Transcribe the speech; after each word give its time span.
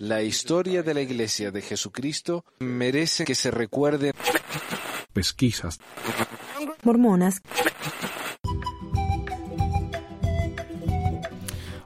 La 0.00 0.22
historia 0.22 0.82
de 0.82 0.94
la 0.94 1.00
Iglesia 1.00 1.50
de 1.50 1.62
Jesucristo 1.62 2.44
merece 2.60 3.24
que 3.24 3.34
se 3.34 3.50
recuerde. 3.50 4.12
Pesquisas. 5.12 5.80
Mormonas. 6.82 7.40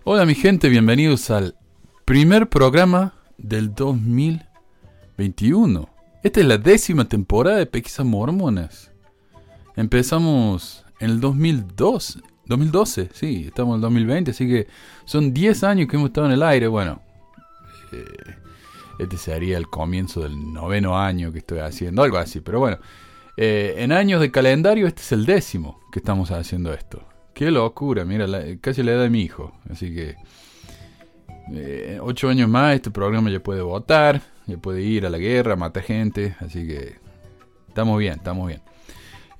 Hola 0.04 0.26
mi 0.26 0.34
gente, 0.34 0.68
bienvenidos 0.68 1.30
al 1.30 1.56
primer 2.04 2.48
programa 2.48 3.14
del 3.38 3.72
2021. 3.74 5.88
Esta 6.22 6.40
es 6.40 6.46
la 6.46 6.58
décima 6.58 7.08
temporada 7.08 7.58
de 7.58 7.66
Pesquisas 7.66 8.04
Mormonas. 8.04 8.90
Empezamos 9.76 10.84
en 10.98 11.10
el 11.10 11.20
2002, 11.20 12.18
2012, 12.46 13.10
sí, 13.14 13.44
estamos 13.46 13.72
en 13.72 13.76
el 13.76 13.82
2020, 13.82 14.32
así 14.32 14.46
que 14.46 14.66
son 15.04 15.32
10 15.32 15.64
años 15.64 15.88
que 15.88 15.96
hemos 15.96 16.08
estado 16.08 16.26
en 16.26 16.32
el 16.32 16.42
aire. 16.42 16.66
Bueno, 16.66 17.00
eh, 17.92 18.36
este 18.98 19.16
sería 19.16 19.58
el 19.58 19.68
comienzo 19.68 20.20
del 20.20 20.52
noveno 20.52 20.98
año 20.98 21.32
que 21.32 21.38
estoy 21.38 21.58
haciendo, 21.60 22.02
algo 22.02 22.18
así, 22.18 22.40
pero 22.40 22.58
bueno. 22.58 22.78
Eh, 23.36 23.76
en 23.78 23.92
años 23.92 24.20
de 24.20 24.30
calendario, 24.30 24.86
este 24.86 25.02
es 25.02 25.12
el 25.12 25.24
décimo 25.24 25.80
que 25.90 25.98
estamos 25.98 26.30
haciendo 26.30 26.72
esto. 26.72 27.02
Qué 27.34 27.50
locura, 27.50 28.04
mira, 28.04 28.26
casi 28.60 28.82
la 28.82 28.92
edad 28.92 29.02
de 29.02 29.10
mi 29.10 29.22
hijo. 29.22 29.52
Así 29.70 29.94
que, 29.94 30.16
eh, 31.52 31.98
ocho 32.02 32.28
años 32.28 32.48
más, 32.48 32.74
este 32.74 32.90
programa 32.90 33.30
ya 33.30 33.42
puede 33.42 33.62
votar, 33.62 34.20
ya 34.46 34.58
puede 34.58 34.82
ir 34.82 35.06
a 35.06 35.10
la 35.10 35.18
guerra, 35.18 35.56
matar 35.56 35.82
gente. 35.82 36.36
Así 36.40 36.66
que, 36.66 36.96
estamos 37.68 37.98
bien, 37.98 38.14
estamos 38.14 38.46
bien. 38.46 38.60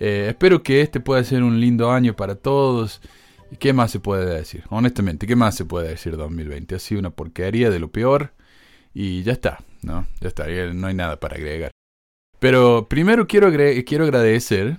Eh, 0.00 0.26
espero 0.30 0.62
que 0.62 0.80
este 0.80 0.98
pueda 0.98 1.22
ser 1.22 1.42
un 1.42 1.60
lindo 1.60 1.90
año 1.90 2.16
para 2.16 2.34
todos. 2.34 3.02
¿Y 3.50 3.56
qué 3.56 3.74
más 3.74 3.90
se 3.90 4.00
puede 4.00 4.24
decir? 4.24 4.64
Honestamente, 4.70 5.26
¿qué 5.26 5.36
más 5.36 5.54
se 5.54 5.66
puede 5.66 5.90
decir 5.90 6.16
2020? 6.16 6.74
Ha 6.74 6.78
sido 6.78 6.98
una 7.00 7.10
porquería 7.10 7.70
de 7.70 7.78
lo 7.78 7.92
peor. 7.92 8.32
Y 8.94 9.22
ya 9.22 9.32
está, 9.32 9.58
¿no? 9.82 10.06
Ya 10.20 10.28
está, 10.28 10.46
no 10.46 10.86
hay 10.86 10.94
nada 10.94 11.18
para 11.18 11.36
agregar. 11.36 11.70
Pero 12.38 12.88
primero 12.88 13.26
quiero, 13.26 13.50
quiero 13.84 14.04
agradecer 14.04 14.78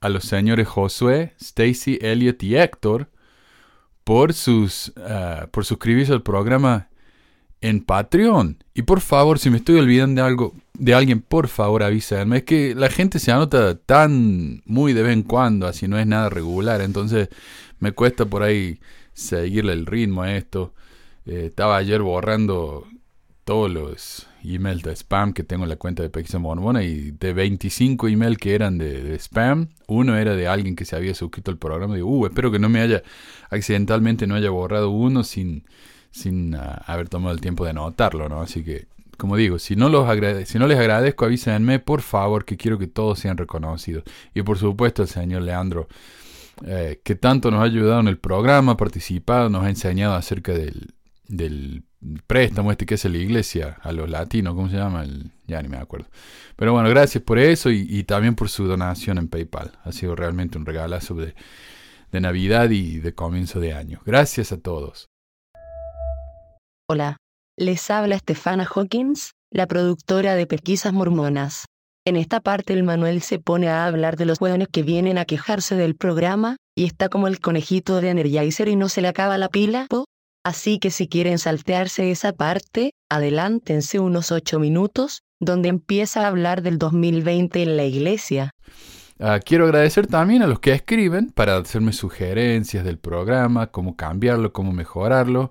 a 0.00 0.08
los 0.08 0.24
señores 0.24 0.68
Josué, 0.68 1.34
Stacy, 1.40 1.98
Elliot 2.00 2.42
y 2.42 2.56
Héctor 2.56 3.08
por, 4.04 4.32
sus, 4.34 4.92
ah, 4.96 5.48
por 5.50 5.64
suscribirse 5.64 6.12
al 6.12 6.22
programa 6.22 6.88
en 7.60 7.82
Patreon. 7.84 8.62
Y 8.74 8.82
por 8.82 9.00
favor, 9.00 9.38
si 9.38 9.50
me 9.50 9.58
estoy 9.58 9.78
olvidando 9.78 10.22
de 10.22 10.28
algo, 10.28 10.54
de 10.74 10.94
alguien, 10.94 11.20
por 11.20 11.48
favor 11.48 11.82
avísenme. 11.82 12.38
Es 12.38 12.44
que 12.44 12.74
la 12.74 12.88
gente 12.88 13.18
se 13.18 13.32
anota 13.32 13.76
tan 13.76 14.62
muy 14.64 14.92
de 14.92 15.02
vez 15.02 15.12
en 15.12 15.22
cuando, 15.22 15.66
así 15.66 15.88
no 15.88 15.98
es 15.98 16.06
nada 16.06 16.30
regular. 16.30 16.80
Entonces 16.80 17.28
me 17.78 17.92
cuesta 17.92 18.24
por 18.24 18.42
ahí 18.42 18.80
seguirle 19.12 19.72
el 19.72 19.86
ritmo 19.86 20.22
a 20.22 20.34
esto. 20.36 20.74
Eh, 21.26 21.46
estaba 21.46 21.76
ayer 21.76 22.00
borrando 22.02 22.86
todos 23.50 23.68
los 23.68 24.28
emails 24.44 24.84
de 24.84 24.94
spam 24.94 25.32
que 25.32 25.42
tengo 25.42 25.64
en 25.64 25.70
la 25.70 25.74
cuenta 25.74 26.04
de 26.04 26.08
Pexa 26.08 26.38
Mormona 26.38 26.84
y 26.84 27.10
de 27.10 27.32
25 27.32 28.06
emails 28.06 28.38
que 28.38 28.54
eran 28.54 28.78
de, 28.78 29.12
spam, 29.18 29.70
uno 29.88 30.16
era 30.16 30.36
de 30.36 30.46
alguien 30.46 30.76
que 30.76 30.84
se 30.84 30.94
había 30.94 31.16
suscrito 31.16 31.50
al 31.50 31.58
programa. 31.58 31.96
Digo, 31.96 32.08
uh, 32.08 32.26
espero 32.26 32.52
que 32.52 32.60
no 32.60 32.68
me 32.68 32.80
haya 32.80 33.02
accidentalmente 33.50 34.28
no 34.28 34.36
haya 34.36 34.50
borrado 34.50 34.90
uno 34.90 35.24
sin, 35.24 35.64
sin 36.12 36.54
ah, 36.54 36.80
haber 36.86 37.08
tomado 37.08 37.34
el 37.34 37.40
tiempo 37.40 37.64
de 37.64 37.70
anotarlo, 37.70 38.28
¿no? 38.28 38.40
Así 38.40 38.62
que, 38.62 38.86
como 39.18 39.34
digo, 39.34 39.58
si 39.58 39.74
no, 39.74 39.88
los 39.88 40.06
si 40.44 40.60
no 40.60 40.68
les 40.68 40.78
agradezco, 40.78 41.24
avísenme, 41.24 41.80
por 41.80 42.02
favor, 42.02 42.44
que 42.44 42.56
quiero 42.56 42.78
que 42.78 42.86
todos 42.86 43.18
sean 43.18 43.36
reconocidos. 43.36 44.04
Y 44.32 44.42
por 44.42 44.58
supuesto, 44.58 45.02
el 45.02 45.08
señor 45.08 45.42
Leandro, 45.42 45.88
eh, 46.64 47.00
que 47.02 47.16
tanto 47.16 47.50
nos 47.50 47.62
ha 47.62 47.64
ayudado 47.64 47.98
en 47.98 48.06
el 48.06 48.18
programa, 48.18 48.72
ha 48.72 48.76
participado, 48.76 49.48
nos 49.48 49.64
ha 49.64 49.70
enseñado 49.70 50.14
acerca 50.14 50.52
del, 50.52 50.94
del 51.26 51.82
préstamo 52.26 52.70
este 52.70 52.86
que 52.86 52.94
hace 52.94 53.08
la 53.08 53.18
iglesia 53.18 53.78
a 53.82 53.92
los 53.92 54.08
latinos, 54.08 54.54
¿cómo 54.54 54.68
se 54.68 54.76
llama? 54.76 55.04
El, 55.04 55.30
ya 55.46 55.60
ni 55.62 55.68
me 55.68 55.76
acuerdo. 55.76 56.06
Pero 56.56 56.72
bueno, 56.72 56.88
gracias 56.88 57.22
por 57.22 57.38
eso 57.38 57.70
y, 57.70 58.04
también 58.04 58.34
por 58.34 58.48
su 58.48 58.66
donación 58.66 59.18
en 59.18 59.28
PayPal. 59.28 59.72
Ha 59.84 59.92
sido 59.92 60.16
realmente 60.16 60.58
un 60.58 60.66
regalazo 60.66 61.14
de, 61.14 61.34
de 62.12 62.20
Navidad 62.20 62.70
y 62.70 62.98
de 62.98 63.14
comienzo 63.14 63.60
de 63.60 63.74
año. 63.74 64.00
Gracias 64.04 64.52
a 64.52 64.58
todos. 64.58 65.08
Hola, 66.88 67.16
les 67.56 67.90
habla 67.90 68.18
Stefana 68.18 68.64
Hawkins, 68.64 69.32
la 69.50 69.66
productora 69.66 70.34
de 70.34 70.46
Pesquisas 70.46 70.92
Mormonas. 70.92 71.66
En 72.06 72.16
esta 72.16 72.40
parte 72.40 72.72
el 72.72 72.82
Manuel 72.82 73.20
se 73.22 73.38
pone 73.38 73.68
a 73.68 73.86
hablar 73.86 74.16
de 74.16 74.24
los 74.24 74.40
hueones 74.40 74.68
que 74.68 74.82
vienen 74.82 75.18
a 75.18 75.26
quejarse 75.26 75.76
del 75.76 75.94
programa, 75.94 76.56
y 76.74 76.86
está 76.86 77.08
como 77.08 77.28
el 77.28 77.40
conejito 77.40 78.00
de 78.00 78.10
Energizer 78.10 78.68
y 78.68 78.76
no 78.76 78.88
se 78.88 79.02
le 79.02 79.08
acaba 79.08 79.36
la 79.36 79.50
pila, 79.50 79.86
Así 80.42 80.78
que 80.78 80.90
si 80.90 81.06
quieren 81.06 81.38
saltearse 81.38 82.10
esa 82.10 82.32
parte, 82.32 82.94
adelántense 83.10 83.98
unos 83.98 84.32
ocho 84.32 84.58
minutos, 84.58 85.22
donde 85.38 85.68
empieza 85.68 86.22
a 86.22 86.28
hablar 86.28 86.62
del 86.62 86.78
2020 86.78 87.62
en 87.62 87.76
la 87.76 87.84
iglesia. 87.84 88.54
Ah, 89.18 89.38
quiero 89.38 89.64
agradecer 89.66 90.06
también 90.06 90.42
a 90.42 90.46
los 90.46 90.60
que 90.60 90.72
escriben 90.72 91.30
para 91.30 91.58
hacerme 91.58 91.92
sugerencias 91.92 92.84
del 92.84 92.98
programa, 92.98 93.66
cómo 93.66 93.96
cambiarlo, 93.96 94.52
cómo 94.52 94.72
mejorarlo. 94.72 95.50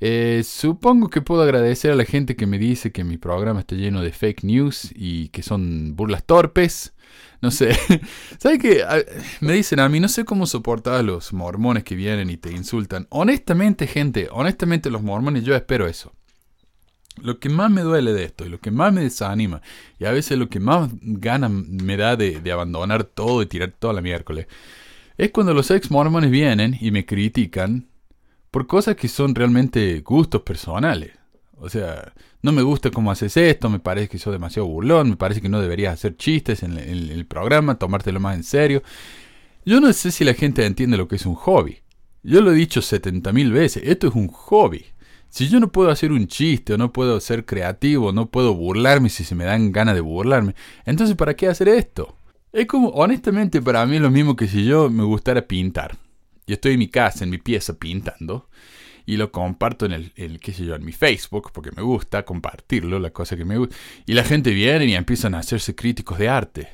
Eh, 0.00 0.42
supongo 0.44 1.08
que 1.08 1.22
puedo 1.22 1.40
agradecer 1.40 1.90
a 1.92 1.94
la 1.94 2.04
gente 2.04 2.36
que 2.36 2.46
me 2.46 2.58
dice 2.58 2.92
que 2.92 3.04
mi 3.04 3.16
programa 3.16 3.60
está 3.60 3.74
lleno 3.74 4.02
de 4.02 4.12
fake 4.12 4.44
news 4.44 4.92
y 4.94 5.28
que 5.28 5.42
son 5.42 5.96
burlas 5.96 6.24
torpes. 6.24 6.92
No 7.40 7.50
sé. 7.50 7.76
¿Sabes 8.38 8.58
qué? 8.58 8.84
Me 9.40 9.52
dicen 9.52 9.80
a 9.80 9.88
mí, 9.88 10.00
no 10.00 10.08
sé 10.08 10.24
cómo 10.24 10.46
soportar 10.46 10.94
a 10.94 11.02
los 11.02 11.32
mormones 11.32 11.84
que 11.84 11.94
vienen 11.94 12.30
y 12.30 12.36
te 12.36 12.52
insultan. 12.52 13.06
Honestamente, 13.10 13.86
gente, 13.86 14.28
honestamente 14.30 14.90
los 14.90 15.02
mormones, 15.02 15.44
yo 15.44 15.54
espero 15.54 15.86
eso. 15.86 16.12
Lo 17.20 17.38
que 17.38 17.48
más 17.48 17.70
me 17.70 17.80
duele 17.80 18.12
de 18.12 18.24
esto 18.24 18.44
y 18.44 18.50
lo 18.50 18.60
que 18.60 18.70
más 18.70 18.92
me 18.92 19.00
desanima 19.00 19.62
y 19.98 20.04
a 20.04 20.12
veces 20.12 20.38
lo 20.38 20.50
que 20.50 20.60
más 20.60 20.90
gana 21.00 21.48
me 21.48 21.96
da 21.96 22.14
de, 22.14 22.40
de 22.40 22.52
abandonar 22.52 23.04
todo 23.04 23.40
y 23.40 23.46
tirar 23.46 23.72
toda 23.78 23.94
la 23.94 24.02
miércoles 24.02 24.46
es 25.16 25.30
cuando 25.30 25.54
los 25.54 25.70
ex 25.70 25.90
mormones 25.90 26.30
vienen 26.30 26.76
y 26.78 26.90
me 26.90 27.06
critican 27.06 27.88
por 28.50 28.66
cosas 28.66 28.96
que 28.96 29.08
son 29.08 29.34
realmente 29.34 30.00
gustos 30.00 30.42
personales. 30.42 31.12
O 31.58 31.68
sea, 31.68 32.12
no 32.42 32.52
me 32.52 32.62
gusta 32.62 32.90
cómo 32.90 33.10
haces 33.10 33.36
esto, 33.36 33.70
me 33.70 33.78
parece 33.78 34.08
que 34.08 34.18
sos 34.18 34.32
demasiado 34.32 34.68
burlón, 34.68 35.10
me 35.10 35.16
parece 35.16 35.40
que 35.40 35.48
no 35.48 35.60
deberías 35.60 35.94
hacer 35.94 36.16
chistes 36.16 36.62
en 36.62 36.76
el, 36.76 37.26
programa, 37.26 37.78
tomártelo 37.78 38.20
más 38.20 38.36
en 38.36 38.44
serio. 38.44 38.82
Yo 39.64 39.80
no 39.80 39.92
sé 39.92 40.10
si 40.10 40.24
la 40.24 40.34
gente 40.34 40.64
entiende 40.64 40.96
lo 40.96 41.08
que 41.08 41.16
es 41.16 41.26
un 41.26 41.34
hobby. 41.34 41.78
Yo 42.22 42.40
lo 42.40 42.52
he 42.52 42.54
dicho 42.54 42.80
70.000 42.80 43.52
veces, 43.52 43.82
esto 43.86 44.08
es 44.08 44.14
un 44.14 44.28
hobby. 44.28 44.84
Si 45.28 45.48
yo 45.48 45.58
no 45.60 45.72
puedo 45.72 45.90
hacer 45.90 46.12
un 46.12 46.28
chiste 46.28 46.74
o 46.74 46.78
no 46.78 46.92
puedo 46.92 47.18
ser 47.20 47.44
creativo, 47.44 48.12
no 48.12 48.30
puedo 48.30 48.54
burlarme 48.54 49.08
si 49.08 49.24
se 49.24 49.34
me 49.34 49.44
dan 49.44 49.72
ganas 49.72 49.94
de 49.94 50.00
burlarme, 50.00 50.54
entonces 50.84 51.16
¿para 51.16 51.34
qué 51.34 51.48
hacer 51.48 51.68
esto? 51.68 52.16
Es 52.52 52.66
como, 52.66 52.88
honestamente, 52.88 53.60
para 53.60 53.84
mí 53.86 53.96
es 53.96 54.02
lo 54.02 54.10
mismo 54.10 54.36
que 54.36 54.48
si 54.48 54.64
yo 54.64 54.88
me 54.88 55.04
gustara 55.04 55.46
pintar. 55.46 55.98
Yo 56.46 56.54
estoy 56.54 56.74
en 56.74 56.78
mi 56.78 56.88
casa, 56.88 57.24
en 57.24 57.30
mi 57.30 57.38
pieza, 57.38 57.74
pintando. 57.74 58.48
Y 59.06 59.16
lo 59.16 59.30
comparto 59.30 59.86
en 59.86 59.92
el, 59.92 60.40
qué 60.40 60.52
sé 60.52 60.64
yo, 60.66 60.74
en 60.74 60.84
mi 60.84 60.92
Facebook, 60.92 61.52
porque 61.52 61.70
me 61.70 61.82
gusta 61.82 62.24
compartirlo, 62.24 62.98
la 62.98 63.10
cosa 63.10 63.36
que 63.36 63.44
me 63.44 63.56
gusta. 63.56 63.76
Y 64.04 64.14
la 64.14 64.24
gente 64.24 64.50
viene 64.50 64.86
y 64.86 64.94
empiezan 64.94 65.34
a 65.36 65.38
hacerse 65.38 65.76
críticos 65.76 66.18
de 66.18 66.28
arte. 66.28 66.68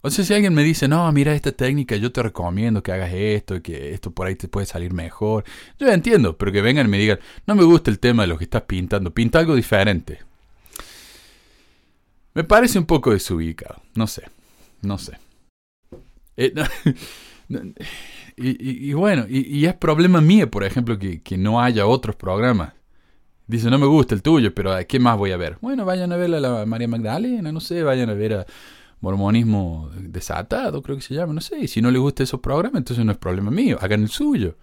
O 0.00 0.10
sea, 0.10 0.24
si 0.24 0.32
alguien 0.32 0.54
me 0.54 0.62
dice, 0.62 0.86
no, 0.86 1.10
mira 1.12 1.34
esta 1.34 1.50
técnica, 1.50 1.96
yo 1.96 2.12
te 2.12 2.22
recomiendo 2.22 2.82
que 2.82 2.92
hagas 2.92 3.12
esto, 3.12 3.60
que 3.62 3.92
esto 3.92 4.12
por 4.12 4.26
ahí 4.26 4.36
te 4.36 4.48
puede 4.48 4.66
salir 4.66 4.92
mejor. 4.92 5.44
Yo 5.78 5.88
entiendo, 5.88 6.36
pero 6.36 6.52
que 6.52 6.62
vengan 6.62 6.86
y 6.86 6.90
me 6.90 6.98
digan, 6.98 7.18
no 7.46 7.54
me 7.56 7.64
gusta 7.64 7.90
el 7.90 7.98
tema 7.98 8.22
de 8.22 8.28
lo 8.28 8.38
que 8.38 8.44
estás 8.44 8.62
pintando, 8.62 9.12
pinta 9.12 9.40
algo 9.40 9.56
diferente. 9.56 10.20
Me 12.34 12.44
parece 12.44 12.78
un 12.78 12.86
poco 12.86 13.12
desubicado, 13.12 13.82
no 13.94 14.06
sé, 14.06 14.22
no 14.82 14.98
sé. 14.98 15.18
Eh, 16.36 16.54
Y, 18.40 18.92
bueno, 18.92 19.26
y, 19.28 19.64
es 19.66 19.74
problema 19.74 20.20
mío, 20.20 20.50
por 20.50 20.62
ejemplo, 20.64 20.98
que, 20.98 21.38
no 21.38 21.60
haya 21.60 21.86
otros 21.86 22.14
programas. 22.16 22.72
Dice, 23.46 23.70
no 23.70 23.78
me 23.78 23.86
gusta 23.86 24.14
el 24.14 24.22
tuyo, 24.22 24.54
pero 24.54 24.72
¿qué 24.86 25.00
más 25.00 25.16
voy 25.16 25.32
a 25.32 25.36
ver? 25.36 25.56
Bueno, 25.60 25.84
vayan 25.84 26.12
a 26.12 26.16
ver 26.16 26.34
a 26.34 26.40
la 26.40 26.66
María 26.66 26.86
Magdalena, 26.86 27.50
no 27.50 27.60
sé, 27.60 27.82
vayan 27.82 28.10
a 28.10 28.14
ver 28.14 28.34
a 28.34 28.46
Mormonismo 29.00 29.90
Desatado, 29.96 30.82
creo 30.82 30.96
que 30.96 31.02
se 31.02 31.14
llama, 31.14 31.32
no 31.32 31.40
sé. 31.40 31.58
Y 31.58 31.68
si 31.68 31.80
no 31.80 31.90
les 31.90 32.00
gusta 32.00 32.22
esos 32.22 32.40
programas, 32.40 32.80
entonces 32.80 33.04
no 33.04 33.12
es 33.12 33.18
problema 33.18 33.50
mío, 33.50 33.78
hagan 33.80 34.02
el 34.02 34.08
suyo. 34.08 34.56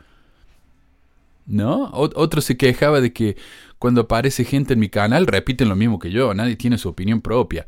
¿No? 1.47 1.89
Otro 1.93 2.41
se 2.41 2.57
quejaba 2.57 3.01
de 3.01 3.13
que 3.13 3.37
cuando 3.77 4.01
aparece 4.01 4.45
gente 4.45 4.73
en 4.73 4.79
mi 4.79 4.89
canal 4.89 5.27
repiten 5.27 5.69
lo 5.69 5.75
mismo 5.75 5.99
que 5.99 6.11
yo, 6.11 6.33
nadie 6.33 6.55
tiene 6.55 6.77
su 6.77 6.89
opinión 6.89 7.21
propia. 7.21 7.67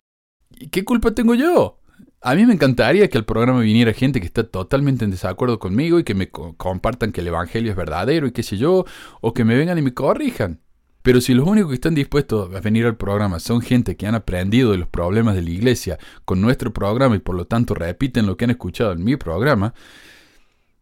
¿Y 0.52 0.68
qué 0.70 0.84
culpa 0.86 1.12
tengo 1.12 1.36
yo? 1.36 1.80
A 2.28 2.36
mí 2.36 2.46
me 2.46 2.56
encantaría 2.56 3.10
que 3.10 3.18
al 3.18 3.24
programa 3.24 3.62
viniera 3.62 3.94
gente 3.94 4.20
que 4.20 4.26
está 4.26 4.44
totalmente 4.44 5.06
en 5.06 5.12
desacuerdo 5.12 5.60
conmigo 5.60 5.98
y 5.98 6.04
que 6.04 6.14
me 6.14 6.30
compartan 6.30 7.14
que 7.14 7.22
el 7.22 7.28
Evangelio 7.28 7.72
es 7.72 7.78
verdadero 7.78 8.28
y 8.28 8.34
qué 8.34 8.44
sé 8.44 8.58
yo, 8.58 8.84
o 9.22 9.34
que 9.34 9.46
me 9.46 9.56
vengan 9.56 9.78
y 9.78 9.82
me 9.82 9.94
corrijan. 9.94 10.60
Pero 11.04 11.22
si 11.22 11.34
los 11.34 11.48
únicos 11.48 11.70
que 11.70 11.76
están 11.76 11.96
dispuestos 11.96 12.54
a 12.54 12.60
venir 12.60 12.86
al 12.86 12.98
programa 12.98 13.40
son 13.40 13.62
gente 13.62 13.96
que 13.96 14.08
han 14.08 14.16
aprendido 14.16 14.74
de 14.74 14.78
los 14.78 14.90
problemas 14.90 15.36
de 15.36 15.42
la 15.42 15.52
iglesia 15.52 16.00
con 16.26 16.42
nuestro 16.42 16.74
programa 16.74 17.16
y 17.16 17.20
por 17.20 17.34
lo 17.34 17.48
tanto 17.48 17.74
repiten 17.74 18.26
lo 18.26 18.36
que 18.36 18.44
han 18.44 18.52
escuchado 18.52 18.92
en 18.92 19.06
mi 19.06 19.16
programa, 19.16 19.74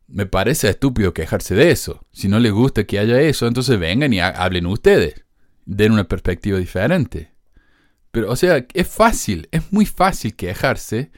me 0.08 0.26
parece 0.26 0.68
estúpido 0.68 1.14
quejarse 1.14 1.54
de 1.54 1.70
eso. 1.70 2.04
Si 2.12 2.28
no 2.28 2.40
les 2.40 2.54
gusta 2.54 2.86
que 2.86 2.98
haya 2.98 3.22
eso, 3.22 3.46
entonces 3.46 3.80
vengan 3.80 4.14
y 4.14 4.20
hablen 4.20 4.66
ustedes. 4.66 5.24
Den 5.66 5.92
una 5.92 6.06
perspectiva 6.06 6.58
diferente. 6.58 7.34
Pero, 8.10 8.32
o 8.32 8.36
sea, 8.36 8.66
es 8.74 8.88
fácil, 8.88 9.48
es 9.52 9.72
muy 9.72 9.86
fácil 9.86 10.36
quejarse 10.36 11.12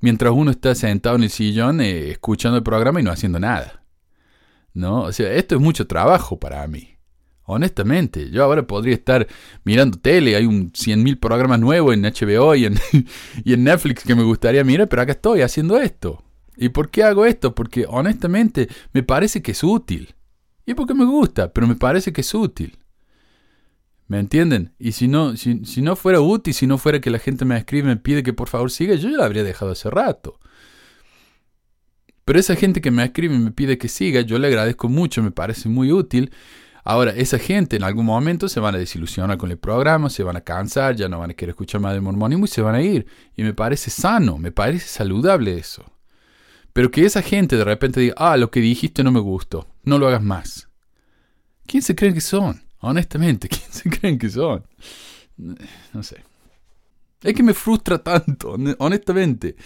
mientras 0.00 0.32
uno 0.32 0.50
está 0.50 0.74
sentado 0.74 1.16
en 1.16 1.24
el 1.24 1.30
sillón 1.30 1.80
eh, 1.80 2.10
escuchando 2.10 2.58
el 2.58 2.62
programa 2.62 3.00
y 3.00 3.02
no 3.02 3.10
haciendo 3.10 3.40
nada. 3.40 3.84
¿No? 4.74 5.02
O 5.02 5.12
sea, 5.12 5.32
esto 5.32 5.56
es 5.56 5.60
mucho 5.60 5.86
trabajo 5.86 6.38
para 6.38 6.66
mí. 6.68 6.98
Honestamente, 7.44 8.30
yo 8.30 8.44
ahora 8.44 8.66
podría 8.66 8.94
estar 8.94 9.26
mirando 9.64 9.98
tele, 9.98 10.36
hay 10.36 10.44
un 10.44 10.70
100.000 10.70 11.18
programas 11.18 11.58
nuevos 11.58 11.94
en 11.94 12.02
HBO 12.02 12.54
y 12.54 12.66
en, 12.66 12.78
y 13.44 13.54
en 13.54 13.64
Netflix 13.64 14.04
que 14.04 14.14
me 14.14 14.22
gustaría 14.22 14.62
mirar, 14.64 14.88
pero 14.88 15.02
acá 15.02 15.12
estoy 15.12 15.40
haciendo 15.40 15.78
esto. 15.78 16.22
¿Y 16.56 16.68
por 16.68 16.90
qué 16.90 17.04
hago 17.04 17.24
esto? 17.24 17.54
Porque 17.54 17.86
honestamente 17.88 18.68
me 18.92 19.02
parece 19.02 19.40
que 19.40 19.52
es 19.52 19.64
útil. 19.64 20.14
Y 20.66 20.74
porque 20.74 20.92
me 20.92 21.06
gusta, 21.06 21.52
pero 21.52 21.66
me 21.66 21.76
parece 21.76 22.12
que 22.12 22.20
es 22.20 22.34
útil. 22.34 22.78
¿Me 24.08 24.18
entienden? 24.18 24.74
Y 24.78 24.92
si 24.92 25.06
no, 25.06 25.36
si, 25.36 25.82
no 25.82 25.94
fuera 25.94 26.22
útil, 26.22 26.54
si 26.54 26.66
no 26.66 26.78
fuera 26.78 27.00
que 27.00 27.10
la 27.10 27.18
gente 27.18 27.44
me 27.44 27.58
escribe 27.58 27.88
me 27.88 27.96
pide 27.96 28.22
que 28.22 28.32
por 28.32 28.48
favor 28.48 28.70
siga, 28.70 28.94
yo 28.94 29.10
ya 29.10 29.18
la 29.18 29.26
habría 29.26 29.44
dejado 29.44 29.72
hace 29.72 29.90
rato. 29.90 30.40
Pero 32.24 32.40
esa 32.40 32.56
gente 32.56 32.80
que 32.80 32.90
me 32.90 33.04
escribe 33.04 33.34
y 33.34 33.38
me 33.38 33.50
pide 33.50 33.76
que 33.76 33.88
siga, 33.88 34.22
yo 34.22 34.38
le 34.38 34.48
agradezco 34.48 34.88
mucho, 34.88 35.22
me 35.22 35.30
parece 35.30 35.68
muy 35.68 35.92
útil. 35.92 36.32
Ahora, 36.84 37.10
esa 37.10 37.38
gente 37.38 37.76
en 37.76 37.82
algún 37.82 38.06
momento 38.06 38.48
se 38.48 38.60
van 38.60 38.74
a 38.74 38.78
desilusionar 38.78 39.36
con 39.36 39.50
el 39.50 39.58
programa, 39.58 40.08
se 40.08 40.22
van 40.22 40.36
a 40.36 40.40
cansar, 40.40 40.96
ya 40.96 41.06
no 41.10 41.18
van 41.18 41.30
a 41.30 41.34
querer 41.34 41.50
escuchar 41.50 41.82
más 41.82 41.92
del 41.92 42.00
mormonismo 42.00 42.46
y 42.46 42.48
se 42.48 42.62
van 42.62 42.76
a 42.76 42.82
ir. 42.82 43.06
Y 43.36 43.42
me 43.42 43.52
parece 43.52 43.90
sano, 43.90 44.38
me 44.38 44.52
parece 44.52 44.86
saludable 44.86 45.58
eso. 45.58 45.84
Pero 46.72 46.90
que 46.90 47.04
esa 47.04 47.20
gente 47.20 47.56
de 47.56 47.64
repente 47.64 48.00
diga, 48.00 48.14
ah, 48.16 48.38
lo 48.38 48.50
que 48.50 48.60
dijiste 48.60 49.04
no 49.04 49.12
me 49.12 49.20
gustó, 49.20 49.66
no 49.82 49.98
lo 49.98 50.08
hagas 50.08 50.22
más. 50.22 50.68
¿Quién 51.66 51.82
se 51.82 51.94
creen 51.94 52.14
que 52.14 52.22
son? 52.22 52.67
Honestamente, 52.80 53.48
¿quién 53.48 53.70
se 53.70 53.88
creen 53.90 54.18
que 54.18 54.28
son? 54.28 54.64
No 55.36 56.02
sé. 56.02 56.24
Es 57.22 57.34
que 57.34 57.42
me 57.42 57.54
frustra 57.54 57.98
tanto, 57.98 58.56
honestamente. 58.78 59.56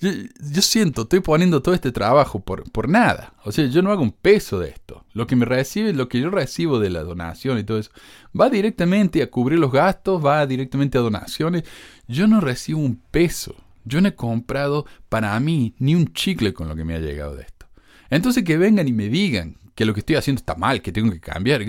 Yo, 0.00 0.62
siento, 0.62 1.02
estoy 1.02 1.18
poniendo 1.20 1.60
todo 1.60 1.74
este 1.74 1.90
trabajo 1.90 2.38
por, 2.38 2.70
por 2.70 2.88
nada. 2.88 3.34
O 3.44 3.50
sea, 3.50 3.66
yo 3.66 3.82
no 3.82 3.90
hago 3.90 4.02
un 4.02 4.12
peso 4.12 4.60
de 4.60 4.68
esto. 4.68 5.04
Lo 5.12 5.26
que 5.26 5.34
me 5.34 5.44
recibe, 5.44 5.92
lo 5.92 6.08
que 6.08 6.20
yo 6.20 6.30
recibo 6.30 6.78
de 6.78 6.90
la 6.90 7.02
donación 7.02 7.58
y 7.58 7.64
todo 7.64 7.78
eso, 7.78 7.90
va 8.38 8.48
directamente 8.48 9.22
a 9.22 9.30
cubrir 9.30 9.58
los 9.58 9.72
gastos, 9.72 10.24
va 10.24 10.46
directamente 10.46 10.98
a 10.98 11.00
donaciones. 11.00 11.64
Yo 12.06 12.28
no 12.28 12.40
recibo 12.40 12.78
un 12.78 13.00
peso. 13.10 13.56
Yo 13.84 14.00
no 14.00 14.08
he 14.08 14.14
comprado 14.14 14.86
para 15.08 15.38
mí 15.40 15.74
ni 15.78 15.96
un 15.96 16.12
chicle 16.12 16.52
con 16.52 16.68
lo 16.68 16.76
que 16.76 16.84
me 16.84 16.94
ha 16.94 17.00
llegado 17.00 17.34
de 17.34 17.42
esto. 17.42 17.66
Entonces 18.08 18.44
que 18.44 18.56
vengan 18.56 18.86
y 18.86 18.92
me 18.92 19.08
digan 19.08 19.56
que 19.74 19.84
lo 19.84 19.94
que 19.94 20.00
estoy 20.00 20.16
haciendo 20.16 20.38
está 20.38 20.54
mal, 20.54 20.80
que 20.80 20.92
tengo 20.92 21.10
que 21.10 21.20
cambiar. 21.20 21.62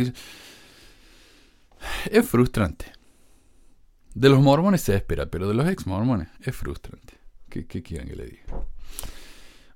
Es 2.10 2.28
frustrante. 2.28 2.86
De 4.14 4.30
los 4.30 4.40
mormones 4.40 4.82
se 4.82 4.96
espera, 4.96 5.28
pero 5.28 5.48
de 5.48 5.54
los 5.54 5.68
ex 5.68 5.88
mormones 5.88 6.28
es 6.42 6.56
frustrante. 6.56 7.14
¿Qué, 7.50 7.66
quieren 7.66 8.08
que 8.08 8.16
le 8.16 8.26
diga? 8.26 8.44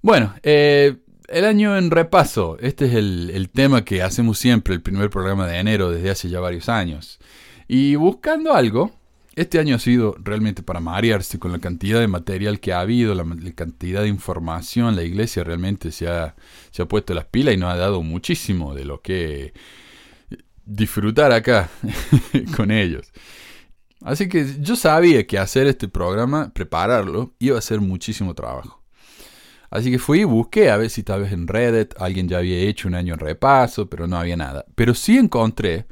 Bueno, 0.02 0.34
eh, 0.44 0.98
el 1.28 1.46
año 1.46 1.78
en 1.78 1.92
repaso. 1.92 2.58
Este 2.60 2.86
es 2.86 2.94
el, 2.94 3.32
el, 3.32 3.50
tema 3.50 3.84
que 3.84 4.04
hacemos 4.04 4.38
siempre, 4.38 4.74
el 4.74 4.82
primer 4.82 5.10
programa 5.10 5.48
de 5.48 5.58
enero 5.58 5.90
desde 5.90 6.10
hace 6.10 6.30
ya 6.30 6.40
varios 6.40 6.70
años. 6.70 7.20
Y 7.68 7.96
buscando 7.96 8.54
algo 8.54 8.92
este 9.36 9.60
año 9.60 9.76
ha 9.76 9.80
sido 9.80 10.16
realmente 10.20 10.62
para 10.62 10.80
marearse 10.80 11.40
con 11.40 11.52
la 11.52 11.60
cantidad 11.60 12.00
de 12.00 12.08
material 12.08 12.60
que 12.60 12.72
ha 12.72 12.82
habido, 12.82 13.16
la, 13.16 13.26
cantidad 13.56 14.04
de 14.04 14.08
información. 14.08 14.96
La 14.96 15.04
iglesia 15.04 15.44
realmente 15.44 15.92
se 15.92 16.08
ha, 16.08 16.36
se 16.70 16.84
ha 16.84 16.88
puesto 16.88 17.16
las 17.16 17.26
pilas 17.26 17.56
y 17.56 17.58
nos 17.58 17.74
ha 17.74 17.78
dado 17.78 18.04
muchísimo 18.04 18.76
de 18.76 18.86
lo 18.86 19.02
que 19.02 19.54
disfrutar 20.66 21.32
acá 21.32 21.70
con 22.56 22.72
ellos. 22.72 23.12
Así 24.02 24.28
que 24.28 24.46
yo 24.60 24.76
sabía 24.76 25.26
que 25.26 25.40
hacer 25.40 25.68
este 25.68 25.88
programa, 25.88 26.52
prepararlo, 26.54 27.34
iba 27.40 27.58
a 27.58 27.62
ser 27.62 27.80
muchísimo 27.80 28.34
trabajo. 28.34 28.84
Así 29.70 29.90
que 29.90 29.98
fui 29.98 30.22
y 30.22 30.24
busqué 30.26 30.70
a 30.70 30.78
ver 30.78 30.90
si 30.90 31.04
tal 31.04 31.22
vez 31.22 31.32
en 31.32 31.48
Reddit 31.48 31.96
alguien 31.98 32.28
ya 32.28 32.38
había 32.38 32.58
hecho 32.58 32.88
un 32.88 32.96
año 32.96 33.14
en 33.14 33.20
repaso, 33.20 33.90
pero 33.90 34.08
no 34.08 34.18
había 34.18 34.38
nada. 34.38 34.66
Pero 34.76 34.94
sí 34.94 35.18
encontré 35.18 35.88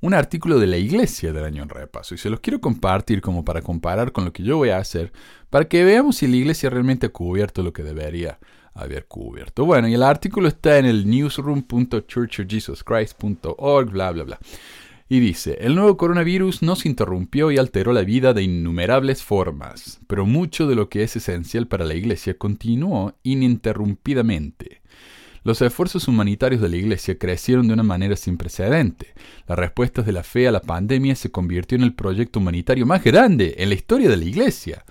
un 0.00 0.14
artículo 0.14 0.58
de 0.58 0.66
la 0.66 0.76
iglesia 0.76 1.32
del 1.32 1.44
año 1.44 1.62
en 1.62 1.68
repaso 1.68 2.14
y 2.14 2.18
se 2.18 2.30
los 2.30 2.40
quiero 2.40 2.60
compartir 2.60 3.20
como 3.20 3.44
para 3.44 3.62
comparar 3.62 4.12
con 4.12 4.24
lo 4.24 4.32
que 4.32 4.42
yo 4.42 4.56
voy 4.58 4.68
a 4.68 4.78
hacer 4.78 5.12
para 5.50 5.66
que 5.66 5.84
veamos 5.84 6.16
si 6.16 6.26
la 6.28 6.36
iglesia 6.36 6.70
realmente 6.70 7.06
ha 7.06 7.08
cubierto 7.08 7.62
lo 7.62 7.72
que 7.72 7.82
debería 7.82 8.38
haber 8.76 9.06
cubierto. 9.06 9.64
Bueno, 9.64 9.88
y 9.88 9.94
el 9.94 10.02
artículo 10.02 10.48
está 10.48 10.76
en 10.78 10.84
el 10.86 11.08
newsroom.churchofjesuschrist.org, 11.08 13.90
bla, 13.90 14.12
bla, 14.12 14.24
bla. 14.24 14.38
Y 15.08 15.20
dice, 15.20 15.56
el 15.60 15.76
nuevo 15.76 15.96
coronavirus 15.96 16.62
nos 16.62 16.84
interrumpió 16.84 17.52
y 17.52 17.58
alteró 17.58 17.92
la 17.92 18.02
vida 18.02 18.34
de 18.34 18.42
innumerables 18.42 19.22
formas, 19.22 20.00
pero 20.08 20.26
mucho 20.26 20.66
de 20.66 20.74
lo 20.74 20.88
que 20.88 21.04
es 21.04 21.14
esencial 21.14 21.68
para 21.68 21.84
la 21.84 21.94
iglesia 21.94 22.36
continuó 22.36 23.14
ininterrumpidamente. 23.22 24.82
Los 25.46 25.62
esfuerzos 25.62 26.08
humanitarios 26.08 26.60
de 26.60 26.68
la 26.68 26.76
Iglesia 26.76 27.18
crecieron 27.18 27.68
de 27.68 27.74
una 27.74 27.84
manera 27.84 28.16
sin 28.16 28.36
precedente. 28.36 29.14
Las 29.46 29.56
respuestas 29.56 30.04
de 30.04 30.10
la 30.10 30.24
fe 30.24 30.48
a 30.48 30.50
la 30.50 30.60
pandemia 30.60 31.14
se 31.14 31.30
convirtió 31.30 31.78
en 31.78 31.84
el 31.84 31.94
proyecto 31.94 32.40
humanitario 32.40 32.84
más 32.84 33.04
grande 33.04 33.54
en 33.58 33.68
la 33.68 33.76
historia 33.76 34.08
de 34.08 34.16
la 34.16 34.24
Iglesia. 34.24 34.84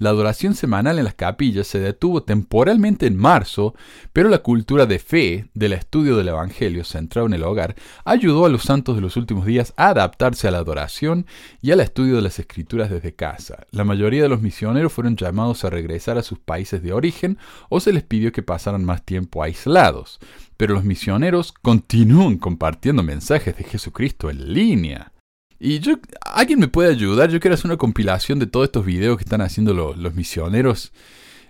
La 0.00 0.08
adoración 0.08 0.54
semanal 0.54 0.98
en 0.98 1.04
las 1.04 1.12
capillas 1.12 1.66
se 1.66 1.78
detuvo 1.78 2.22
temporalmente 2.22 3.06
en 3.06 3.18
marzo, 3.18 3.74
pero 4.14 4.30
la 4.30 4.38
cultura 4.38 4.86
de 4.86 4.98
fe 4.98 5.50
del 5.52 5.74
estudio 5.74 6.16
del 6.16 6.28
Evangelio 6.28 6.84
centrado 6.84 7.26
en 7.26 7.34
el 7.34 7.42
hogar 7.42 7.74
ayudó 8.06 8.46
a 8.46 8.48
los 8.48 8.62
santos 8.62 8.96
de 8.96 9.02
los 9.02 9.18
últimos 9.18 9.44
días 9.44 9.74
a 9.76 9.88
adaptarse 9.88 10.48
a 10.48 10.52
la 10.52 10.56
adoración 10.56 11.26
y 11.60 11.72
al 11.72 11.80
estudio 11.80 12.16
de 12.16 12.22
las 12.22 12.38
escrituras 12.38 12.88
desde 12.88 13.14
casa. 13.14 13.66
La 13.72 13.84
mayoría 13.84 14.22
de 14.22 14.30
los 14.30 14.40
misioneros 14.40 14.90
fueron 14.90 15.16
llamados 15.16 15.66
a 15.66 15.70
regresar 15.70 16.16
a 16.16 16.22
sus 16.22 16.38
países 16.38 16.82
de 16.82 16.94
origen 16.94 17.36
o 17.68 17.78
se 17.78 17.92
les 17.92 18.02
pidió 18.02 18.32
que 18.32 18.42
pasaran 18.42 18.82
más 18.82 19.04
tiempo 19.04 19.42
aislados. 19.42 20.18
Pero 20.56 20.72
los 20.72 20.84
misioneros 20.84 21.52
continúan 21.52 22.38
compartiendo 22.38 23.02
mensajes 23.02 23.54
de 23.54 23.64
Jesucristo 23.64 24.30
en 24.30 24.54
línea. 24.54 25.12
Y 25.62 25.78
yo, 25.80 25.98
¿alguien 26.24 26.58
me 26.58 26.68
puede 26.68 26.90
ayudar? 26.90 27.30
Yo 27.30 27.38
quiero 27.38 27.54
hacer 27.54 27.66
una 27.66 27.76
compilación 27.76 28.38
de 28.38 28.46
todos 28.46 28.64
estos 28.64 28.86
videos 28.86 29.18
que 29.18 29.24
están 29.24 29.42
haciendo 29.42 29.74
los, 29.74 30.14
misioneros 30.14 30.90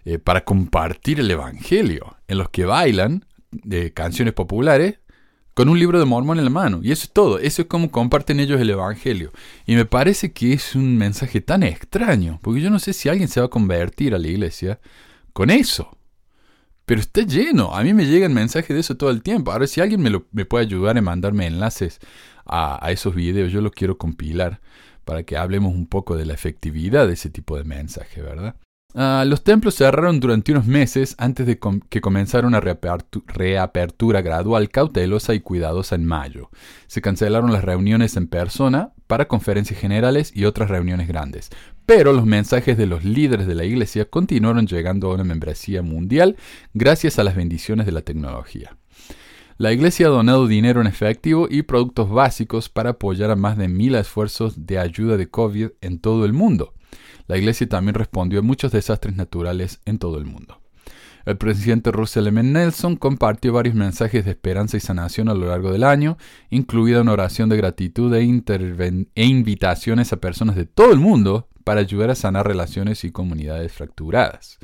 eh, 0.04 0.18
para 0.18 0.44
compartir 0.44 1.20
el 1.20 1.30
Evangelio, 1.30 2.16
en 2.26 2.38
los 2.38 2.50
que 2.50 2.64
bailan 2.64 3.24
canciones 3.94 4.34
populares 4.34 4.98
con 5.54 5.68
un 5.68 5.78
libro 5.78 5.98
de 6.00 6.06
Mormón 6.06 6.38
en 6.38 6.44
la 6.44 6.50
mano. 6.50 6.80
Y 6.82 6.90
eso 6.90 7.04
es 7.04 7.12
todo, 7.12 7.38
eso 7.38 7.62
es 7.62 7.68
como 7.68 7.92
comparten 7.92 8.40
ellos 8.40 8.60
el 8.60 8.70
Evangelio. 8.70 9.31
Y 9.64 9.76
me 9.76 9.84
parece 9.84 10.32
que 10.32 10.55
es 10.55 10.74
un 10.74 10.96
mensaje 10.96 11.40
tan 11.40 11.62
extraño, 11.62 12.40
porque 12.43 12.60
yo 12.60 12.70
no 12.70 12.81
sé 12.81 12.93
si 12.93 13.08
alguien 13.08 13.29
se 13.29 13.38
va 13.38 13.46
a 13.46 13.50
convertir 13.50 14.14
a 14.14 14.19
la 14.19 14.26
iglesia 14.26 14.81
con 15.32 15.50
eso. 15.50 15.96
Pero 16.84 17.00
está 17.00 17.22
lleno, 17.22 17.76
a 17.76 17.84
mí 17.84 17.94
me 17.94 18.06
llegan 18.06 18.34
mensajes 18.34 18.74
de 18.74 18.81
eso 18.81 18.96
todo 18.96 19.10
el 19.10 19.22
tiempo. 19.22 19.52
Ahora, 19.52 19.69
si 19.69 19.81
alguien 19.81 20.02
me, 20.02 20.10
lo, 20.10 20.26
me 20.32 20.44
puede 20.44 20.64
ayudar 20.64 20.98
a 20.98 21.00
mandarme 21.00 21.46
enlaces 21.46 22.00
a, 22.50 22.90
esos 22.90 23.14
videos. 23.14 23.52
Yo 23.52 23.60
los 23.60 23.72
quiero 23.72 23.96
compilar 23.96 24.60
para 25.04 25.22
que 25.22 25.36
hablemos 25.36 25.72
un 25.74 25.86
poco 25.86 26.16
de 26.16 26.26
la 26.26 26.34
efectividad 26.34 27.06
de 27.06 27.14
ese 27.14 27.30
tipo 27.30 27.56
de 27.56 27.64
mensaje, 27.64 28.20
¿verdad? 28.20 28.56
Ah, 28.92 29.24
los 29.24 29.44
templos 29.44 29.76
cerraron 29.76 30.19
durante 30.19 30.50
unos 30.50 30.66
meses 30.66 31.14
antes 31.19 31.46
de 31.46 31.60
que 31.88 32.00
comenzara 32.00 32.48
una 32.48 32.60
reapertura 32.60 34.20
gradual, 34.20 34.69
cautelosa 34.69 35.32
y 35.34 35.40
cuidadosa 35.40 35.94
en 35.94 36.04
mayo. 36.04 36.50
Se 36.88 37.00
cancelaron 37.00 37.52
las 37.52 37.62
reuniones 37.62 38.16
en 38.16 38.26
persona 38.26 38.92
para 39.06 39.28
conferencias 39.28 39.78
generales 39.78 40.32
y 40.34 40.44
otras 40.44 40.70
reuniones 40.70 41.06
grandes. 41.06 41.50
Pero 41.86 42.12
los 42.12 42.26
mensajes 42.26 42.76
de 42.76 42.86
los 42.86 43.04
líderes 43.04 43.46
de 43.46 43.54
la 43.54 43.64
iglesia 43.64 44.06
continuaron 44.06 44.66
llegando 44.66 45.10
a 45.10 45.14
una 45.14 45.24
membresía 45.24 45.82
mundial 45.82 46.36
gracias 46.74 47.20
a 47.20 47.24
las 47.24 47.36
bendiciones 47.36 47.86
de 47.86 47.92
la 47.92 48.02
tecnología. 48.02 48.76
La 49.60 49.74
Iglesia 49.74 50.06
ha 50.06 50.08
donado 50.08 50.46
dinero 50.46 50.81
en 50.81 50.86
efectivo 50.86 51.46
y 51.50 51.60
productos 51.64 52.08
básicos 52.08 52.70
para 52.70 52.93
apoyar 52.93 53.31
a 53.31 53.36
más 53.36 53.58
de 53.58 53.69
mil 53.69 53.94
esfuerzos 53.94 54.64
de 54.64 54.79
ayuda 54.79 55.19
de 55.19 55.29
COVID 55.29 55.72
en 55.82 55.98
todo 55.98 56.24
el 56.24 56.32
mundo. 56.32 56.72
La 57.26 57.36
Iglesia 57.36 57.69
también 57.69 57.94
respondió 57.94 58.38
a 58.38 58.43
muchos 58.43 58.72
desastres 58.72 59.17
naturales 59.17 59.82
en 59.84 59.98
todo 59.98 60.17
el 60.17 60.24
mundo. 60.24 60.62
El 61.26 61.36
presidente 61.36 61.93
Russell 61.93 62.29
M. 62.29 62.43
Nelson 62.43 62.96
compartió 62.96 63.52
varios 63.52 63.74
mensajes 63.74 64.24
de 64.24 64.31
esperanza 64.31 64.79
y 64.79 64.81
sanación 64.81 65.29
a 65.29 65.34
lo 65.34 65.48
largo 65.48 65.70
del 65.72 65.84
año, 65.84 66.17
incluida 66.48 67.02
una 67.02 67.12
oración 67.12 67.50
de 67.50 67.58
gratitud 67.58 68.14
e, 68.14 68.22
e 69.14 69.26
invitaciones 69.26 70.10
a 70.14 70.20
personas 70.22 70.56
de 70.56 70.64
todo 70.64 70.90
el 70.90 71.00
mundo 71.00 71.50
para 71.64 71.81
ayudar 71.81 72.08
a 72.08 72.14
sanar 72.14 72.46
relaciones 72.46 73.05
y 73.05 73.12
comunidades 73.12 73.74
fracturadas. 73.74 74.58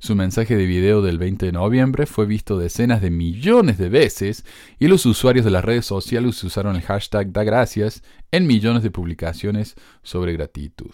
Su 0.00 0.14
mensaje 0.14 0.56
de 0.56 0.64
video 0.64 1.02
del 1.02 1.18
20 1.18 1.46
de 1.46 1.52
noviembre 1.52 2.06
fue 2.06 2.24
visto 2.24 2.56
decenas 2.56 3.02
de 3.02 3.10
millones 3.10 3.78
de 3.78 3.88
veces 3.88 4.44
y 4.78 4.86
los 4.86 5.04
usuarios 5.06 5.44
de 5.44 5.50
las 5.50 5.64
redes 5.64 5.86
sociales 5.86 6.42
usaron 6.44 6.76
el 6.76 6.82
hashtag 6.82 7.32
da 7.32 7.42
gracias 7.42 8.04
en 8.30 8.46
millones 8.46 8.84
de 8.84 8.92
publicaciones 8.92 9.74
sobre 10.04 10.34
gratitud. 10.34 10.90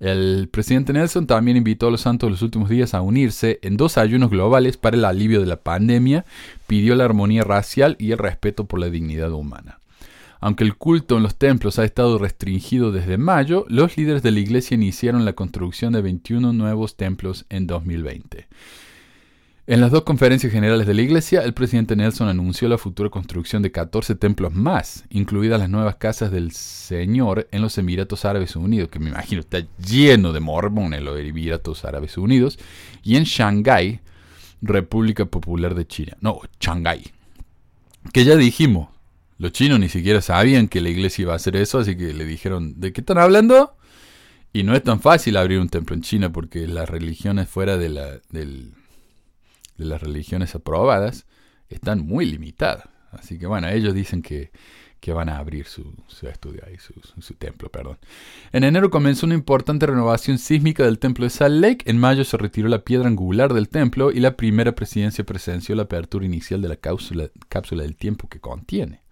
El 0.00 0.48
presidente 0.50 0.92
Nelson 0.92 1.28
también 1.28 1.56
invitó 1.56 1.86
a 1.86 1.90
los 1.90 2.00
santos 2.00 2.30
los 2.30 2.42
últimos 2.42 2.68
días 2.68 2.94
a 2.94 3.00
unirse 3.00 3.60
en 3.62 3.76
dos 3.76 3.96
ayunos 3.96 4.30
globales 4.30 4.76
para 4.76 4.96
el 4.96 5.04
alivio 5.04 5.40
de 5.40 5.46
la 5.46 5.62
pandemia, 5.62 6.26
pidió 6.66 6.96
la 6.96 7.04
armonía 7.04 7.44
racial 7.44 7.96
y 8.00 8.10
el 8.10 8.18
respeto 8.18 8.66
por 8.66 8.80
la 8.80 8.90
dignidad 8.90 9.32
humana. 9.32 9.78
Aunque 10.40 10.64
el 10.64 10.76
culto 10.76 11.16
en 11.16 11.22
los 11.22 11.36
templos 11.36 11.78
ha 11.78 11.84
estado 11.84 12.18
restringido 12.18 12.92
desde 12.92 13.18
mayo, 13.18 13.64
los 13.68 13.96
líderes 13.96 14.22
de 14.22 14.32
la 14.32 14.40
iglesia 14.40 14.74
iniciaron 14.74 15.24
la 15.24 15.34
construcción 15.34 15.92
de 15.92 16.02
21 16.02 16.52
nuevos 16.52 16.96
templos 16.96 17.46
en 17.48 17.66
2020. 17.66 18.46
En 19.68 19.80
las 19.80 19.90
dos 19.90 20.04
conferencias 20.04 20.52
generales 20.52 20.86
de 20.86 20.94
la 20.94 21.02
Iglesia, 21.02 21.40
el 21.40 21.52
presidente 21.52 21.96
Nelson 21.96 22.28
anunció 22.28 22.68
la 22.68 22.78
futura 22.78 23.10
construcción 23.10 23.62
de 23.62 23.72
14 23.72 24.14
templos 24.14 24.54
más, 24.54 25.02
incluidas 25.10 25.58
las 25.58 25.68
nuevas 25.68 25.96
casas 25.96 26.30
del 26.30 26.52
Señor 26.52 27.48
en 27.50 27.62
los 27.62 27.76
Emiratos 27.76 28.24
Árabes 28.24 28.54
Unidos, 28.54 28.90
que 28.90 29.00
me 29.00 29.10
imagino 29.10 29.40
está 29.40 29.66
lleno 29.84 30.32
de 30.32 30.38
mormones 30.38 31.02
los 31.02 31.18
Emiratos 31.18 31.84
Árabes 31.84 32.16
Unidos, 32.16 32.60
y 33.02 33.16
en 33.16 33.24
Shanghái, 33.24 33.98
República 34.62 35.24
Popular 35.24 35.74
de 35.74 35.84
China. 35.84 36.16
No, 36.20 36.42
Shanghái. 36.60 37.10
Que 38.12 38.24
ya 38.24 38.36
dijimos, 38.36 38.86
los 39.38 39.52
chinos 39.52 39.78
ni 39.78 39.88
siquiera 39.88 40.20
sabían 40.20 40.68
que 40.68 40.80
la 40.80 40.88
iglesia 40.88 41.22
iba 41.22 41.32
a 41.32 41.36
hacer 41.36 41.56
eso, 41.56 41.78
así 41.78 41.96
que 41.96 42.14
le 42.14 42.24
dijeron, 42.24 42.80
¿de 42.80 42.92
qué 42.92 43.02
están 43.02 43.18
hablando? 43.18 43.76
Y 44.52 44.62
no 44.62 44.74
es 44.74 44.82
tan 44.82 45.00
fácil 45.00 45.36
abrir 45.36 45.60
un 45.60 45.68
templo 45.68 45.94
en 45.94 46.02
China 46.02 46.32
porque 46.32 46.66
las 46.66 46.88
religiones 46.88 47.48
fuera 47.48 47.76
de 47.76 47.90
la, 47.90 48.20
del 48.30 48.72
de 49.78 49.84
las 49.84 50.02
religiones 50.02 50.54
aprobadas 50.54 51.26
están 51.68 52.06
muy 52.06 52.26
limitadas. 52.26 52.88
Así 53.10 53.38
que 53.38 53.46
bueno, 53.46 53.68
ellos 53.68 53.94
dicen 53.94 54.22
que, 54.22 54.50
van 55.08 55.28
a 55.28 55.38
abrir 55.38 55.66
su, 55.66 55.94
estudio 56.22 56.64
ahí, 56.66 56.78
su, 56.78 57.34
templo, 57.34 57.70
perdón. 57.70 57.96
En 58.50 58.64
enero 58.64 58.90
comenzó 58.90 59.24
una 59.26 59.36
importante 59.36 59.86
renovación 59.86 60.36
sísmica 60.36 60.82
del 60.84 60.98
templo 60.98 61.24
de 61.24 61.30
Salt 61.30 61.60
Lake. 61.60 61.88
En 61.88 61.96
mayo 61.96 62.24
se 62.24 62.36
retiró 62.36 62.66
la 62.66 62.82
piedra 62.82 63.06
angular 63.06 63.54
del 63.54 63.68
templo 63.68 64.10
y 64.10 64.18
la 64.18 64.36
primera 64.36 64.74
presidencia 64.74 65.24
presenció 65.24 65.76
la 65.76 65.84
apertura 65.84 66.26
inicial 66.26 66.60
de 66.60 66.70
la 66.70 66.76
cápsula 66.76 67.82
del 67.84 67.94
tiempo 67.94 68.28
que 68.28 68.40
contiene. 68.40 69.05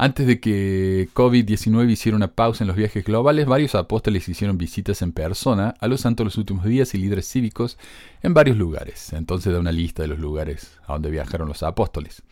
Antes 0.00 0.28
de 0.28 0.38
que 0.38 1.08
COVID-19 1.12 1.90
hiciera 1.90 2.14
una 2.14 2.28
pausa 2.28 2.62
en 2.62 2.68
los 2.68 2.76
viajes 2.76 3.04
globales, 3.04 3.46
varios 3.46 3.74
apóstoles 3.74 4.28
hicieron 4.28 4.56
visitas 4.56 5.02
en 5.02 5.10
persona 5.10 5.74
a 5.80 5.88
los 5.88 6.02
santos 6.02 6.24
los 6.24 6.38
últimos 6.38 6.64
días 6.66 6.94
y 6.94 6.98
líderes 6.98 7.28
cívicos 7.28 7.78
en 8.22 8.32
varios 8.32 8.56
lugares. 8.56 9.12
Entonces 9.12 9.52
da 9.52 9.58
una 9.58 9.72
lista 9.72 10.02
de 10.02 10.08
los 10.08 10.20
lugares 10.20 10.78
a 10.86 10.92
donde 10.92 11.10
viajaron 11.10 11.48
los 11.48 11.64
apóstoles. 11.64 12.22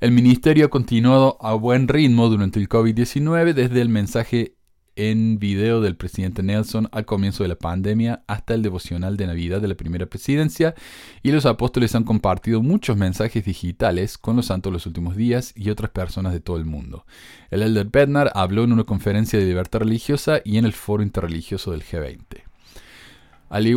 El 0.00 0.10
ministerio 0.10 0.66
ha 0.66 0.68
continuado 0.68 1.38
a 1.40 1.54
buen 1.54 1.86
ritmo 1.86 2.28
durante 2.28 2.58
el 2.58 2.68
COVID-19 2.68 3.52
desde 3.54 3.80
el 3.80 3.88
mensaje 3.88 4.55
en 4.96 5.38
video 5.38 5.80
del 5.80 5.96
presidente 5.96 6.42
Nelson 6.42 6.88
al 6.90 7.04
comienzo 7.04 7.44
de 7.44 7.50
la 7.50 7.56
pandemia 7.56 8.24
hasta 8.26 8.54
el 8.54 8.62
devocional 8.62 9.16
de 9.16 9.26
Navidad 9.26 9.60
de 9.60 9.68
la 9.68 9.74
primera 9.74 10.06
presidencia 10.06 10.74
y 11.22 11.30
los 11.30 11.46
apóstoles 11.46 11.94
han 11.94 12.04
compartido 12.04 12.62
muchos 12.62 12.96
mensajes 12.96 13.44
digitales 13.44 14.18
con 14.18 14.36
los 14.36 14.46
santos 14.46 14.72
los 14.72 14.86
últimos 14.86 15.14
días 15.16 15.52
y 15.54 15.70
otras 15.70 15.90
personas 15.90 16.32
de 16.32 16.40
todo 16.40 16.56
el 16.56 16.64
mundo. 16.64 17.04
El 17.50 17.62
elder 17.62 17.86
Bednar 17.86 18.32
habló 18.34 18.64
en 18.64 18.72
una 18.72 18.84
conferencia 18.84 19.38
de 19.38 19.44
libertad 19.44 19.80
religiosa 19.80 20.40
y 20.44 20.56
en 20.58 20.64
el 20.64 20.72
foro 20.72 21.02
interreligioso 21.02 21.70
del 21.70 21.84
G20. 21.84 22.42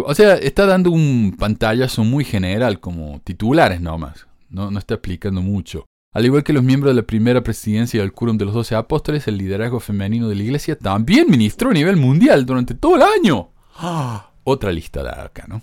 O 0.04 0.16
sea, 0.16 0.34
está 0.36 0.66
dando 0.66 0.90
un 0.90 1.36
pantallazo 1.38 2.04
muy 2.04 2.24
general 2.24 2.80
como 2.80 3.22
titulares 3.24 3.82
nomás, 3.82 4.26
no, 4.50 4.72
no 4.72 4.80
está 4.80 4.96
explicando 4.96 5.42
mucho. 5.42 5.86
Al 6.12 6.26
igual 6.26 6.44
que 6.44 6.54
los 6.54 6.64
miembros 6.64 6.92
de 6.96 7.02
la 7.02 7.06
primera 7.06 7.44
presidencia 7.44 8.02
del 8.02 8.14
Quórum 8.14 8.38
de 8.38 8.46
los 8.46 8.54
Doce 8.54 8.76
Apóstoles, 8.76 9.28
el 9.28 9.38
liderazgo 9.38 9.80
femenino 9.80 10.28
de 10.28 10.36
la 10.36 10.44
Iglesia 10.44 10.76
también 10.76 11.30
ministró 11.30 11.70
a 11.70 11.74
nivel 11.74 11.98
mundial 11.98 12.46
durante 12.46 12.74
todo 12.74 12.96
el 12.96 13.04
año. 13.04 13.52
¡Ah! 13.76 14.32
Otra 14.44 14.72
lista 14.72 15.04
de 15.04 15.10
acá, 15.10 15.46
¿no? 15.48 15.62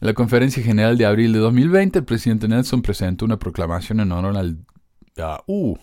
En 0.00 0.06
la 0.06 0.14
conferencia 0.14 0.62
general 0.62 0.96
de 0.96 1.06
abril 1.06 1.32
de 1.32 1.40
2020, 1.40 1.98
el 1.98 2.04
presidente 2.04 2.46
Nelson 2.46 2.82
presentó 2.82 3.24
una 3.24 3.38
proclamación 3.38 3.98
en 3.98 4.12
honor 4.12 4.36
al... 4.36 4.58
Uh, 5.46 5.76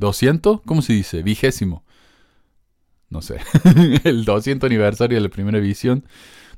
¿200? 0.00 0.62
¿Cómo 0.64 0.82
se 0.82 0.94
dice? 0.94 1.22
Vigésimo. 1.22 1.84
No 3.10 3.22
sé. 3.22 3.38
el 4.04 4.24
200 4.24 4.66
aniversario 4.66 5.16
de 5.16 5.20
la 5.20 5.28
primera 5.28 5.60
visión 5.60 6.04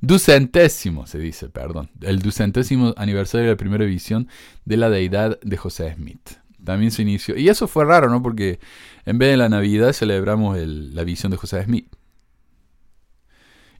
ducentésimo, 0.00 1.06
se 1.06 1.18
dice, 1.18 1.48
perdón, 1.48 1.90
el 2.00 2.20
ducentésimo 2.20 2.94
aniversario 2.96 3.46
de 3.46 3.52
la 3.52 3.56
primera 3.56 3.84
visión 3.84 4.28
de 4.64 4.76
la 4.76 4.90
deidad 4.90 5.38
de 5.40 5.56
José 5.56 5.94
Smith. 5.94 6.38
También 6.64 6.90
se 6.90 7.02
inició, 7.02 7.36
y 7.36 7.48
eso 7.48 7.66
fue 7.68 7.84
raro, 7.84 8.10
¿no? 8.10 8.22
Porque 8.22 8.60
en 9.06 9.18
vez 9.18 9.30
de 9.30 9.36
la 9.36 9.48
Navidad 9.48 9.92
celebramos 9.92 10.58
la 10.58 11.04
visión 11.04 11.30
de 11.30 11.38
José 11.38 11.64
Smith. 11.64 11.88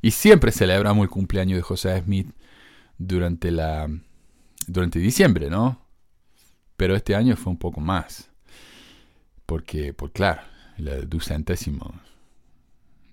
Y 0.03 0.13
siempre 0.13 0.51
celebramos 0.51 1.03
el 1.03 1.11
cumpleaños 1.11 1.57
de 1.57 1.63
José 1.63 2.01
Smith 2.01 2.31
durante 2.97 3.51
la 3.51 3.89
durante 4.67 4.99
diciembre, 4.99 5.51
¿no? 5.51 5.87
Pero 6.77 6.97
este 6.97 7.15
año 7.15 7.37
fue 7.37 7.53
un 7.53 7.59
poco 7.59 7.81
más. 7.81 8.31
Porque, 9.45 9.93
por 9.93 10.13
claro, 10.13 10.43
el 10.79 11.09
ducentésimo 11.09 12.01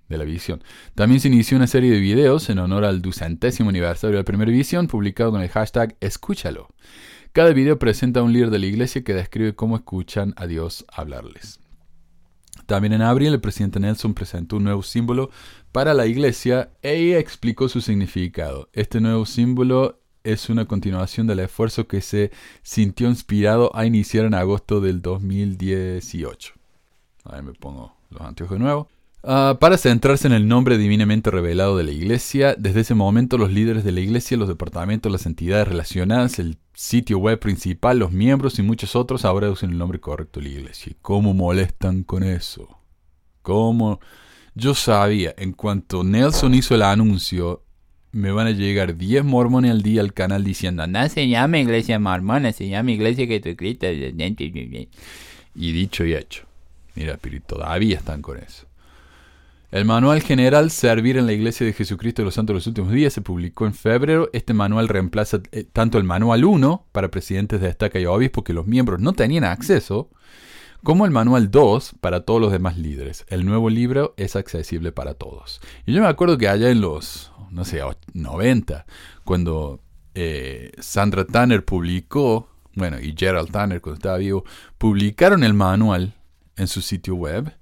de 0.09 0.17
la 0.17 0.23
visión. 0.23 0.63
También 0.95 1.19
se 1.19 1.27
inició 1.27 1.57
una 1.57 1.67
serie 1.67 1.91
de 1.91 1.99
videos 1.99 2.49
en 2.49 2.59
honor 2.59 2.85
al 2.85 3.01
ducentésimo 3.01 3.69
aniversario 3.69 4.15
de 4.15 4.21
la 4.21 4.25
primera 4.25 4.51
visión, 4.51 4.87
publicado 4.87 5.31
con 5.31 5.41
el 5.41 5.49
hashtag 5.49 5.95
Escúchalo. 5.99 6.69
Cada 7.33 7.53
video 7.53 7.77
presenta 7.77 8.21
a 8.21 8.23
un 8.23 8.33
líder 8.33 8.49
de 8.49 8.59
la 8.59 8.65
iglesia 8.65 9.03
que 9.03 9.13
describe 9.13 9.55
cómo 9.55 9.75
escuchan 9.75 10.33
a 10.37 10.47
Dios 10.47 10.85
hablarles. 10.91 11.59
También 12.65 12.93
en 12.93 13.01
abril 13.01 13.33
el 13.33 13.39
presidente 13.39 13.79
Nelson 13.79 14.13
presentó 14.13 14.57
un 14.57 14.63
nuevo 14.63 14.83
símbolo 14.83 15.29
para 15.71 15.93
la 15.93 16.05
iglesia 16.05 16.71
e 16.81 17.17
explicó 17.17 17.69
su 17.69 17.81
significado. 17.81 18.69
Este 18.73 18.99
nuevo 18.99 19.25
símbolo 19.25 20.01
es 20.23 20.49
una 20.49 20.65
continuación 20.65 21.27
del 21.27 21.39
esfuerzo 21.39 21.87
que 21.87 22.01
se 22.01 22.31
sintió 22.63 23.07
inspirado 23.07 23.73
a 23.73 23.85
iniciar 23.85 24.25
en 24.25 24.33
agosto 24.33 24.81
del 24.81 25.01
2018. 25.01 26.53
Ahí 27.23 27.41
me 27.41 27.53
pongo 27.53 27.95
los 28.09 28.21
anteojos 28.21 28.57
de 28.57 28.63
nuevo. 28.63 28.89
Ah, 29.29 29.57
para 29.59 29.77
centrarse 29.77 30.25
en 30.25 30.31
el 30.31 30.47
nombre 30.47 30.77
divinamente 30.77 31.29
revelado 31.29 31.75
de 31.75 31.83
la 31.83 31.91
Iglesia, 31.91 32.55
desde 32.57 32.79
ese 32.79 32.93
momento 32.93 33.37
los 33.37 33.51
líderes 33.51 33.83
de 33.83 33.91
la 33.91 33.99
Iglesia, 33.99 34.37
los 34.37 34.47
departamentos, 34.47 35.11
las 35.11 35.25
entidades 35.25 35.67
relacionadas, 35.67 36.39
el 36.39 36.57
sitio 36.73 37.17
web 37.17 37.37
principal, 37.37 37.99
los 37.99 38.13
miembros 38.13 38.57
y 38.57 38.61
muchos 38.61 38.95
otros 38.95 39.25
ahora 39.25 39.51
usan 39.51 39.71
el 39.71 39.77
nombre 39.77 39.99
correcto 39.99 40.39
de 40.39 40.45
la 40.45 40.53
Iglesia. 40.53 40.93
¿Cómo 41.01 41.33
molestan 41.33 42.03
con 42.03 42.23
eso? 42.23 42.79
¿Cómo? 43.41 43.99
Yo 44.55 44.73
sabía, 44.73 45.35
en 45.37 45.51
cuanto 45.51 46.05
Nelson 46.05 46.53
hizo 46.53 46.73
el 46.73 46.83
anuncio, 46.83 47.65
me 48.13 48.31
van 48.31 48.47
a 48.47 48.51
llegar 48.51 48.95
10 48.95 49.25
mormones 49.25 49.71
al 49.71 49.81
día 49.81 49.99
al 49.99 50.13
canal 50.13 50.45
diciendo, 50.45 50.87
no 50.87 51.09
se 51.09 51.27
llama 51.27 51.59
Iglesia 51.59 51.99
Mormona, 51.99 52.53
se 52.53 52.69
llama 52.69 52.91
Iglesia 52.93 53.27
Jesucristo. 53.27 53.87
Y 53.87 55.71
dicho 55.73 56.05
y 56.05 56.13
hecho. 56.13 56.45
Mira, 56.95 57.19
pero 57.21 57.41
todavía 57.41 57.97
están 57.97 58.21
con 58.21 58.37
eso. 58.37 58.66
El 59.69 59.83
manual 59.83 60.21
general 60.21 60.71
Servir 60.71 61.17
en 61.17 61.25
la 61.25 61.33
Iglesia 61.33 61.65
de 61.65 61.73
Jesucristo 61.73 62.21
de 62.21 62.27
los 62.27 62.35
Santos 62.35 62.53
de 62.53 62.57
los 62.59 62.67
Últimos 62.67 62.93
Días 62.93 63.11
se 63.11 63.21
publicó 63.21 63.65
en 63.65 63.73
febrero. 63.73 64.29
Este 64.31 64.53
manual 64.53 64.87
reemplaza 64.87 65.41
eh, 65.51 65.65
tanto 65.65 65.97
el 65.97 66.05
manual 66.05 66.45
1 66.45 66.85
para 66.93 67.11
presidentes 67.11 67.59
de 67.59 67.67
estaca 67.67 67.99
y 67.99 68.05
obispos 68.05 68.45
que 68.45 68.53
los 68.53 68.65
miembros 68.65 69.01
no 69.01 69.11
tenían 69.11 69.43
acceso, 69.43 70.09
como 70.83 71.03
el 71.03 71.11
manual 71.11 71.51
2 71.51 71.95
para 71.99 72.21
todos 72.21 72.39
los 72.39 72.53
demás 72.53 72.77
líderes. 72.77 73.25
El 73.27 73.45
nuevo 73.45 73.69
libro 73.69 74.13
es 74.15 74.37
accesible 74.37 74.93
para 74.93 75.15
todos. 75.15 75.59
Y 75.85 75.91
yo 75.91 76.01
me 76.01 76.07
acuerdo 76.07 76.37
que 76.37 76.47
allá 76.47 76.69
en 76.69 76.79
los, 76.79 77.33
no 77.51 77.65
sé, 77.65 77.81
90, 78.13 78.85
cuando 79.25 79.81
eh, 80.15 80.71
Sandra 80.79 81.25
Tanner 81.25 81.65
publicó, 81.65 82.47
bueno, 82.73 83.01
y 83.01 83.13
Gerald 83.17 83.51
Tanner 83.51 83.81
cuando 83.81 83.97
estaba 83.97 84.17
vivo, 84.17 84.45
publicaron 84.77 85.43
el 85.43 85.53
manual 85.53 86.13
en 86.55 86.67
su 86.67 86.81
sitio 86.81 87.15
web 87.15 87.56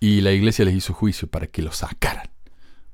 y 0.00 0.20
la 0.20 0.32
iglesia 0.32 0.64
les 0.64 0.74
hizo 0.74 0.92
juicio 0.92 1.28
para 1.28 1.46
que 1.46 1.62
lo 1.62 1.72
sacaran. 1.72 2.28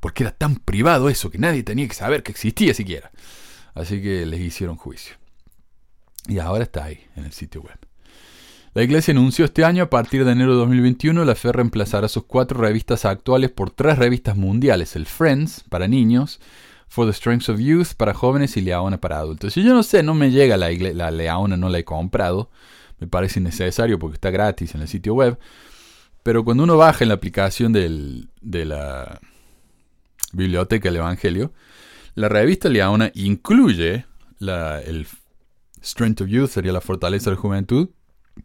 Porque 0.00 0.22
era 0.22 0.32
tan 0.32 0.56
privado 0.56 1.08
eso 1.08 1.30
que 1.30 1.38
nadie 1.38 1.62
tenía 1.62 1.86
que 1.88 1.94
saber 1.94 2.22
que 2.22 2.32
existía 2.32 2.72
siquiera. 2.74 3.10
Así 3.74 4.00
que 4.02 4.26
les 4.26 4.40
hicieron 4.40 4.76
juicio. 4.76 5.16
Y 6.26 6.38
ahora 6.38 6.64
está 6.64 6.84
ahí, 6.84 7.00
en 7.16 7.24
el 7.24 7.32
sitio 7.32 7.62
web. 7.62 7.78
La 8.72 8.82
iglesia 8.84 9.12
anunció 9.12 9.44
este 9.44 9.64
año, 9.64 9.82
a 9.82 9.90
partir 9.90 10.24
de 10.24 10.30
enero 10.30 10.52
de 10.52 10.58
2021, 10.58 11.24
la 11.24 11.34
fe 11.34 11.50
reemplazará 11.50 12.06
sus 12.06 12.24
cuatro 12.24 12.60
revistas 12.60 13.04
actuales 13.04 13.50
por 13.50 13.70
tres 13.70 13.98
revistas 13.98 14.36
mundiales. 14.36 14.94
El 14.94 15.06
Friends, 15.06 15.64
para 15.68 15.88
niños, 15.88 16.40
For 16.86 17.06
the 17.06 17.12
Strengths 17.12 17.48
of 17.48 17.58
Youth, 17.58 17.94
para 17.96 18.14
jóvenes 18.14 18.56
y 18.56 18.60
Leona 18.60 19.00
para 19.00 19.18
adultos. 19.18 19.56
Y 19.56 19.64
yo 19.64 19.74
no 19.74 19.82
sé, 19.82 20.04
no 20.04 20.14
me 20.14 20.30
llega 20.30 20.56
la, 20.56 20.70
la 20.70 21.10
Leona, 21.10 21.56
no 21.56 21.68
la 21.68 21.78
he 21.78 21.84
comprado. 21.84 22.50
Me 23.00 23.08
parece 23.08 23.40
innecesario 23.40 23.98
porque 23.98 24.14
está 24.14 24.30
gratis 24.30 24.74
en 24.74 24.82
el 24.82 24.88
sitio 24.88 25.14
web. 25.14 25.38
Pero 26.22 26.44
cuando 26.44 26.64
uno 26.64 26.76
baja 26.76 27.04
en 27.04 27.08
la 27.08 27.14
aplicación 27.14 27.72
de 27.72 28.64
la 28.64 29.20
biblioteca 30.32 30.88
del 30.88 30.96
Evangelio, 30.96 31.52
la 32.14 32.28
revista 32.28 32.68
Leona 32.68 33.10
incluye 33.14 34.06
la, 34.38 34.80
el 34.80 35.06
Strength 35.82 36.22
of 36.22 36.28
Youth, 36.28 36.50
sería 36.50 36.72
la 36.72 36.80
fortaleza 36.80 37.30
de 37.30 37.36
la 37.36 37.42
juventud, 37.42 37.88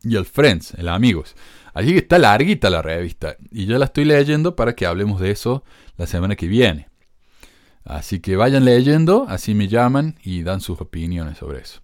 y 0.04 0.16
el 0.16 0.26
Friends, 0.26 0.74
el 0.76 0.88
Amigos. 0.90 1.36
Así 1.74 1.92
que 1.92 2.00
está 2.00 2.18
larguita 2.18 2.70
la 2.70 2.82
revista 2.82 3.38
y 3.52 3.66
yo 3.66 3.78
la 3.78 3.86
estoy 3.86 4.06
leyendo 4.06 4.56
para 4.56 4.76
que 4.76 4.86
hablemos 4.86 5.20
de 5.20 5.32
eso 5.32 5.64
la 5.98 6.08
semana 6.08 6.36
que 6.36 6.48
viene. 6.48 6.90
Así 7.84 8.20
que 8.20 8.36
vayan 8.36 8.66
leyendo, 8.66 9.26
así 9.28 9.54
me 9.54 9.68
llaman 9.68 10.18
y 10.24 10.44
dan 10.44 10.62
sus 10.62 10.82
opiniones 10.82 11.38
sobre 11.38 11.60
eso. 11.60 11.82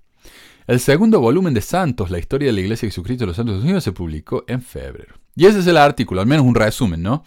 El 0.66 0.80
segundo 0.80 1.20
volumen 1.20 1.54
de 1.54 1.62
Santos, 1.62 2.10
la 2.10 2.20
historia 2.20 2.48
de 2.48 2.54
la 2.54 2.62
Iglesia 2.62 2.86
de 2.86 2.92
Jesucristo 2.92 3.24
de 3.24 3.28
los 3.28 3.36
Santos 3.36 3.62
Unidos, 3.62 3.84
se 3.84 3.92
publicó 3.92 4.44
en 4.48 4.62
febrero. 4.62 5.16
Y 5.36 5.46
ese 5.46 5.60
es 5.60 5.68
el 5.68 5.78
artículo, 5.78 6.22
al 6.22 6.28
menos 6.28 6.46
un 6.46 6.56
resumen, 6.56 7.02
¿no? 7.02 7.24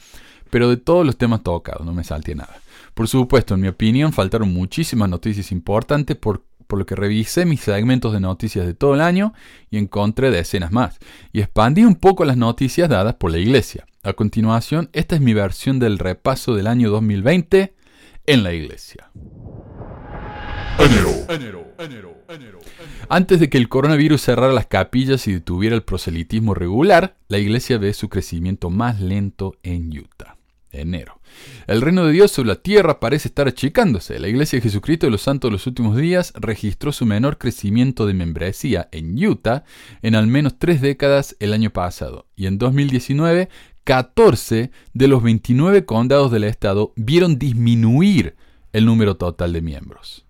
Pero 0.51 0.69
de 0.69 0.77
todos 0.77 1.05
los 1.05 1.17
temas 1.17 1.43
tocados, 1.43 1.85
no 1.85 1.93
me 1.93 2.05
salte 2.05 2.35
nada. 2.35 2.61
Por 2.95 3.09
supuesto, 3.09 3.55
en 3.55 3.61
mi 3.61 3.69
opinión, 3.69 4.13
faltaron 4.13 4.53
muchísimas 4.53 5.09
noticias 5.09 5.51
importantes 5.51 6.17
por, 6.17 6.45
por 6.67 6.79
lo 6.79 6.87
que 6.87 6.95
revisé 6.95 7.45
mis 7.45 7.61
segmentos 7.61 8.13
de 8.13 8.21
noticias 8.21 8.67
de 8.67 8.75
todo 8.75 8.95
el 8.95 9.01
año 9.01 9.33
y 9.71 9.79
encontré 9.79 10.31
decenas 10.31 10.71
más. 10.71 10.99
Y 11.33 11.41
expandí 11.41 11.85
un 11.85 11.97
poco 11.97 12.25
las 12.25 12.37
noticias 12.37 12.89
dadas 12.89 13.15
por 13.15 13.33
la 13.33 13.39
Iglesia. 13.39 13.87
A 14.05 14.13
continuación, 14.13 14.91
esta 14.93 15.17
es 15.17 15.21
mi 15.21 15.35
versión 15.35 15.79
del 15.79 15.99
repaso 15.99 16.55
del 16.55 16.67
año 16.67 16.91
2020 16.91 17.75
en 18.27 18.43
la 18.43 18.53
Iglesia. 18.53 19.11
Antes 23.09 23.39
de 23.39 23.49
que 23.49 23.59
el 23.59 23.69
coronavirus 23.69 24.23
cerrara 24.23 24.53
las 24.53 24.67
capillas 24.67 25.29
y 25.29 25.33
detuviera 25.33 25.77
el 25.77 25.83
proselitismo 25.83 26.55
regular, 26.55 27.17
la 27.29 27.39
iglesia 27.39 27.79
ve 27.79 27.93
su 27.93 28.09
crecimiento 28.09 28.71
más 28.71 29.01
lento 29.01 29.55
en 29.63 29.97
Utah. 29.97 30.37
Enero. 30.73 31.21
El 31.67 31.81
reino 31.81 32.05
de 32.05 32.13
Dios 32.13 32.33
sobre 32.33 32.49
la 32.49 32.57
tierra 32.57 33.01
parece 33.01 33.29
estar 33.29 33.47
achicándose. 33.47 34.19
La 34.19 34.29
Iglesia 34.29 34.59
de 34.59 34.63
Jesucristo 34.63 35.07
de 35.07 35.13
los 35.13 35.23
Santos 35.23 35.49
de 35.49 35.53
los 35.53 35.67
últimos 35.67 35.97
días 35.97 36.33
registró 36.35 36.93
su 36.93 37.07
menor 37.07 37.39
crecimiento 37.39 38.07
de 38.07 38.15
membresía 38.15 38.89
en 38.91 39.25
Utah 39.25 39.65
en 40.03 40.17
al 40.17 40.27
menos 40.27 40.59
tres 40.59 40.81
décadas 40.81 41.37
el 41.39 41.53
año 41.53 41.71
pasado. 41.71 42.27
Y 42.35 42.47
en 42.47 42.59
2019, 42.59 43.49
14 43.85 44.71
de 44.93 45.09
los 45.09 45.23
29 45.23 45.85
condados 45.85 46.33
del 46.33 46.45
estado 46.45 46.93
vieron 46.97 47.39
disminuir 47.39 48.35
el 48.73 48.87
número 48.87 49.17
total 49.17 49.53
de 49.53 49.63
miembros. 49.63 50.24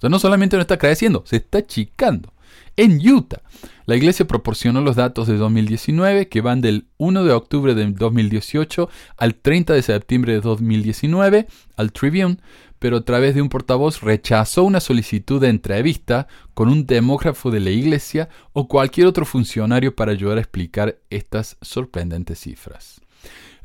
Sea, 0.00 0.10
no 0.10 0.18
solamente 0.18 0.56
no 0.56 0.62
está 0.62 0.78
creciendo, 0.78 1.22
se 1.26 1.36
está 1.36 1.58
achicando. 1.58 2.32
En 2.76 3.00
Utah, 3.04 3.42
la 3.86 3.96
iglesia 3.96 4.26
proporcionó 4.26 4.80
los 4.80 4.94
datos 4.94 5.26
de 5.26 5.36
2019 5.36 6.28
que 6.28 6.40
van 6.40 6.60
del 6.60 6.86
1 6.98 7.24
de 7.24 7.32
octubre 7.32 7.74
de 7.74 7.90
2018 7.90 8.88
al 9.16 9.34
30 9.34 9.74
de 9.74 9.82
septiembre 9.82 10.34
de 10.34 10.40
2019 10.40 11.48
al 11.76 11.92
Tribune, 11.92 12.38
pero 12.78 12.98
a 12.98 13.04
través 13.04 13.34
de 13.34 13.42
un 13.42 13.48
portavoz 13.48 14.00
rechazó 14.00 14.62
una 14.62 14.78
solicitud 14.78 15.40
de 15.40 15.48
entrevista 15.48 16.28
con 16.54 16.68
un 16.68 16.86
demógrafo 16.86 17.50
de 17.50 17.58
la 17.58 17.70
iglesia 17.70 18.28
o 18.52 18.68
cualquier 18.68 19.08
otro 19.08 19.24
funcionario 19.24 19.96
para 19.96 20.12
ayudar 20.12 20.38
a 20.38 20.42
explicar 20.42 20.98
estas 21.10 21.56
sorprendentes 21.60 22.38
cifras. 22.38 23.00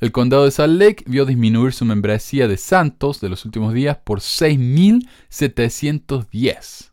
El 0.03 0.11
condado 0.11 0.43
de 0.43 0.51
Salt 0.51 0.79
Lake 0.81 1.05
vio 1.07 1.25
disminuir 1.25 1.71
su 1.71 1.85
membresía 1.85 2.49
de 2.49 2.57
santos 2.57 3.21
de 3.21 3.29
los 3.29 3.45
últimos 3.45 3.73
días 3.73 3.97
por 4.03 4.19
6.710. 4.19 6.91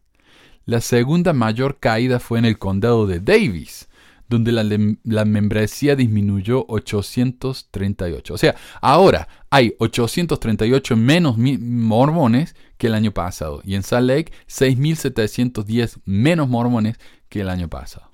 La 0.65 0.81
segunda 0.81 1.33
mayor 1.33 1.81
caída 1.81 2.21
fue 2.21 2.39
en 2.39 2.45
el 2.45 2.57
condado 2.57 3.09
de 3.09 3.19
Davis, 3.19 3.89
donde 4.29 4.53
la, 4.53 5.25
membresía 5.25 5.97
disminuyó 5.97 6.67
838. 6.69 8.33
O 8.33 8.39
sea, 8.39 8.55
ahora 8.81 9.27
hay 9.51 9.75
838 9.81 10.97
menos 10.97 11.37
mormones 11.37 12.55
que 12.79 12.87
el 12.87 12.95
año 12.95 13.11
pasado. 13.11 13.61
Y 13.65 13.75
en 13.75 13.83
Salt 13.83 14.07
Lake, 14.07 14.33
6.710 14.47 15.99
menos 16.05 16.49
mormones 16.49 17.01
que 17.29 17.41
el 17.41 17.49
año 17.49 17.67
pasado. 17.67 18.10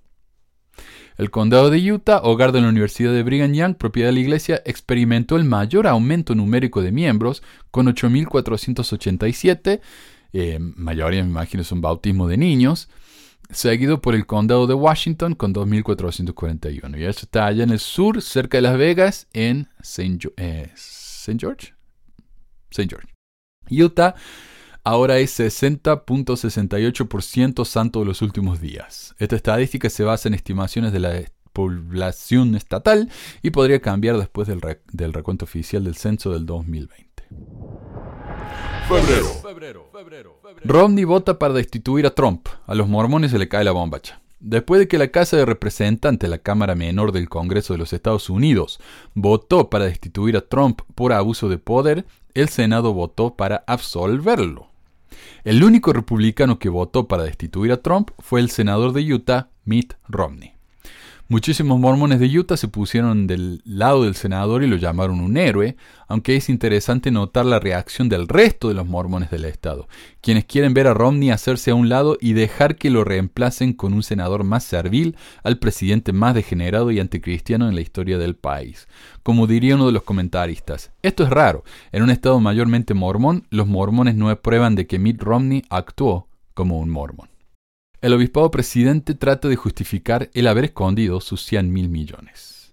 El 1.16 1.30
condado 1.30 1.70
de 1.70 1.92
Utah, 1.92 2.20
hogar 2.22 2.52
de 2.52 2.60
la 2.60 2.68
Universidad 2.68 3.12
de 3.12 3.22
Brigham 3.22 3.54
Young, 3.54 3.76
propiedad 3.76 4.08
de 4.08 4.14
la 4.14 4.20
iglesia, 4.20 4.62
experimentó 4.66 5.36
el 5.36 5.44
mayor 5.44 5.86
aumento 5.86 6.34
numérico 6.34 6.82
de 6.82 6.92
miembros, 6.92 7.42
con 7.70 7.86
8.487, 7.86 9.80
eh, 10.32 10.58
mayoría 10.60 11.22
me 11.22 11.30
imagino 11.30 11.62
es 11.62 11.72
un 11.72 11.80
bautismo 11.80 12.28
de 12.28 12.36
niños, 12.36 12.90
seguido 13.50 14.02
por 14.02 14.14
el 14.14 14.26
condado 14.26 14.66
de 14.66 14.74
Washington 14.74 15.34
con 15.34 15.54
2.441. 15.54 16.98
Y 16.98 17.04
eso 17.04 17.20
está 17.22 17.46
allá 17.46 17.64
en 17.64 17.70
el 17.70 17.78
sur, 17.78 18.20
cerca 18.20 18.58
de 18.58 18.62
Las 18.62 18.76
Vegas, 18.76 19.28
en 19.32 19.68
St. 19.80 20.28
Eh, 20.36 20.70
George. 21.38 21.74
St. 22.70 22.88
George. 22.88 23.08
Utah 23.70 24.14
ahora 24.86 25.18
es 25.18 25.38
60.68% 25.40 27.64
santo 27.64 27.98
de 27.98 28.06
los 28.06 28.22
últimos 28.22 28.60
días. 28.60 29.16
Esta 29.18 29.34
estadística 29.34 29.90
se 29.90 30.04
basa 30.04 30.28
en 30.28 30.34
estimaciones 30.34 30.92
de 30.92 31.00
la 31.00 31.24
población 31.52 32.54
estatal 32.54 33.10
y 33.42 33.50
podría 33.50 33.80
cambiar 33.80 34.16
después 34.16 34.46
del, 34.46 34.60
recuento 35.12 35.44
oficial 35.44 35.82
del 35.82 35.96
censo 35.96 36.32
del 36.32 36.46
2020. 36.46 37.04
Febrero. 38.88 39.28
Romney 40.62 41.02
vota 41.02 41.36
para 41.36 41.54
destituir 41.54 42.06
a 42.06 42.14
Trump. 42.14 42.46
A 42.68 42.76
los 42.76 42.88
mormones 42.88 43.32
se 43.32 43.40
le 43.40 43.48
cae 43.48 43.64
la 43.64 43.72
bombacha. 43.72 44.20
Después 44.38 44.78
de 44.78 44.86
que 44.86 44.98
la 44.98 45.08
Casa 45.08 45.36
de 45.36 45.46
Representantes, 45.46 46.30
la 46.30 46.38
Cámara 46.38 46.76
Menor 46.76 47.10
del 47.10 47.28
Congreso 47.28 47.74
de 47.74 47.80
los 47.80 47.92
Estados 47.92 48.30
Unidos, 48.30 48.78
votó 49.14 49.68
para 49.68 49.86
destituir 49.86 50.36
a 50.36 50.42
Trump 50.42 50.82
por 50.94 51.12
abuso 51.12 51.48
de 51.48 51.58
poder, 51.58 52.06
el 52.34 52.48
Senado 52.50 52.92
votó 52.92 53.34
para 53.34 53.64
absolverlo. 53.66 54.75
El 55.44 55.62
único 55.62 55.92
republicano 55.92 56.58
que 56.58 56.68
votó 56.68 57.08
para 57.08 57.24
destituir 57.24 57.72
a 57.72 57.82
Trump 57.82 58.10
fue 58.18 58.40
el 58.40 58.50
senador 58.50 58.92
de 58.92 59.12
Utah, 59.12 59.50
Mitt 59.64 59.94
Romney. 60.08 60.55
Muchísimos 61.28 61.80
mormones 61.80 62.20
de 62.20 62.38
Utah 62.38 62.56
se 62.56 62.68
pusieron 62.68 63.26
del 63.26 63.60
lado 63.64 64.04
del 64.04 64.14
senador 64.14 64.62
y 64.62 64.68
lo 64.68 64.76
llamaron 64.76 65.18
un 65.18 65.36
héroe, 65.36 65.76
aunque 66.06 66.36
es 66.36 66.48
interesante 66.48 67.10
notar 67.10 67.44
la 67.46 67.58
reacción 67.58 68.08
del 68.08 68.28
resto 68.28 68.68
de 68.68 68.74
los 68.74 68.86
mormones 68.86 69.32
del 69.32 69.44
estado, 69.44 69.88
quienes 70.20 70.44
quieren 70.44 70.72
ver 70.72 70.86
a 70.86 70.94
Romney 70.94 71.30
hacerse 71.30 71.72
a 71.72 71.74
un 71.74 71.88
lado 71.88 72.16
y 72.20 72.34
dejar 72.34 72.76
que 72.76 72.90
lo 72.90 73.02
reemplacen 73.02 73.72
con 73.72 73.92
un 73.92 74.04
senador 74.04 74.44
más 74.44 74.62
servil 74.62 75.16
al 75.42 75.58
presidente 75.58 76.12
más 76.12 76.32
degenerado 76.32 76.92
y 76.92 77.00
anticristiano 77.00 77.68
en 77.68 77.74
la 77.74 77.80
historia 77.80 78.18
del 78.18 78.36
país. 78.36 78.86
Como 79.24 79.48
diría 79.48 79.74
uno 79.74 79.86
de 79.86 79.92
los 79.92 80.04
comentaristas, 80.04 80.92
esto 81.02 81.24
es 81.24 81.30
raro, 81.30 81.64
en 81.90 82.04
un 82.04 82.10
estado 82.10 82.38
mayormente 82.38 82.94
mormón, 82.94 83.48
los 83.50 83.66
mormones 83.66 84.14
no 84.14 84.32
prueban 84.40 84.76
de 84.76 84.86
que 84.86 85.00
Mitt 85.00 85.20
Romney 85.20 85.64
actuó 85.70 86.28
como 86.54 86.78
un 86.78 86.88
mormón. 86.88 87.35
El 88.06 88.12
obispado 88.12 88.52
presidente 88.52 89.16
trata 89.16 89.48
de 89.48 89.56
justificar 89.56 90.30
el 90.32 90.46
haber 90.46 90.66
escondido 90.66 91.20
sus 91.20 91.44
100 91.44 91.72
mil 91.72 91.88
millones. 91.88 92.72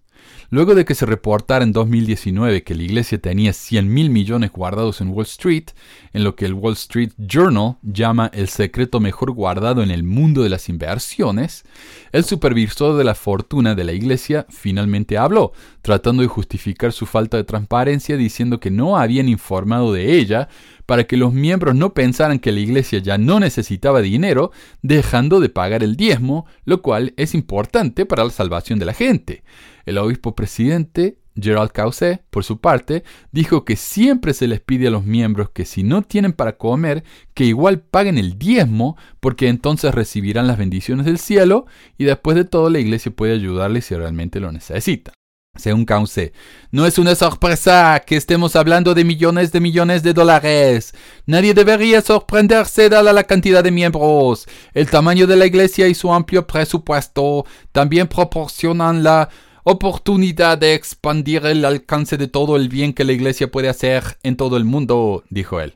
Luego 0.51 0.75
de 0.75 0.85
que 0.85 0.93
se 0.93 1.07
reportara 1.07 1.63
en 1.63 1.71
2019 1.71 2.61
que 2.61 2.75
la 2.75 2.83
iglesia 2.83 3.17
tenía 3.17 3.51
100 3.51 3.91
mil 3.91 4.11
millones 4.11 4.51
guardados 4.51 5.01
en 5.01 5.07
Wall 5.07 5.25
Street, 5.25 5.71
en 6.13 6.23
lo 6.23 6.35
que 6.35 6.45
el 6.45 6.53
Wall 6.53 6.73
Street 6.73 7.13
Journal 7.17 7.77
llama 7.81 8.29
el 8.31 8.47
secreto 8.47 8.99
mejor 8.99 9.31
guardado 9.31 9.81
en 9.81 9.89
el 9.89 10.03
mundo 10.03 10.43
de 10.43 10.49
las 10.49 10.69
inversiones, 10.69 11.63
el 12.11 12.25
supervisor 12.25 12.95
de 12.95 13.03
la 13.03 13.15
fortuna 13.15 13.73
de 13.73 13.85
la 13.85 13.93
iglesia 13.93 14.45
finalmente 14.51 15.17
habló, 15.17 15.53
tratando 15.83 16.21
de 16.23 16.29
justificar 16.29 16.93
su 16.93 17.05
falta 17.05 17.35
de 17.35 17.43
transparencia 17.43 18.15
diciendo 18.15 18.61
que 18.61 18.71
no 18.71 18.97
habían 18.97 19.27
informado 19.27 19.91
de 19.91 20.17
ella 20.17 20.47
para 20.85 21.03
que 21.03 21.17
los 21.17 21.33
miembros 21.33 21.75
no 21.75 21.93
pensaran 21.93 22.39
que 22.39 22.53
la 22.53 22.61
iglesia 22.61 22.99
ya 22.99 23.17
no 23.17 23.39
necesitaba 23.39 24.01
dinero, 24.01 24.51
dejando 24.81 25.41
de 25.41 25.49
pagar 25.49 25.83
el 25.83 25.97
diezmo, 25.97 26.45
lo 26.63 26.81
cual 26.81 27.13
es 27.17 27.35
importante 27.35 28.05
para 28.05 28.23
la 28.23 28.29
salvación 28.29 28.79
de 28.79 28.85
la 28.85 28.93
gente. 28.93 29.43
El 29.85 29.97
obispo 29.97 30.35
presidente, 30.35 31.17
Gerald 31.35 31.71
Causet, 31.71 32.23
por 32.29 32.45
su 32.45 32.61
parte, 32.61 33.03
dijo 33.33 33.65
que 33.65 33.75
siempre 33.75 34.33
se 34.33 34.47
les 34.47 34.61
pide 34.61 34.87
a 34.87 34.91
los 34.91 35.03
miembros 35.03 35.49
que 35.49 35.65
si 35.65 35.83
no 35.83 36.01
tienen 36.01 36.31
para 36.31 36.57
comer, 36.57 37.03
que 37.33 37.43
igual 37.43 37.81
paguen 37.81 38.17
el 38.17 38.39
diezmo, 38.39 38.95
porque 39.19 39.49
entonces 39.49 39.93
recibirán 39.93 40.47
las 40.47 40.57
bendiciones 40.57 41.05
del 41.05 41.17
cielo 41.17 41.65
y 41.97 42.05
después 42.05 42.37
de 42.37 42.45
todo 42.45 42.69
la 42.69 42.79
iglesia 42.79 43.11
puede 43.13 43.33
ayudarles 43.33 43.83
si 43.83 43.95
realmente 43.95 44.39
lo 44.39 44.49
necesita. 44.53 45.11
Según 45.55 45.85
Causet, 45.85 46.33
no 46.71 46.87
es 46.87 46.97
una 46.97 47.13
sorpresa 47.13 48.01
que 48.03 48.15
estemos 48.15 48.55
hablando 48.55 48.95
de 48.95 49.03
millones 49.03 49.51
de 49.51 49.59
millones 49.59 50.01
de 50.01 50.11
dólares. 50.11 50.95
Nadie 51.27 51.53
debería 51.53 52.01
sorprenderse 52.01 52.89
dada 52.89 53.13
la 53.13 53.25
cantidad 53.25 53.63
de 53.63 53.69
miembros. 53.69 54.47
El 54.73 54.89
tamaño 54.89 55.27
de 55.27 55.35
la 55.35 55.45
iglesia 55.45 55.87
y 55.87 55.93
su 55.93 56.11
amplio 56.11 56.47
presupuesto 56.47 57.45
también 57.71 58.07
proporcionan 58.07 59.03
la 59.03 59.29
oportunidad 59.63 60.57
de 60.57 60.73
expandir 60.73 61.45
el 61.45 61.63
alcance 61.65 62.17
de 62.17 62.27
todo 62.27 62.55
el 62.55 62.67
bien 62.67 62.91
que 62.91 63.03
la 63.03 63.13
Iglesia 63.13 63.51
puede 63.51 63.69
hacer 63.69 64.17
en 64.23 64.35
todo 64.35 64.57
el 64.57 64.65
mundo, 64.65 65.23
dijo 65.29 65.61
él. 65.61 65.75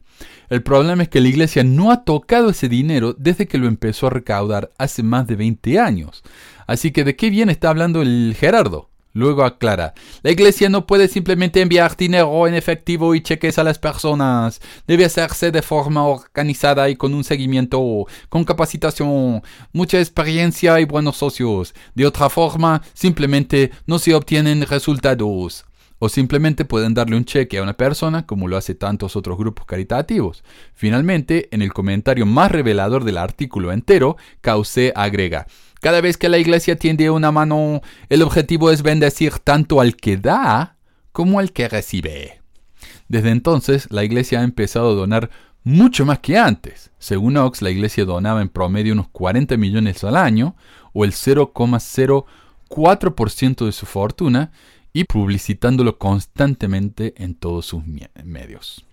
El 0.49 0.63
problema 0.63 1.03
es 1.03 1.09
que 1.09 1.21
la 1.21 1.27
Iglesia 1.27 1.63
no 1.63 1.91
ha 1.91 2.03
tocado 2.03 2.49
ese 2.49 2.67
dinero 2.67 3.13
desde 3.13 3.47
que 3.47 3.59
lo 3.59 3.67
empezó 3.67 4.07
a 4.07 4.09
recaudar 4.09 4.71
hace 4.79 5.03
más 5.03 5.27
de 5.27 5.35
20 5.35 5.79
años. 5.79 6.23
Así 6.65 6.91
que 6.91 7.03
¿de 7.03 7.15
qué 7.15 7.29
bien 7.29 7.49
está 7.51 7.69
hablando 7.69 8.01
el 8.01 8.35
Gerardo? 8.37 8.89
Luego 9.17 9.43
aclara, 9.43 9.95
la 10.21 10.30
iglesia 10.30 10.69
no 10.69 10.86
puede 10.86 11.08
simplemente 11.08 11.60
enviar 11.60 11.97
dinero 11.97 12.45
en 12.45 12.53
efectivo 12.53 13.15
y 13.15 13.21
cheques 13.21 13.58
a 13.58 13.63
las 13.63 13.80
personas. 13.80 14.62
Debe 14.86 15.06
hacerse 15.06 15.49
de 15.49 15.63
forma 15.63 16.06
organizada 16.06 16.88
y 16.88 16.95
con 16.95 17.15
un 17.15 17.23
seguimiento, 17.23 18.06
con 18.30 18.43
capacitación, 18.43 19.41
mucha 19.73 19.97
experiencia 19.97 20.80
y 20.80 20.86
buenos 20.86 21.17
socios. 21.17 21.73
De 21.95 22.06
otra 22.06 22.30
forma, 22.30 22.84
simplemente 22.93 23.71
no 23.88 23.97
se 23.97 24.13
obtienen 24.13 24.62
resultados. 24.62 25.65
O 25.97 26.10
simplemente 26.10 26.63
pueden 26.63 26.93
darle 26.93 27.17
un 27.17 27.25
cheque 27.25 27.58
a 27.58 27.63
una 27.63 27.73
persona 27.73 28.27
como 28.27 28.47
lo 28.47 28.56
hace 28.56 28.75
tantos 28.75 29.15
otros 29.15 29.36
grupos 29.39 29.65
caritativos. 29.65 30.43
Finalmente, 30.75 31.49
en 31.51 31.63
el 31.63 31.73
comentario 31.73 32.27
más 32.27 32.51
revelador 32.51 33.03
del 33.03 33.17
artículo 33.17 33.71
entero, 33.71 34.15
Cauce 34.41 34.93
agrega, 34.95 35.47
cada 35.81 36.01
vez 36.01 36.17
que 36.17 36.29
la 36.29 36.37
iglesia 36.37 36.75
tiende 36.75 37.09
una 37.09 37.31
mano, 37.31 37.81
el 38.09 38.21
objetivo 38.21 38.69
es 38.71 38.83
bendecir 38.83 39.39
tanto 39.39 39.81
al 39.81 39.95
que 39.95 40.17
da 40.17 40.77
como 41.11 41.39
al 41.39 41.51
que 41.51 41.67
recibe. 41.69 42.41
Desde 43.07 43.31
entonces, 43.31 43.87
la 43.89 44.03
iglesia 44.03 44.41
ha 44.41 44.43
empezado 44.43 44.91
a 44.91 44.95
donar 44.95 45.31
mucho 45.63 46.05
más 46.05 46.19
que 46.19 46.37
antes. 46.37 46.91
Según 46.99 47.37
Ox, 47.37 47.61
la 47.61 47.69
iglesia 47.69 48.03
donaba 48.05 48.41
en 48.41 48.49
promedio 48.49 48.91
unos 48.93 49.07
40 49.09 49.57
millones 49.57 50.03
al 50.03 50.15
año, 50.15 50.55
o 50.93 51.05
el 51.05 51.11
0,04% 51.11 53.65
de 53.65 53.71
su 53.71 53.85
fortuna, 53.85 54.51
y 54.93 55.03
publicitándolo 55.03 55.99
constantemente 55.99 57.13
en 57.17 57.35
todos 57.35 57.67
sus 57.67 57.83
medios. 58.23 58.87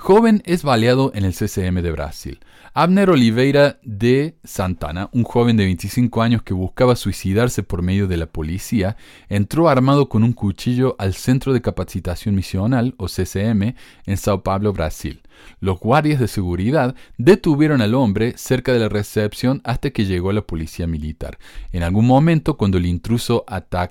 Joven 0.00 0.42
es 0.46 0.62
baleado 0.62 1.10
en 1.12 1.24
el 1.24 1.34
CCM 1.34 1.82
de 1.82 1.90
Brasil. 1.90 2.38
Abner 2.72 3.10
Oliveira 3.10 3.80
de 3.82 4.38
Santana, 4.44 5.10
un 5.12 5.24
joven 5.24 5.56
de 5.56 5.64
25 5.64 6.22
años 6.22 6.42
que 6.44 6.54
buscaba 6.54 6.94
suicidarse 6.94 7.64
por 7.64 7.82
medio 7.82 8.06
de 8.06 8.16
la 8.16 8.26
policía, 8.26 8.96
entró 9.28 9.68
armado 9.68 10.08
con 10.08 10.22
un 10.22 10.32
cuchillo 10.32 10.94
al 11.00 11.14
Centro 11.14 11.52
de 11.52 11.60
Capacitación 11.60 12.36
Misional, 12.36 12.94
o 12.96 13.08
CCM, 13.08 13.74
en 14.06 14.16
Sao 14.16 14.44
Paulo, 14.44 14.72
Brasil. 14.72 15.20
Los 15.60 15.78
guardias 15.78 16.20
de 16.20 16.28
seguridad 16.28 16.94
detuvieron 17.16 17.80
al 17.80 17.94
hombre 17.94 18.34
cerca 18.36 18.72
de 18.72 18.78
la 18.78 18.88
recepción 18.88 19.60
hasta 19.64 19.90
que 19.90 20.04
llegó 20.04 20.32
la 20.32 20.42
policía 20.42 20.86
militar. 20.86 21.38
En 21.72 21.82
algún 21.82 22.06
momento, 22.06 22.56
cuando 22.56 22.78
el 22.78 22.86
intruso 22.86 23.44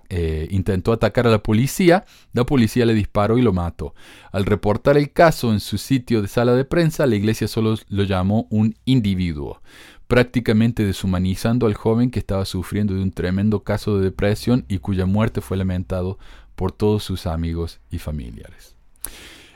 eh, 0.09 0.47
intentó 0.51 0.91
atacar 0.91 1.27
a 1.27 1.31
la 1.31 1.43
policía, 1.43 2.05
la 2.33 2.45
policía 2.45 2.85
le 2.85 2.93
disparó 2.93 3.37
y 3.37 3.41
lo 3.41 3.53
mató. 3.53 3.95
Al 4.31 4.45
reportar 4.45 4.97
el 4.97 5.11
caso 5.11 5.51
en 5.51 5.59
su 5.59 5.77
sitio 5.77 5.96
de 5.99 6.27
sala 6.27 6.53
de 6.53 6.65
prensa, 6.65 7.05
la 7.05 7.15
iglesia 7.15 7.47
solo 7.47 7.75
lo 7.89 8.03
llamó 8.03 8.47
un 8.49 8.75
individuo 8.85 9.61
prácticamente 10.07 10.85
deshumanizando 10.85 11.67
al 11.67 11.73
joven 11.73 12.11
que 12.11 12.19
estaba 12.19 12.45
sufriendo 12.45 12.93
de 12.93 13.01
un 13.01 13.11
tremendo 13.11 13.63
caso 13.63 13.97
de 13.97 14.05
depresión 14.05 14.65
y 14.67 14.79
cuya 14.79 15.05
muerte 15.05 15.41
fue 15.41 15.57
lamentado 15.57 16.17
por 16.55 16.71
todos 16.71 17.03
sus 17.03 17.27
amigos 17.27 17.79
y 17.91 17.99
familiares. 17.99 18.75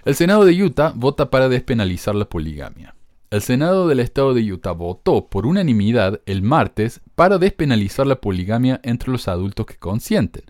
El 0.04 0.16
Senado 0.16 0.46
de 0.46 0.62
Utah 0.62 0.94
vota 0.96 1.30
para 1.30 1.48
despenalizar 1.48 2.16
la 2.16 2.26
poligamia. 2.26 2.96
El 3.30 3.42
Senado 3.42 3.88
del 3.88 4.02
Estado 4.02 4.34
de 4.34 4.52
Utah 4.52 4.74
votó 4.74 5.30
por 5.30 5.46
unanimidad 5.46 6.20
el 6.26 6.42
martes 6.42 7.00
para 7.16 7.38
despenalizar 7.38 8.06
la 8.06 8.20
poligamia 8.20 8.82
entre 8.84 9.10
los 9.10 9.30
adultos 9.30 9.66
que 9.66 9.78
consienten, 9.78 10.44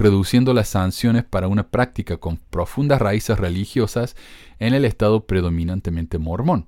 reduciendo 0.00 0.54
las 0.54 0.68
sanciones 0.68 1.24
para 1.24 1.46
una 1.46 1.68
práctica 1.68 2.16
con 2.16 2.38
profundas 2.38 3.00
raíces 3.00 3.38
religiosas 3.38 4.16
en 4.58 4.74
el 4.74 4.84
estado 4.84 5.26
predominantemente 5.26 6.18
mormón. 6.18 6.66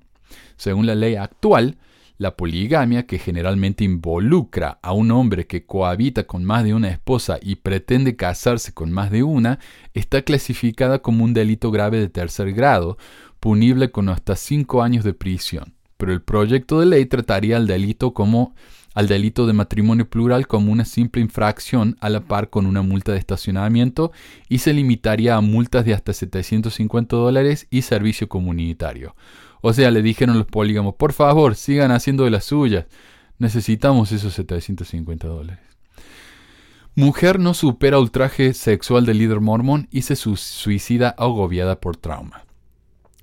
Según 0.55 0.85
la 0.85 0.95
ley 0.95 1.15
actual, 1.15 1.77
la 2.17 2.37
poligamia, 2.37 3.07
que 3.07 3.17
generalmente 3.17 3.83
involucra 3.83 4.79
a 4.81 4.93
un 4.93 5.11
hombre 5.11 5.47
que 5.47 5.65
cohabita 5.65 6.25
con 6.25 6.43
más 6.43 6.63
de 6.63 6.73
una 6.73 6.89
esposa 6.89 7.39
y 7.41 7.55
pretende 7.55 8.15
casarse 8.15 8.71
con 8.71 8.91
más 8.91 9.09
de 9.11 9.23
una, 9.23 9.59
está 9.93 10.21
clasificada 10.21 10.99
como 10.99 11.23
un 11.23 11.33
delito 11.33 11.71
grave 11.71 11.99
de 11.99 12.09
tercer 12.09 12.53
grado, 12.53 12.97
punible 13.39 13.91
con 13.91 14.09
hasta 14.09 14.35
cinco 14.35 14.83
años 14.83 15.03
de 15.03 15.13
prisión. 15.13 15.73
Pero 15.97 16.13
el 16.13 16.21
proyecto 16.21 16.79
de 16.79 16.85
ley 16.85 17.05
trataría 17.07 17.57
al 17.57 17.65
delito 17.65 18.13
como 18.13 18.53
al 18.93 19.07
delito 19.07 19.47
de 19.47 19.53
matrimonio 19.53 20.09
plural 20.09 20.47
como 20.47 20.71
una 20.71 20.85
simple 20.85 21.21
infracción 21.21 21.97
a 21.99 22.09
la 22.09 22.21
par 22.21 22.49
con 22.49 22.65
una 22.65 22.81
multa 22.81 23.11
de 23.11 23.17
estacionamiento 23.17 24.11
y 24.49 24.59
se 24.59 24.73
limitaría 24.73 25.35
a 25.35 25.41
multas 25.41 25.85
de 25.85 25.93
hasta 25.93 26.13
750 26.13 27.15
dólares 27.15 27.67
y 27.69 27.81
servicio 27.81 28.29
comunitario. 28.29 29.15
O 29.61 29.73
sea, 29.73 29.91
le 29.91 30.01
dijeron 30.01 30.37
los 30.37 30.47
polígamos, 30.47 30.95
por 30.95 31.13
favor, 31.13 31.55
sigan 31.55 31.91
haciendo 31.91 32.25
de 32.25 32.31
las 32.31 32.45
suyas. 32.45 32.85
Necesitamos 33.39 34.11
esos 34.11 34.33
750 34.33 35.27
dólares. 35.27 35.73
Mujer 36.95 37.39
no 37.39 37.55
supera 37.55 37.97
ultraje 37.97 38.53
sexual 38.53 39.05
del 39.05 39.17
líder 39.17 39.39
mormón 39.39 39.87
y 39.89 40.03
se 40.03 40.15
suicida 40.15 41.09
agobiada 41.17 41.79
por 41.79 41.97
trauma. 41.97 42.42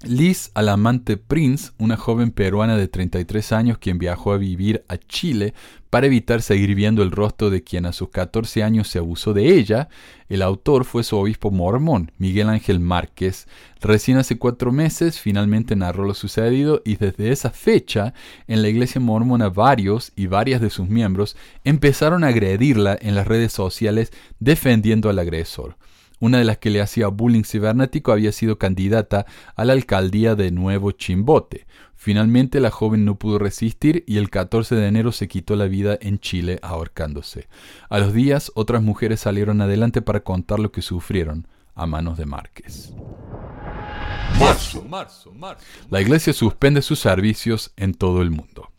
Liz 0.03 0.51
Alamante 0.55 1.19
Prince, 1.19 1.73
una 1.77 1.99
joven 1.99 2.31
peruana 2.31 2.79
de 2.79 2.89
33 2.89 3.53
años 3.53 3.77
quien 3.77 3.99
viajó 3.99 4.33
a 4.33 4.39
vivir 4.39 4.83
a 4.89 4.97
Chile 4.97 5.53
para 5.91 6.07
evitar 6.07 6.41
seguir 6.41 6.75
viendo 6.75 7.03
el 7.03 7.11
rostro 7.11 7.51
de 7.51 7.63
quien 7.63 7.85
a 7.85 7.93
sus 7.93 8.09
14 8.09 8.63
años 8.63 8.89
se 8.89 8.99
abusó 8.99 9.35
de 9.35 9.59
ella, 9.59 9.91
el 10.31 10.41
autor 10.41 10.87
fue 10.87 11.05
su 11.05 11.19
obispo 11.19 11.51
mormón, 11.51 12.13
Miguel 12.17 12.49
Ángel 12.49 12.81
Márquez. 12.81 13.47
Recién 13.83 14.17
hace 14.17 14.39
cuatro 14.39 14.73
meses 14.73 15.21
finalmente 15.21 15.77
narró 15.77 16.07
lo 16.07 16.15
sucedido 16.15 16.81
y 16.83 16.97
desde 16.97 17.31
esa 17.31 17.51
fecha 17.51 18.15
en 18.47 18.63
la 18.63 18.71
iglesia 18.71 19.03
mormona 19.03 19.51
varios 19.51 20.13
y 20.17 20.29
varias 20.29 20.63
de 20.63 20.71
sus 20.71 20.89
miembros 20.89 21.37
empezaron 21.63 22.25
a 22.25 22.29
agredirla 22.29 22.97
en 22.99 23.15
las 23.15 23.27
redes 23.27 23.53
sociales 23.53 24.13
defendiendo 24.39 25.11
al 25.11 25.19
agresor. 25.19 25.77
Una 26.21 26.37
de 26.37 26.45
las 26.45 26.59
que 26.59 26.69
le 26.69 26.83
hacía 26.83 27.09
bullying 27.09 27.45
cibernético 27.45 28.13
había 28.13 28.31
sido 28.31 28.59
candidata 28.59 29.25
a 29.57 29.65
la 29.65 29.73
alcaldía 29.73 30.35
de 30.35 30.51
Nuevo 30.51 30.93
Chimbote. 30.93 31.67
Finalmente 31.97 32.61
la 32.61 32.71
joven 32.71 33.07
no 33.07 33.19
pudo 33.19 33.39
resistir 33.39 34.05
y 34.07 34.19
el 34.19 34.29
14 34.29 34.75
de 34.75 34.87
enero 34.87 35.13
se 35.13 35.29
quitó 35.29 35.57
la 35.57 35.65
vida 35.65 35.99
en 36.01 36.19
Chile 36.19 36.59
ahorcándose. 36.61 37.49
A 37.89 37.99
los 37.99 38.13
días 38.13 38.53
otras 38.55 38.83
mujeres 38.83 39.21
salieron 39.21 39.63
adelante 39.63 40.03
para 40.03 40.21
contar 40.21 40.61
lo 40.61 40.71
que 40.73 40.83
sufrieron 40.83 41.49
a 41.75 41.87
manos 41.87 42.19
de 42.19 42.27
Márquez. 42.27 42.93
Marzo. 44.89 45.33
La 45.89 46.03
iglesia 46.03 46.35
suspende 46.35 46.83
sus 46.83 46.99
servicios 46.99 47.73
en 47.77 47.95
todo 47.95 48.21
el 48.21 48.31
mundo. 48.31 48.71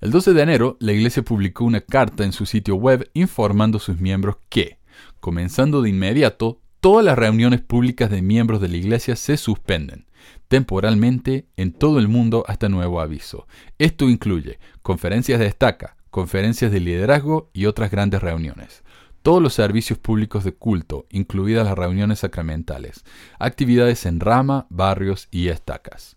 El 0.00 0.10
12 0.10 0.32
de 0.32 0.42
enero, 0.42 0.76
la 0.80 0.92
iglesia 0.92 1.22
publicó 1.22 1.64
una 1.64 1.82
carta 1.82 2.24
en 2.24 2.32
su 2.32 2.46
sitio 2.46 2.76
web 2.76 3.10
informando 3.12 3.76
a 3.76 3.80
sus 3.80 4.00
miembros 4.00 4.36
que, 4.48 4.78
comenzando 5.20 5.82
de 5.82 5.90
inmediato, 5.90 6.60
todas 6.80 7.04
las 7.04 7.18
reuniones 7.18 7.60
públicas 7.60 8.10
de 8.10 8.22
miembros 8.22 8.60
de 8.60 8.68
la 8.68 8.76
Iglesia 8.76 9.16
se 9.16 9.36
suspenden 9.36 10.06
temporalmente 10.48 11.46
en 11.56 11.72
todo 11.72 11.98
el 11.98 12.08
mundo 12.08 12.44
hasta 12.48 12.68
nuevo 12.68 13.00
aviso. 13.00 13.46
Esto 13.78 14.08
incluye 14.08 14.58
conferencias 14.82 15.38
de 15.38 15.46
estaca, 15.46 15.96
conferencias 16.10 16.72
de 16.72 16.80
liderazgo 16.80 17.50
y 17.52 17.66
otras 17.66 17.90
grandes 17.90 18.22
reuniones. 18.22 18.82
Todos 19.22 19.42
los 19.42 19.52
servicios 19.52 19.98
públicos 19.98 20.44
de 20.44 20.54
culto, 20.54 21.06
incluidas 21.10 21.66
las 21.66 21.76
reuniones 21.76 22.20
sacramentales, 22.20 23.04
actividades 23.38 24.06
en 24.06 24.20
rama, 24.20 24.66
barrios 24.70 25.28
y 25.30 25.48
estacas. 25.48 26.16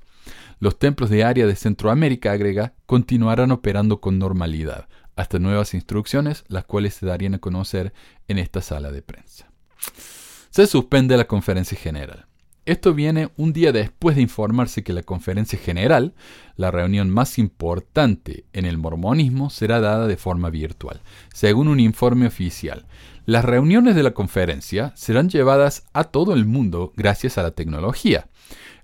Los 0.60 0.78
templos 0.80 1.10
de 1.10 1.24
área 1.24 1.48
de 1.48 1.56
Centroamérica, 1.56 2.32
agrega, 2.32 2.74
continuarán 2.86 3.52
operando 3.52 4.00
con 4.00 4.20
normalidad, 4.20 4.88
hasta 5.16 5.40
nuevas 5.40 5.74
instrucciones, 5.74 6.46
las 6.48 6.64
cuales 6.64 6.94
se 6.94 7.06
darían 7.06 7.34
a 7.34 7.40
conocer 7.40 7.92
en 8.28 8.38
esta 8.38 8.62
sala 8.62 8.92
de 8.92 9.02
prensa 9.02 9.52
se 10.52 10.68
suspende 10.68 11.18
la 11.18 11.28
conferencia 11.28 11.78
general. 11.78 12.26
Esto 12.66 12.94
viene 12.94 13.30
un 13.38 13.54
día 13.54 13.72
después 13.72 14.16
de 14.16 14.22
informarse 14.22 14.84
que 14.84 14.94
la 14.94 15.02
conferencia 15.02 15.58
general, 15.58 16.14
la 16.58 16.70
reunión 16.70 17.10
más 17.10 17.40
importante 17.40 18.46
en 18.54 18.66
el 18.66 18.78
mormonismo, 18.78 19.50
será 19.50 19.80
dada 19.80 20.06
de 20.06 20.18
forma 20.18 20.52
virtual, 20.52 21.02
según 21.34 21.70
un 21.70 21.80
informe 21.80 22.28
oficial. 22.28 22.86
Las 23.26 23.46
reuniones 23.46 23.96
de 23.96 24.04
la 24.04 24.12
conferencia 24.12 24.94
serán 24.96 25.30
llevadas 25.30 25.88
a 25.94 26.04
todo 26.04 26.34
el 26.34 26.46
mundo 26.46 26.94
gracias 26.96 27.38
a 27.38 27.44
la 27.44 27.52
tecnología. 27.52 28.28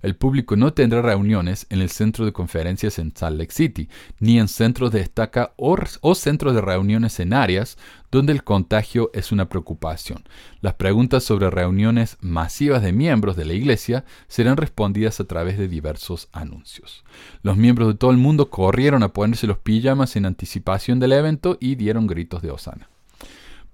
El 0.02 0.16
público 0.16 0.56
no 0.56 0.72
tendrá 0.72 1.02
reuniones 1.02 1.66
en 1.70 1.80
el 1.80 1.90
centro 1.90 2.24
de 2.24 2.32
conferencias 2.32 2.98
en 2.98 3.14
Salt 3.14 3.38
Lake 3.38 3.52
City, 3.52 3.88
ni 4.20 4.38
en 4.38 4.48
centros 4.48 4.92
de 4.92 5.00
estaca 5.00 5.52
o, 5.56 6.14
centros 6.14 6.54
de 6.54 6.60
reuniones 6.60 7.18
en 7.20 7.32
áreas 7.32 7.78
donde 8.10 8.32
el 8.32 8.44
contagio 8.44 9.10
es 9.12 9.32
una 9.32 9.48
preocupación. 9.48 10.24
Las 10.60 10.74
preguntas 10.74 11.24
sobre 11.24 11.50
reuniones 11.50 12.16
masivas 12.20 12.82
de 12.82 12.92
miembros 12.92 13.36
de 13.36 13.44
la 13.44 13.52
Iglesia 13.52 14.04
serán 14.28 14.56
respondidas 14.56 15.20
a 15.20 15.24
través 15.24 15.58
de 15.58 15.68
diversos 15.68 16.28
anuncios. 16.32 17.04
Los 17.42 17.56
miembros 17.56 17.88
de 17.88 17.94
todo 17.94 18.10
el 18.10 18.16
mundo 18.16 18.50
corrieron 18.50 19.02
a 19.02 19.12
ponerse 19.12 19.46
los 19.46 19.58
pijamas 19.58 20.16
en 20.16 20.26
anticipación 20.26 21.00
del 21.00 21.12
evento 21.12 21.58
y 21.60 21.74
dieron 21.74 22.06
gritos 22.06 22.42
de 22.42 22.50
Osana. 22.50 22.88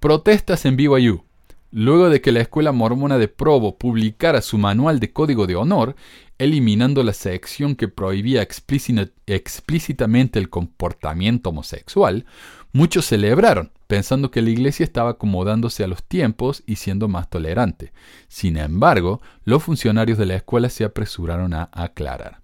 Protestas 0.01 0.65
en 0.65 0.77
BYU. 0.77 1.25
Luego 1.75 2.09
de 2.09 2.21
que 2.21 2.31
la 2.31 2.41
Escuela 2.41 2.71
Mormona 2.71 3.19
de 3.19 3.27
Provo 3.27 3.77
publicara 3.79 4.41
su 4.43 4.59
manual 4.59 5.01
de 5.01 5.13
código 5.13 5.49
de 5.49 5.57
honor, 5.57 5.97
eliminando 6.39 7.03
la 7.03 7.13
sección 7.13 7.75
que 7.75 7.89
prohibía 7.89 8.43
explícitamente 8.43 10.39
el 10.39 10.51
comportamiento 10.51 11.51
homosexual, 11.51 12.27
muchos 12.73 13.07
celebraron, 13.07 13.73
pensando 13.89 14.31
que 14.31 14.41
la 14.41 14.51
iglesia 14.51 14.85
estaba 14.85 15.11
acomodándose 15.11 15.83
a 15.83 15.89
los 15.89 16.05
tiempos 16.05 16.63
y 16.65 16.77
siendo 16.77 17.09
más 17.09 17.29
tolerante. 17.29 17.93
Sin 18.29 18.57
embargo, 18.57 19.21
los 19.45 19.65
funcionarios 19.65 20.17
de 20.17 20.27
la 20.27 20.37
escuela 20.37 20.69
se 20.71 20.85
apresuraron 20.85 21.55
a 21.55 21.71
aclarar. 21.73 22.44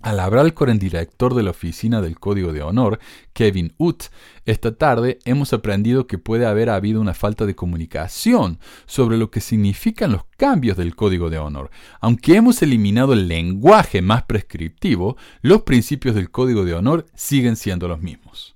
Al 0.00 0.20
hablar 0.20 0.54
con 0.54 0.68
el 0.68 0.78
director 0.78 1.34
de 1.34 1.42
la 1.42 1.50
oficina 1.50 2.00
del 2.00 2.20
Código 2.20 2.52
de 2.52 2.62
Honor, 2.62 3.00
Kevin 3.32 3.74
Utt, 3.78 4.04
esta 4.44 4.76
tarde 4.76 5.18
hemos 5.24 5.52
aprendido 5.52 6.06
que 6.06 6.18
puede 6.18 6.46
haber 6.46 6.70
habido 6.70 7.00
una 7.00 7.14
falta 7.14 7.46
de 7.46 7.56
comunicación 7.56 8.60
sobre 8.86 9.16
lo 9.16 9.32
que 9.32 9.40
significan 9.40 10.12
los 10.12 10.22
cambios 10.36 10.76
del 10.76 10.94
Código 10.94 11.30
de 11.30 11.38
Honor. 11.38 11.70
Aunque 12.00 12.36
hemos 12.36 12.62
eliminado 12.62 13.12
el 13.12 13.26
lenguaje 13.26 14.00
más 14.00 14.22
prescriptivo, 14.22 15.16
los 15.42 15.62
principios 15.62 16.14
del 16.14 16.30
Código 16.30 16.64
de 16.64 16.74
Honor 16.74 17.06
siguen 17.14 17.56
siendo 17.56 17.88
los 17.88 18.00
mismos. 18.00 18.54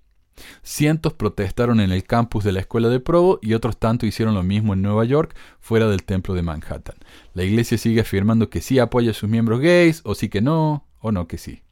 Cientos 0.62 1.12
protestaron 1.12 1.80
en 1.80 1.90
el 1.90 2.04
campus 2.04 2.44
de 2.44 2.52
la 2.52 2.60
escuela 2.60 2.88
de 2.88 3.00
Provo 3.00 3.40
y 3.42 3.54
otros 3.54 3.78
tanto 3.78 4.06
hicieron 4.06 4.34
lo 4.34 4.44
mismo 4.44 4.74
en 4.74 4.82
Nueva 4.82 5.04
York, 5.04 5.34
fuera 5.58 5.88
del 5.88 6.04
templo 6.04 6.34
de 6.34 6.42
Manhattan. 6.42 6.96
La 7.34 7.42
iglesia 7.42 7.78
sigue 7.78 8.00
afirmando 8.00 8.48
que 8.48 8.60
sí 8.60 8.78
apoya 8.78 9.10
a 9.10 9.14
sus 9.14 9.28
miembros 9.28 9.60
gays, 9.60 10.02
o 10.04 10.14
sí 10.14 10.28
que 10.28 10.40
no, 10.40 10.86
o 11.02 11.12
no 11.12 11.28
que 11.28 11.36
sí. 11.36 11.62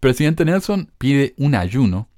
Presidente 0.00 0.44
Nelson 0.44 0.92
pide 0.98 1.34
un 1.38 1.54
ayuno 1.54 2.08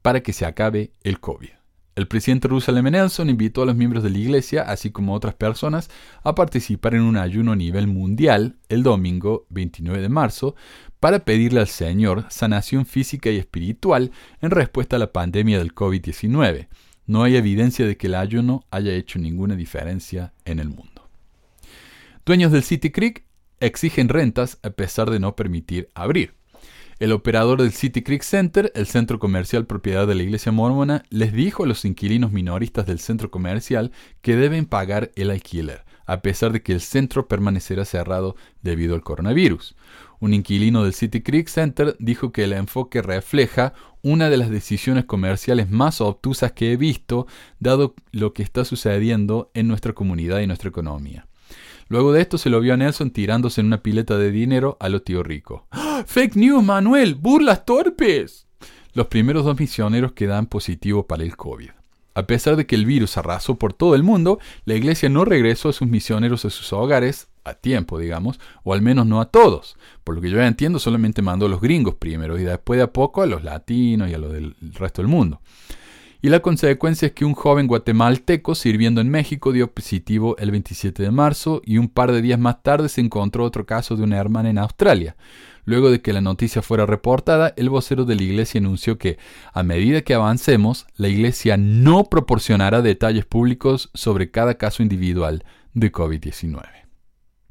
para 0.00 0.22
que 0.22 0.32
se 0.32 0.46
acabe 0.46 0.92
el 1.02 1.20
COVID. 1.20 1.50
El 1.96 2.08
presidente 2.08 2.46
Russell 2.46 2.76
M. 2.76 2.90
Nelson 2.90 3.30
invitó 3.30 3.62
a 3.62 3.66
los 3.66 3.74
miembros 3.74 4.02
de 4.02 4.10
la 4.10 4.18
iglesia, 4.18 4.62
así 4.62 4.90
como 4.90 5.12
a 5.12 5.16
otras 5.16 5.34
personas, 5.34 5.90
a 6.22 6.34
participar 6.34 6.94
en 6.94 7.00
un 7.00 7.16
ayuno 7.16 7.52
a 7.52 7.56
nivel 7.56 7.86
mundial 7.86 8.56
el 8.68 8.82
domingo 8.82 9.46
29 9.48 10.02
de 10.02 10.08
marzo 10.10 10.56
para 11.00 11.20
pedirle 11.20 11.60
al 11.60 11.68
Señor 11.68 12.26
sanación 12.28 12.84
física 12.84 13.30
y 13.30 13.36
espiritual 13.36 14.12
en 14.42 14.50
respuesta 14.50 14.96
a 14.96 14.98
la 14.98 15.12
pandemia 15.12 15.58
del 15.58 15.74
COVID-19. 15.74 16.68
No 17.06 17.22
hay 17.22 17.36
evidencia 17.36 17.86
de 17.86 17.96
que 17.96 18.08
el 18.08 18.16
ayuno 18.16 18.64
haya 18.70 18.92
hecho 18.92 19.18
ninguna 19.18 19.56
diferencia 19.56 20.34
en 20.44 20.58
el 20.58 20.68
mundo. 20.68 21.08
Dueños 22.26 22.52
del 22.52 22.62
City 22.62 22.90
Creek 22.90 23.25
exigen 23.60 24.08
rentas 24.08 24.58
a 24.62 24.70
pesar 24.70 25.10
de 25.10 25.20
no 25.20 25.36
permitir 25.36 25.88
abrir. 25.94 26.34
El 26.98 27.12
operador 27.12 27.60
del 27.60 27.72
City 27.72 28.02
Creek 28.02 28.22
Center, 28.22 28.72
el 28.74 28.86
centro 28.86 29.18
comercial 29.18 29.66
propiedad 29.66 30.06
de 30.06 30.14
la 30.14 30.22
iglesia 30.22 30.50
mormona, 30.50 31.02
les 31.10 31.34
dijo 31.34 31.64
a 31.64 31.66
los 31.66 31.84
inquilinos 31.84 32.32
minoristas 32.32 32.86
del 32.86 33.00
centro 33.00 33.30
comercial 33.30 33.92
que 34.22 34.34
deben 34.34 34.64
pagar 34.64 35.12
el 35.14 35.30
alquiler, 35.30 35.84
a 36.06 36.22
pesar 36.22 36.52
de 36.52 36.62
que 36.62 36.72
el 36.72 36.80
centro 36.80 37.28
permanecerá 37.28 37.84
cerrado 37.84 38.34
debido 38.62 38.94
al 38.94 39.02
coronavirus. 39.02 39.76
Un 40.20 40.32
inquilino 40.32 40.84
del 40.84 40.94
City 40.94 41.20
Creek 41.20 41.48
Center 41.48 41.96
dijo 41.98 42.32
que 42.32 42.44
el 42.44 42.54
enfoque 42.54 43.02
refleja 43.02 43.74
una 44.00 44.30
de 44.30 44.38
las 44.38 44.48
decisiones 44.48 45.04
comerciales 45.04 45.68
más 45.68 46.00
obtusas 46.00 46.52
que 46.52 46.72
he 46.72 46.76
visto, 46.78 47.26
dado 47.58 47.94
lo 48.12 48.32
que 48.32 48.42
está 48.42 48.64
sucediendo 48.64 49.50
en 49.52 49.68
nuestra 49.68 49.92
comunidad 49.92 50.40
y 50.40 50.46
nuestra 50.46 50.70
economía. 50.70 51.26
Luego 51.88 52.12
de 52.12 52.20
esto 52.20 52.36
se 52.36 52.50
lo 52.50 52.60
vio 52.60 52.74
a 52.74 52.76
Nelson 52.76 53.10
tirándose 53.10 53.60
en 53.60 53.68
una 53.68 53.82
pileta 53.82 54.18
de 54.18 54.30
dinero 54.32 54.76
a 54.80 54.88
lo 54.88 55.02
tío 55.02 55.22
rico. 55.22 55.66
¡Ah! 55.70 56.02
¡Fake 56.06 56.34
news, 56.34 56.64
Manuel! 56.64 57.14
¡Burlas 57.14 57.64
torpes! 57.64 58.46
Los 58.92 59.06
primeros 59.06 59.44
dos 59.44 59.58
misioneros 59.58 60.12
quedan 60.12 60.46
positivos 60.46 61.06
para 61.06 61.22
el 61.22 61.36
COVID. 61.36 61.70
A 62.14 62.26
pesar 62.26 62.56
de 62.56 62.66
que 62.66 62.74
el 62.74 62.86
virus 62.86 63.16
arrasó 63.18 63.56
por 63.56 63.72
todo 63.72 63.94
el 63.94 64.02
mundo, 64.02 64.40
la 64.64 64.74
iglesia 64.74 65.08
no 65.08 65.24
regresó 65.24 65.68
a 65.68 65.72
sus 65.72 65.86
misioneros 65.86 66.44
a 66.44 66.50
sus 66.50 66.72
hogares 66.72 67.28
a 67.44 67.54
tiempo, 67.54 67.98
digamos, 67.98 68.40
o 68.64 68.72
al 68.72 68.82
menos 68.82 69.06
no 69.06 69.20
a 69.20 69.26
todos. 69.26 69.76
Por 70.02 70.16
lo 70.16 70.20
que 70.20 70.30
yo 70.30 70.38
ya 70.38 70.46
entiendo, 70.46 70.78
solamente 70.78 71.22
mandó 71.22 71.46
a 71.46 71.50
los 71.50 71.60
gringos 71.60 71.94
primero 71.94 72.38
y 72.38 72.42
después 72.42 72.78
de 72.78 72.84
a 72.84 72.92
poco 72.92 73.22
a 73.22 73.26
los 73.26 73.44
latinos 73.44 74.10
y 74.10 74.14
a 74.14 74.18
los 74.18 74.32
del 74.32 74.56
resto 74.74 75.02
del 75.02 75.10
mundo 75.10 75.40
y 76.26 76.28
la 76.28 76.40
consecuencia 76.40 77.06
es 77.06 77.12
que 77.12 77.24
un 77.24 77.34
joven 77.34 77.68
guatemalteco 77.68 78.56
sirviendo 78.56 79.00
en 79.00 79.08
México 79.08 79.52
dio 79.52 79.70
positivo 79.70 80.36
el 80.38 80.50
27 80.50 81.00
de 81.00 81.12
marzo 81.12 81.62
y 81.64 81.78
un 81.78 81.86
par 81.86 82.10
de 82.10 82.20
días 82.20 82.40
más 82.40 82.64
tarde 82.64 82.88
se 82.88 83.00
encontró 83.00 83.44
otro 83.44 83.64
caso 83.64 83.94
de 83.94 84.02
una 84.02 84.18
hermana 84.18 84.50
en 84.50 84.58
Australia. 84.58 85.14
Luego 85.66 85.88
de 85.88 86.02
que 86.02 86.12
la 86.12 86.20
noticia 86.20 86.62
fuera 86.62 86.84
reportada, 86.84 87.54
el 87.56 87.70
vocero 87.70 88.04
de 88.04 88.16
la 88.16 88.24
iglesia 88.24 88.58
anunció 88.58 88.98
que, 88.98 89.18
a 89.52 89.62
medida 89.62 90.02
que 90.02 90.14
avancemos, 90.14 90.88
la 90.96 91.06
iglesia 91.06 91.56
no 91.56 92.06
proporcionará 92.06 92.82
detalles 92.82 93.24
públicos 93.24 93.90
sobre 93.94 94.32
cada 94.32 94.54
caso 94.54 94.82
individual 94.82 95.44
de 95.74 95.92
COVID-19. 95.92 96.60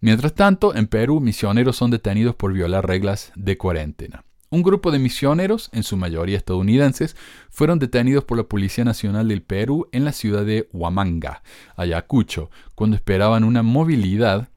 Mientras 0.02 0.34
tanto, 0.34 0.76
en 0.76 0.88
Perú, 0.88 1.22
misioneros 1.22 1.78
son 1.78 1.92
detenidos 1.92 2.36
por 2.36 2.52
violar 2.52 2.86
reglas 2.86 3.32
de 3.38 3.58
cuarentena. 3.58 4.26
Un 4.56 4.64
grupo 4.64 4.90
de 4.90 5.00
misioneros, 5.00 5.70
en 5.74 5.84
su 5.84 5.98
mayoría 5.98 6.38
estadounidenses, 6.38 7.18
fueron 7.50 7.78
detenidos 7.78 8.24
por 8.24 8.38
la 8.38 8.46
Policía 8.46 8.86
Nacional 8.86 9.28
del 9.28 9.42
Perú 9.42 9.90
en 9.92 10.06
la 10.06 10.14
ciudad 10.14 10.46
de 10.46 10.70
Huamanga, 10.72 11.44
Ayacucho, 11.76 12.50
cuando 12.74 12.96
esperaban 12.96 13.44
una 13.44 13.64
movilidad 13.64 14.48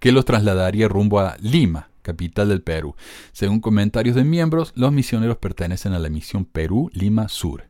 que 0.00 0.10
los 0.10 0.24
trasladaría 0.24 0.88
rumbo 0.88 1.20
a 1.20 1.36
Lima, 1.40 1.88
capital 2.04 2.48
del 2.50 2.62
Perú. 2.62 2.94
Según 3.32 3.58
comentarios 3.58 4.14
de 4.14 4.22
miembros, 4.22 4.72
los 4.76 4.92
misioneros 4.92 5.38
pertenecen 5.38 5.94
a 5.94 5.98
la 5.98 6.08
misión 6.08 6.44
Perú-Lima 6.44 7.28
Sur. 7.28 7.64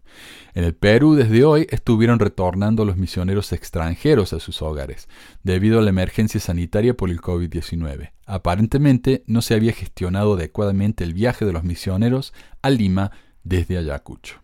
En 0.52 0.64
el 0.64 0.74
Perú 0.74 1.14
desde 1.14 1.44
hoy 1.44 1.66
estuvieron 1.70 2.18
retornando 2.18 2.84
los 2.84 2.96
misioneros 2.96 3.52
extranjeros 3.52 4.32
a 4.32 4.40
sus 4.40 4.60
hogares, 4.60 5.08
debido 5.42 5.78
a 5.78 5.82
la 5.82 5.90
emergencia 5.90 6.40
sanitaria 6.40 6.94
por 6.94 7.10
el 7.10 7.20
COVID-19. 7.20 8.10
Aparentemente 8.26 9.24
no 9.26 9.40
se 9.40 9.54
había 9.54 9.72
gestionado 9.72 10.34
adecuadamente 10.34 11.04
el 11.04 11.14
viaje 11.14 11.44
de 11.46 11.52
los 11.52 11.64
misioneros 11.64 12.34
a 12.60 12.70
Lima 12.70 13.10
desde 13.42 13.78
Ayacucho. 13.78 14.40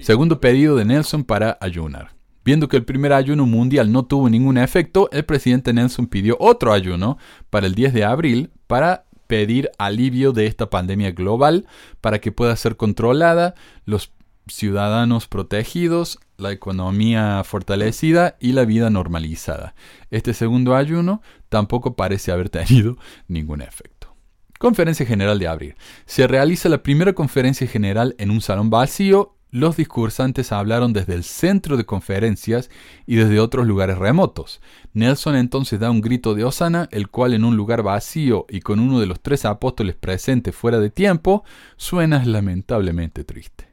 Segundo 0.00 0.40
pedido 0.40 0.76
de 0.76 0.84
Nelson 0.84 1.24
para 1.24 1.58
ayunar. 1.60 2.21
Viendo 2.44 2.68
que 2.68 2.76
el 2.76 2.84
primer 2.84 3.12
ayuno 3.12 3.46
mundial 3.46 3.92
no 3.92 4.04
tuvo 4.04 4.28
ningún 4.28 4.58
efecto, 4.58 5.08
el 5.12 5.24
presidente 5.24 5.72
Nelson 5.72 6.06
pidió 6.06 6.36
otro 6.40 6.72
ayuno 6.72 7.18
para 7.50 7.66
el 7.66 7.74
10 7.74 7.92
de 7.92 8.04
abril 8.04 8.50
para 8.66 9.04
pedir 9.28 9.70
alivio 9.78 10.32
de 10.32 10.46
esta 10.46 10.68
pandemia 10.68 11.12
global 11.12 11.66
para 12.00 12.20
que 12.20 12.32
pueda 12.32 12.54
ser 12.56 12.76
controlada, 12.76 13.54
los 13.86 14.12
ciudadanos 14.48 15.28
protegidos, 15.28 16.18
la 16.36 16.52
economía 16.52 17.42
fortalecida 17.44 18.36
y 18.40 18.52
la 18.52 18.64
vida 18.64 18.90
normalizada. 18.90 19.74
Este 20.10 20.34
segundo 20.34 20.74
ayuno 20.74 21.22
tampoco 21.48 21.94
parece 21.94 22.32
haber 22.32 22.50
tenido 22.50 22.96
ningún 23.28 23.62
efecto. 23.62 24.14
Conferencia 24.58 25.06
General 25.06 25.38
de 25.38 25.48
Abril. 25.48 25.74
Se 26.06 26.26
realiza 26.26 26.68
la 26.68 26.82
primera 26.82 27.14
conferencia 27.14 27.66
general 27.66 28.14
en 28.18 28.30
un 28.30 28.40
salón 28.40 28.70
vacío 28.70 29.36
los 29.52 29.76
discursantes 29.76 30.50
hablaron 30.50 30.94
desde 30.94 31.14
el 31.14 31.24
centro 31.24 31.76
de 31.76 31.84
conferencias 31.84 32.70
y 33.06 33.16
desde 33.16 33.38
otros 33.38 33.66
lugares 33.66 33.98
remotos. 33.98 34.62
Nelson 34.94 35.36
entonces 35.36 35.78
da 35.78 35.90
un 35.90 36.00
grito 36.00 36.34
de 36.34 36.42
Osana, 36.42 36.88
el 36.90 37.08
cual 37.08 37.34
en 37.34 37.44
un 37.44 37.54
lugar 37.54 37.82
vacío 37.82 38.46
y 38.48 38.60
con 38.60 38.80
uno 38.80 38.98
de 38.98 39.06
los 39.06 39.20
tres 39.20 39.44
apóstoles 39.44 39.94
presentes 39.94 40.56
fuera 40.56 40.80
de 40.80 40.88
tiempo, 40.88 41.44
suena 41.76 42.24
lamentablemente 42.24 43.24
triste. 43.24 43.68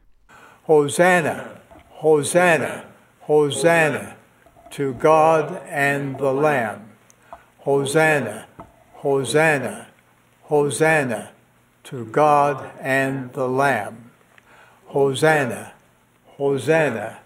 Hosanna, 0.67 1.61
Hosanna, 2.01 2.83
Hosanna 3.25 4.17
to 4.75 4.93
God 5.01 5.57
and 5.71 6.17
the 6.17 6.33
Lamb. 6.33 6.89
Hosanna, 7.65 8.47
Hosanna, 9.01 9.87
Hosanna 10.49 11.31
to 11.83 12.05
God 12.05 12.57
and 12.83 13.31
the 13.31 13.47
Lamb. 13.47 14.08
Hosanna, 14.89 15.73
Hosanna, 16.37 17.19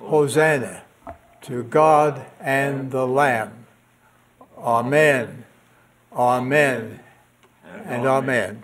Hosanna 0.00 0.82
to 1.42 1.62
God 1.64 2.24
and 2.40 2.90
the 2.90 3.06
Lamb. 3.06 3.66
Amen, 4.56 5.44
Amen, 6.12 7.00
and 7.86 8.06
Amen. 8.06 8.62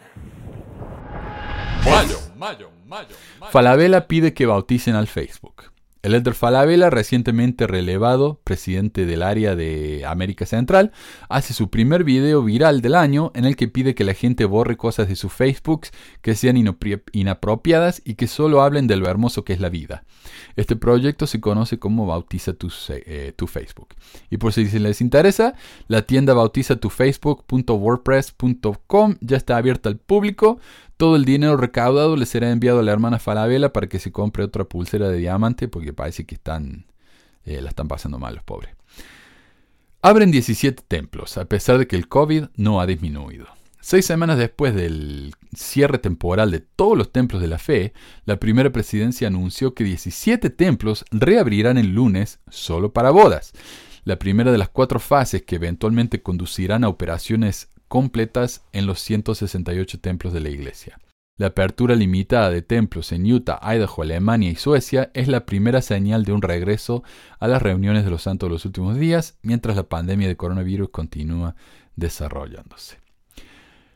Falabella 3.50 4.07
pide 4.07 4.33
que 4.33 4.46
bauticen 4.46 4.94
al 4.94 5.07
Facebook. 5.07 5.69
El 6.03 6.15
Elder 6.15 6.35
Falabella, 6.35 6.89
recientemente 6.89 7.67
relevado 7.67 8.41
presidente 8.43 9.05
del 9.05 9.23
área 9.23 9.55
de 9.55 10.07
América 10.07 10.47
Central, 10.47 10.93
hace 11.29 11.53
su 11.53 11.69
primer 11.69 12.05
video 12.05 12.43
viral 12.43 12.81
del 12.81 12.95
año 12.95 13.33
en 13.35 13.45
el 13.45 13.55
que 13.55 13.69
pide 13.69 13.95
que 13.95 14.05
la 14.05 14.15
gente 14.15 14.47
borre 14.47 14.79
cosas 14.79 15.09
de 15.09 15.17
su 15.17 15.29
Facebook 15.29 15.89
que 16.23 16.35
sean 16.35 16.57
inapropiadas 17.13 18.01
y 18.05 18.15
que 18.15 18.29
solo 18.29 18.63
hablen 18.63 18.87
de 18.87 18.97
lo 18.97 19.09
hermoso 19.09 19.45
que 19.45 19.53
es 19.53 19.61
la 19.61 19.69
vida. 19.69 20.05
Este 20.57 20.75
proyecto 20.75 21.27
se 21.27 21.39
conoce 21.41 21.79
como 21.79 22.07
Bautiza 22.07 22.55
tu, 22.55 22.73
eh, 22.89 23.35
tu 23.37 23.47
Facebook. 23.47 23.89
Y 24.31 24.39
por 24.39 24.55
si 24.55 24.67
les 24.79 25.03
interesa, 25.03 25.53
la 25.87 26.01
tienda 26.03 26.33
bautizatufacebook.wordpress.com 26.33 29.17
ya 29.21 29.37
está 29.37 29.59
abierta 29.59 29.91
al 29.91 29.99
público 29.99 30.61
Todo 31.01 31.17
el 31.17 31.25
dinero 31.25 31.57
recaudado 31.57 32.15
le 32.15 32.27
será 32.27 32.51
enviado 32.51 32.81
a 32.81 32.83
la 32.83 32.93
hermana 32.93 33.19
Falabella 33.19 33.73
para 33.73 33.87
que 33.87 33.99
se 33.99 34.13
compre 34.13 34.45
otra 34.45 34.65
pulsera 34.65 35.09
de 35.09 35.17
diamante 35.17 35.67
porque 35.67 35.95
parece 35.95 36.27
que 36.27 36.35
están, 36.35 36.85
eh, 37.47 37.63
la 37.63 37.71
están 37.71 37.89
pasando 37.89 38.19
mal 38.19 38.35
los 38.35 38.45
pobres. 38.45 38.75
Abren 40.03 40.31
17 40.31 40.83
templos, 40.87 41.39
a 41.39 41.47
pesar 41.47 41.79
de 41.79 41.87
que 41.87 41.97
el 41.97 42.07
COVID 42.07 42.49
no 42.57 42.83
ha 42.83 42.87
disminuido. 42.87 43.47
Seis 43.81 44.05
semanas 44.05 44.37
después 44.37 44.75
del 44.75 45.35
cierre 45.57 45.97
temporal 45.97 46.51
de 46.51 46.61
todos 46.61 46.99
los 46.99 47.11
templos 47.11 47.41
de 47.41 47.49
la 47.49 47.59
fe, 47.59 47.95
la 48.27 48.39
primera 48.39 48.69
presidencia 48.69 49.27
anunció 49.27 49.73
que 49.73 49.85
17 49.85 50.51
templos 50.51 51.07
reabrirán 51.11 51.79
el 51.79 51.95
lunes 51.95 52.41
solo 52.51 52.93
para 52.93 53.09
bodas, 53.09 53.55
la 54.05 54.19
primera 54.19 54.53
de 54.53 54.59
las 54.59 54.69
cuatro 54.69 55.01
fases 55.01 55.45
que 55.45 55.57
eventualmente 55.57 56.21
conducirán 56.21 56.85
a 56.85 56.91
operaciones 56.91 57.71
completas 57.90 58.62
en 58.72 58.87
los 58.87 59.00
168 59.00 59.98
templos 59.98 60.33
de 60.33 60.38
la 60.38 60.48
iglesia. 60.48 61.00
La 61.37 61.48
apertura 61.48 61.96
limitada 61.96 62.48
de 62.48 62.62
templos 62.62 63.11
en 63.11 63.31
Utah, 63.31 63.59
Idaho, 63.64 64.03
Alemania 64.03 64.48
y 64.48 64.55
Suecia 64.55 65.11
es 65.12 65.26
la 65.26 65.44
primera 65.44 65.83
señal 65.83 66.24
de 66.24 66.33
un 66.33 66.40
regreso 66.40 67.03
a 67.40 67.48
las 67.48 67.61
reuniones 67.61 68.05
de 68.05 68.11
los 68.12 68.22
santos 68.22 68.48
de 68.48 68.53
los 68.53 68.64
últimos 68.64 68.96
días, 68.96 69.38
mientras 69.42 69.74
la 69.74 69.83
pandemia 69.83 70.29
de 70.29 70.37
coronavirus 70.37 70.90
continúa 70.90 71.57
desarrollándose. 71.96 72.98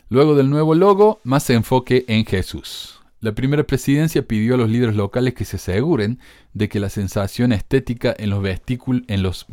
Luego 0.09 0.35
del 0.35 0.50
nuevo 0.50 0.74
logo, 0.74 1.20
más 1.22 1.48
enfoque 1.50 2.04
en 2.09 2.24
Jesús. 2.24 3.00
La 3.24 3.32
primera 3.34 3.64
presidencia 3.64 4.28
pidió 4.28 4.52
a 4.52 4.58
los 4.58 4.68
líderes 4.68 4.96
locales 4.96 5.32
que 5.32 5.46
se 5.46 5.56
aseguren 5.56 6.18
de 6.52 6.68
que 6.68 6.78
la 6.78 6.90
sensación 6.90 7.52
estética 7.52 8.14
en 8.18 8.28
los, 8.28 8.44
en 8.44 9.22
los 9.22 9.46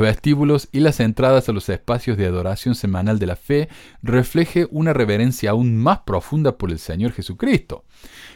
vestíbulos 0.00 0.68
y 0.72 0.80
las 0.80 1.00
entradas 1.00 1.48
a 1.48 1.52
los 1.52 1.70
espacios 1.70 2.18
de 2.18 2.26
adoración 2.26 2.74
semanal 2.74 3.18
de 3.18 3.24
la 3.24 3.36
fe 3.36 3.70
refleje 4.02 4.68
una 4.70 4.92
reverencia 4.92 5.52
aún 5.52 5.78
más 5.78 6.00
profunda 6.00 6.58
por 6.58 6.70
el 6.70 6.78
Señor 6.78 7.12
Jesucristo. 7.12 7.86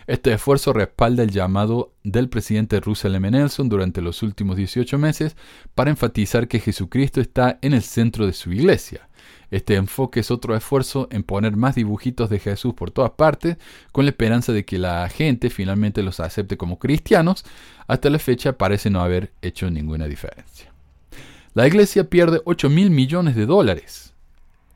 Este 0.07 0.33
esfuerzo 0.33 0.72
respalda 0.72 1.22
el 1.22 1.33
llamado 1.33 1.92
del 2.03 2.31
presidente 2.31 2.81
Russell 2.81 3.16
M. 3.16 3.31
Nelson 3.31 3.68
durante 3.68 4.00
los 4.00 4.22
últimos 4.22 4.57
18 4.57 4.96
meses 4.96 5.37
para 5.74 5.90
enfatizar 5.90 6.48
que 6.48 6.61
Jesucristo 6.61 7.20
está 7.20 7.59
en 7.61 7.74
el 7.74 7.83
centro 7.83 8.26
de 8.26 8.33
su 8.33 8.50
iglesia. 8.55 9.10
Este 9.51 9.75
enfoque 9.75 10.21
es 10.21 10.31
otro 10.31 10.55
esfuerzo 10.55 11.09
en 11.11 11.23
poner 11.23 11.57
más 11.57 11.75
dibujitos 11.75 12.31
de 12.31 12.39
Jesús 12.39 12.75
por 12.75 12.91
todas 12.91 13.13
partes, 13.13 13.57
con 13.93 14.05
la 14.05 14.11
esperanza 14.11 14.53
de 14.53 14.65
que 14.65 14.79
la 14.79 15.09
gente 15.09 15.51
finalmente 15.51 16.03
los 16.03 16.21
acepte 16.21 16.57
como 16.57 16.79
cristianos. 16.79 17.45
Hasta 17.87 18.11
la 18.11 18.19
fecha 18.19 18.57
parece 18.57 18.91
no 18.91 19.01
haber 19.01 19.33
hecho 19.43 19.71
ninguna 19.71 20.07
diferencia. 20.07 20.73
La 21.55 21.67
iglesia 21.67 22.09
pierde 22.09 22.41
8 22.45 22.71
mil 22.71 22.91
millones 22.91 23.35
de 23.35 23.47
dólares. 23.47 24.15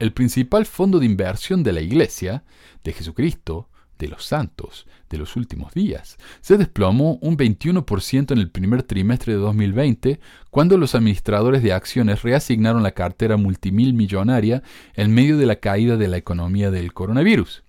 El 0.00 0.12
principal 0.12 0.66
fondo 0.66 0.98
de 0.98 1.06
inversión 1.06 1.62
de 1.62 1.72
la 1.72 1.80
iglesia, 1.80 2.42
de 2.82 2.92
Jesucristo, 2.92 3.68
de 4.04 4.10
los 4.10 4.24
santos 4.24 4.86
de 5.08 5.18
los 5.18 5.36
últimos 5.36 5.72
días. 5.72 6.18
Se 6.40 6.56
desplomó 6.56 7.18
un 7.20 7.36
21% 7.36 8.32
en 8.32 8.38
el 8.38 8.50
primer 8.50 8.82
trimestre 8.82 9.34
de 9.34 9.38
2020, 9.38 10.20
cuando 10.50 10.76
los 10.76 10.94
administradores 10.94 11.62
de 11.62 11.72
acciones 11.72 12.22
reasignaron 12.22 12.82
la 12.82 12.92
cartera 12.92 13.36
multimillonaria 13.36 14.62
en 14.94 15.14
medio 15.14 15.38
de 15.38 15.46
la 15.46 15.56
caída 15.56 15.96
de 15.96 16.08
la 16.08 16.16
economía 16.16 16.70
del 16.70 16.92
coronavirus. 16.92 17.64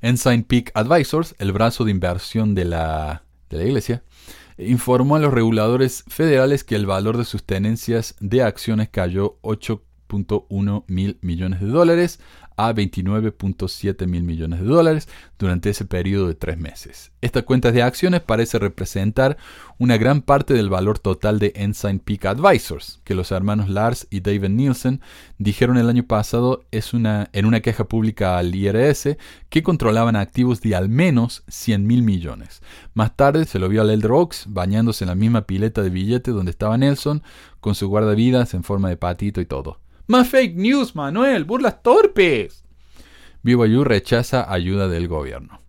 Ensign 0.00 0.44
Peak 0.44 0.70
Advisors, 0.74 1.34
el 1.38 1.52
brazo 1.52 1.84
de 1.84 1.90
inversión 1.90 2.54
de 2.54 2.64
la, 2.64 3.24
de 3.48 3.58
la 3.58 3.64
iglesia, 3.64 4.02
informó 4.58 5.16
a 5.16 5.20
los 5.20 5.32
reguladores 5.32 6.04
federales 6.08 6.64
que 6.64 6.76
el 6.76 6.86
valor 6.86 7.16
de 7.16 7.24
sus 7.24 7.44
tenencias 7.44 8.14
de 8.20 8.42
acciones 8.42 8.88
cayó 8.90 9.38
8.1 9.42 10.84
mil 10.86 11.18
millones 11.22 11.60
de 11.60 11.66
dólares 11.66 12.20
a 12.56 12.72
29.7 12.72 14.06
mil 14.06 14.22
millones 14.22 14.60
de 14.60 14.66
dólares 14.66 15.08
durante 15.38 15.70
ese 15.70 15.84
periodo 15.84 16.28
de 16.28 16.34
tres 16.34 16.58
meses. 16.58 17.12
Esta 17.20 17.42
cuenta 17.42 17.72
de 17.72 17.82
acciones 17.82 18.20
parece 18.20 18.58
representar 18.58 19.36
una 19.78 19.96
gran 19.96 20.22
parte 20.22 20.54
del 20.54 20.70
valor 20.70 20.98
total 20.98 21.38
de 21.38 21.52
Ensign 21.56 21.98
Peak 21.98 22.26
Advisors, 22.26 23.00
que 23.04 23.14
los 23.14 23.32
hermanos 23.32 23.68
Lars 23.68 24.06
y 24.10 24.20
David 24.20 24.50
Nielsen 24.50 25.00
dijeron 25.38 25.76
el 25.76 25.88
año 25.88 26.04
pasado 26.04 26.64
es 26.70 26.94
una, 26.94 27.28
en 27.32 27.46
una 27.46 27.60
queja 27.60 27.84
pública 27.84 28.38
al 28.38 28.54
IRS 28.54 29.16
que 29.48 29.62
controlaban 29.62 30.16
activos 30.16 30.60
de 30.60 30.76
al 30.76 30.88
menos 30.88 31.42
100 31.48 31.86
mil 31.86 32.02
millones. 32.02 32.62
Más 32.94 33.16
tarde 33.16 33.44
se 33.46 33.58
lo 33.58 33.68
vio 33.68 33.82
a 33.82 33.92
Elder 33.92 34.12
Oaks 34.12 34.46
bañándose 34.48 35.04
en 35.04 35.08
la 35.08 35.14
misma 35.14 35.42
pileta 35.42 35.82
de 35.82 35.90
billete 35.90 36.30
donde 36.30 36.50
estaba 36.50 36.78
Nelson, 36.78 37.22
con 37.60 37.74
su 37.74 37.88
guardavidas 37.88 38.54
en 38.54 38.62
forma 38.62 38.88
de 38.88 38.96
patito 38.96 39.40
y 39.40 39.46
todo. 39.46 39.80
Más 40.06 40.28
fake 40.28 40.54
news, 40.54 40.94
Manuel, 40.94 41.44
burlas 41.44 41.82
torpes. 41.82 42.62
BYU 43.42 43.84
rechaza 43.84 44.52
ayuda 44.52 44.86
del 44.86 45.08
gobierno. 45.08 45.62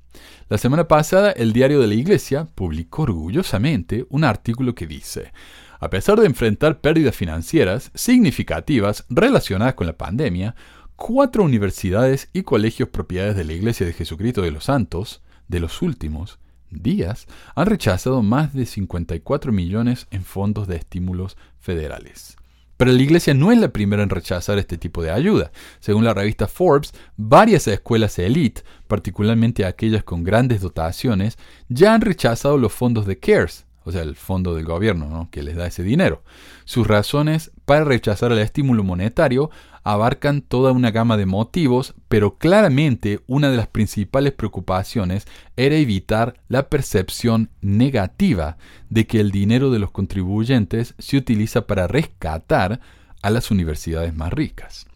La 0.49 0.57
semana 0.57 0.89
pasada, 0.89 1.31
el 1.31 1.53
diario 1.53 1.79
de 1.79 1.87
la 1.87 1.93
Iglesia 1.93 2.45
publicó 2.53 3.03
orgullosamente 3.03 4.05
un 4.09 4.25
artículo 4.25 4.75
que 4.75 4.87
dice, 4.87 5.31
a 5.79 5.89
pesar 5.89 6.19
de 6.19 6.25
enfrentar 6.25 6.81
pérdidas 6.81 7.15
financieras 7.15 7.91
significativas 7.95 9.05
relacionadas 9.07 9.75
con 9.75 9.87
la 9.87 9.97
pandemia, 9.97 10.53
cuatro 10.97 11.41
universidades 11.41 12.29
y 12.33 12.43
colegios 12.43 12.89
propiedades 12.89 13.37
de 13.37 13.45
la 13.45 13.53
Iglesia 13.53 13.85
de 13.85 13.93
Jesucristo 13.93 14.41
de 14.41 14.51
los 14.51 14.65
Santos, 14.65 15.21
de 15.47 15.61
los 15.61 15.81
últimos 15.81 16.39
días, 16.69 17.25
han 17.55 17.67
rechazado 17.67 18.21
más 18.21 18.53
de 18.53 18.65
54 18.65 19.53
millones 19.53 20.07
en 20.11 20.25
fondos 20.25 20.67
de 20.67 20.75
estímulos 20.75 21.37
federales. 21.57 22.35
Pero 22.77 22.91
la 22.91 23.01
iglesia 23.01 23.33
no 23.33 23.51
es 23.51 23.57
la 23.57 23.69
primera 23.69 24.03
en 24.03 24.09
rechazar 24.09 24.57
este 24.57 24.77
tipo 24.77 25.01
de 25.01 25.11
ayuda. 25.11 25.51
Según 25.79 26.03
la 26.03 26.13
revista 26.13 26.47
Forbes, 26.47 26.93
varias 27.15 27.67
escuelas 27.67 28.19
elite, 28.19 28.63
particularmente 28.87 29.65
aquellas 29.65 30.03
con 30.03 30.23
grandes 30.23 30.61
dotaciones, 30.61 31.37
ya 31.69 31.93
han 31.93 32.01
rechazado 32.01 32.57
los 32.57 32.73
fondos 32.73 33.05
de 33.05 33.17
CARES, 33.17 33.64
o 33.85 33.91
sea, 33.91 34.01
el 34.01 34.15
fondo 34.15 34.55
del 34.55 34.65
gobierno 34.65 35.29
que 35.31 35.43
les 35.43 35.55
da 35.55 35.67
ese 35.67 35.83
dinero. 35.83 36.23
Sus 36.65 36.87
razones 36.87 37.51
para 37.65 37.85
rechazar 37.85 38.31
el 38.31 38.39
estímulo 38.39 38.83
monetario 38.83 39.51
abarcan 39.83 40.41
toda 40.41 40.71
una 40.71 40.89
gama 40.89 41.15
de 41.15 41.27
motivos, 41.27 41.93
pero 42.07 42.37
claramente 42.39 43.21
una 43.27 43.51
de 43.51 43.57
las 43.57 43.67
principales 43.67 44.33
preocupaciones 44.33 45.27
era 45.55 45.75
evitar 45.75 46.41
la 46.49 46.69
percepción 46.69 47.51
negativa 47.61 48.57
de 48.89 49.05
que 49.05 49.19
el 49.19 49.29
dinero 49.29 49.69
de 49.69 49.77
los 49.77 49.91
contribuyentes 49.91 50.95
se 50.97 51.17
utiliza 51.17 51.67
para 51.67 51.87
rescatar 51.87 52.81
a 53.21 53.29
las 53.29 53.51
universidades 53.51 54.15
más 54.15 54.33
ricas. 54.33 54.87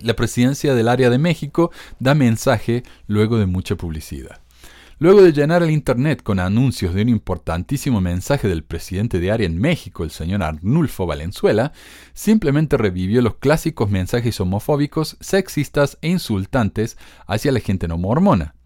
La 0.00 0.14
presidencia 0.14 0.74
del 0.74 0.88
área 0.88 1.10
de 1.10 1.18
México 1.18 1.72
da 1.98 2.14
mensaje 2.14 2.84
luego 3.08 3.38
de 3.38 3.46
mucha 3.46 3.74
publicidad. 3.74 4.40
Luego 5.02 5.22
de 5.22 5.32
llenar 5.32 5.62
el 5.62 5.70
Internet 5.70 6.22
con 6.22 6.38
anuncios 6.38 6.92
de 6.92 7.00
un 7.00 7.08
importantísimo 7.08 8.02
mensaje 8.02 8.48
del 8.48 8.64
presidente 8.64 9.18
de 9.18 9.32
área 9.32 9.46
en 9.46 9.58
México, 9.58 10.04
el 10.04 10.10
señor 10.10 10.42
Arnulfo 10.42 11.06
Valenzuela, 11.06 11.72
simplemente 12.12 12.76
revivió 12.76 13.22
los 13.22 13.36
clásicos 13.36 13.88
mensajes 13.88 14.38
homofóbicos, 14.40 15.16
sexistas 15.20 15.96
e 16.02 16.08
insultantes 16.08 16.98
hacia 17.26 17.50
la 17.50 17.60
gente 17.60 17.88
no 17.88 17.96
mormona. 17.96 18.56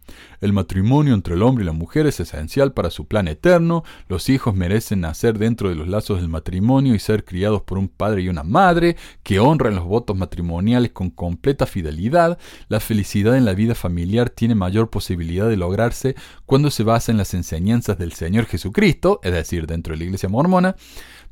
El 0.41 0.53
matrimonio 0.53 1.15
entre 1.15 1.35
el 1.35 1.43
hombre 1.43 1.65
y 1.65 1.67
la 1.67 1.73
mujer 1.73 2.07
es 2.07 2.21
esencial 2.21 2.73
para 2.73 2.91
su 2.91 3.07
plan 3.07 3.29
eterno, 3.29 3.85
los 4.09 4.29
hijos 4.29 4.55
merecen 4.55 5.01
nacer 5.01 5.39
dentro 5.39 5.69
de 5.69 5.75
los 5.75 5.89
lazos 5.89 6.21
del 6.21 6.29
matrimonio 6.29 6.95
y 6.95 6.99
ser 6.99 7.25
criados 7.25 7.63
por 7.63 7.79
un 7.79 7.89
padre 7.89 8.23
y 8.23 8.29
una 8.29 8.43
madre 8.43 8.97
que 9.23 9.39
honran 9.39 9.75
los 9.75 9.85
votos 9.85 10.17
matrimoniales 10.17 10.91
con 10.93 11.11
completa 11.11 11.67
fidelidad, 11.67 12.39
la 12.69 12.81
felicidad 12.81 13.37
en 13.37 13.45
la 13.45 13.55
vida 13.55 13.75
familiar 13.75 14.31
tiene 14.31 14.55
mayor 14.55 14.91
posibilidad 14.91 15.49
de 15.49 15.57
lograrse 15.57 16.15
cuando 16.47 16.71
se 16.71 16.83
basa 16.83 17.13
en 17.13 17.19
las 17.19 17.35
enseñanzas 17.35 17.99
del 17.99 18.13
Señor 18.13 18.47
Jesucristo, 18.47 19.21
es 19.23 19.33
decir, 19.33 19.67
dentro 19.67 19.93
de 19.95 19.99
la 19.99 20.05
iglesia 20.05 20.29
mormona, 20.29 20.77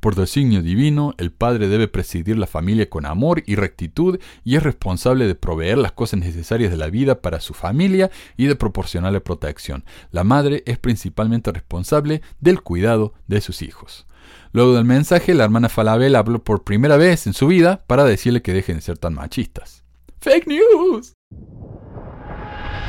por 0.02 0.16
designio 0.16 0.62
divino, 0.62 1.14
el 1.16 1.30
padre 1.30 1.68
debe 1.68 1.86
presidir 1.86 2.36
la 2.36 2.48
familia 2.48 2.90
con 2.90 3.06
amor 3.06 3.44
y 3.46 3.54
rectitud 3.54 4.18
y 4.42 4.56
es 4.56 4.62
responsable 4.64 5.28
de 5.28 5.36
proveer 5.36 5.78
las 5.78 5.92
cosas 5.92 6.18
necesarias 6.18 6.72
de 6.72 6.76
la 6.76 6.90
vida 6.90 7.20
para 7.20 7.38
su 7.38 7.54
familia 7.54 8.10
y 8.36 8.46
de 8.46 8.56
proporcionarle 8.56 9.20
protección. 9.20 9.84
La 10.10 10.24
madre 10.24 10.64
es 10.66 10.76
principalmente 10.76 11.52
responsable 11.52 12.20
del 12.40 12.62
cuidado 12.62 13.14
de 13.28 13.40
sus 13.40 13.62
hijos. 13.62 14.08
Luego 14.50 14.74
del 14.74 14.86
mensaje, 14.86 15.34
la 15.34 15.44
hermana 15.44 15.68
Falabella 15.68 16.18
habló 16.18 16.42
por 16.42 16.64
primera 16.64 16.96
vez 16.96 17.28
en 17.28 17.32
su 17.32 17.46
vida 17.46 17.84
para 17.86 18.02
decirle 18.02 18.42
que 18.42 18.52
dejen 18.52 18.76
de 18.76 18.82
ser 18.82 18.98
tan 18.98 19.14
machistas. 19.14 19.84
¡Fake 20.20 20.48
news! 20.48 21.12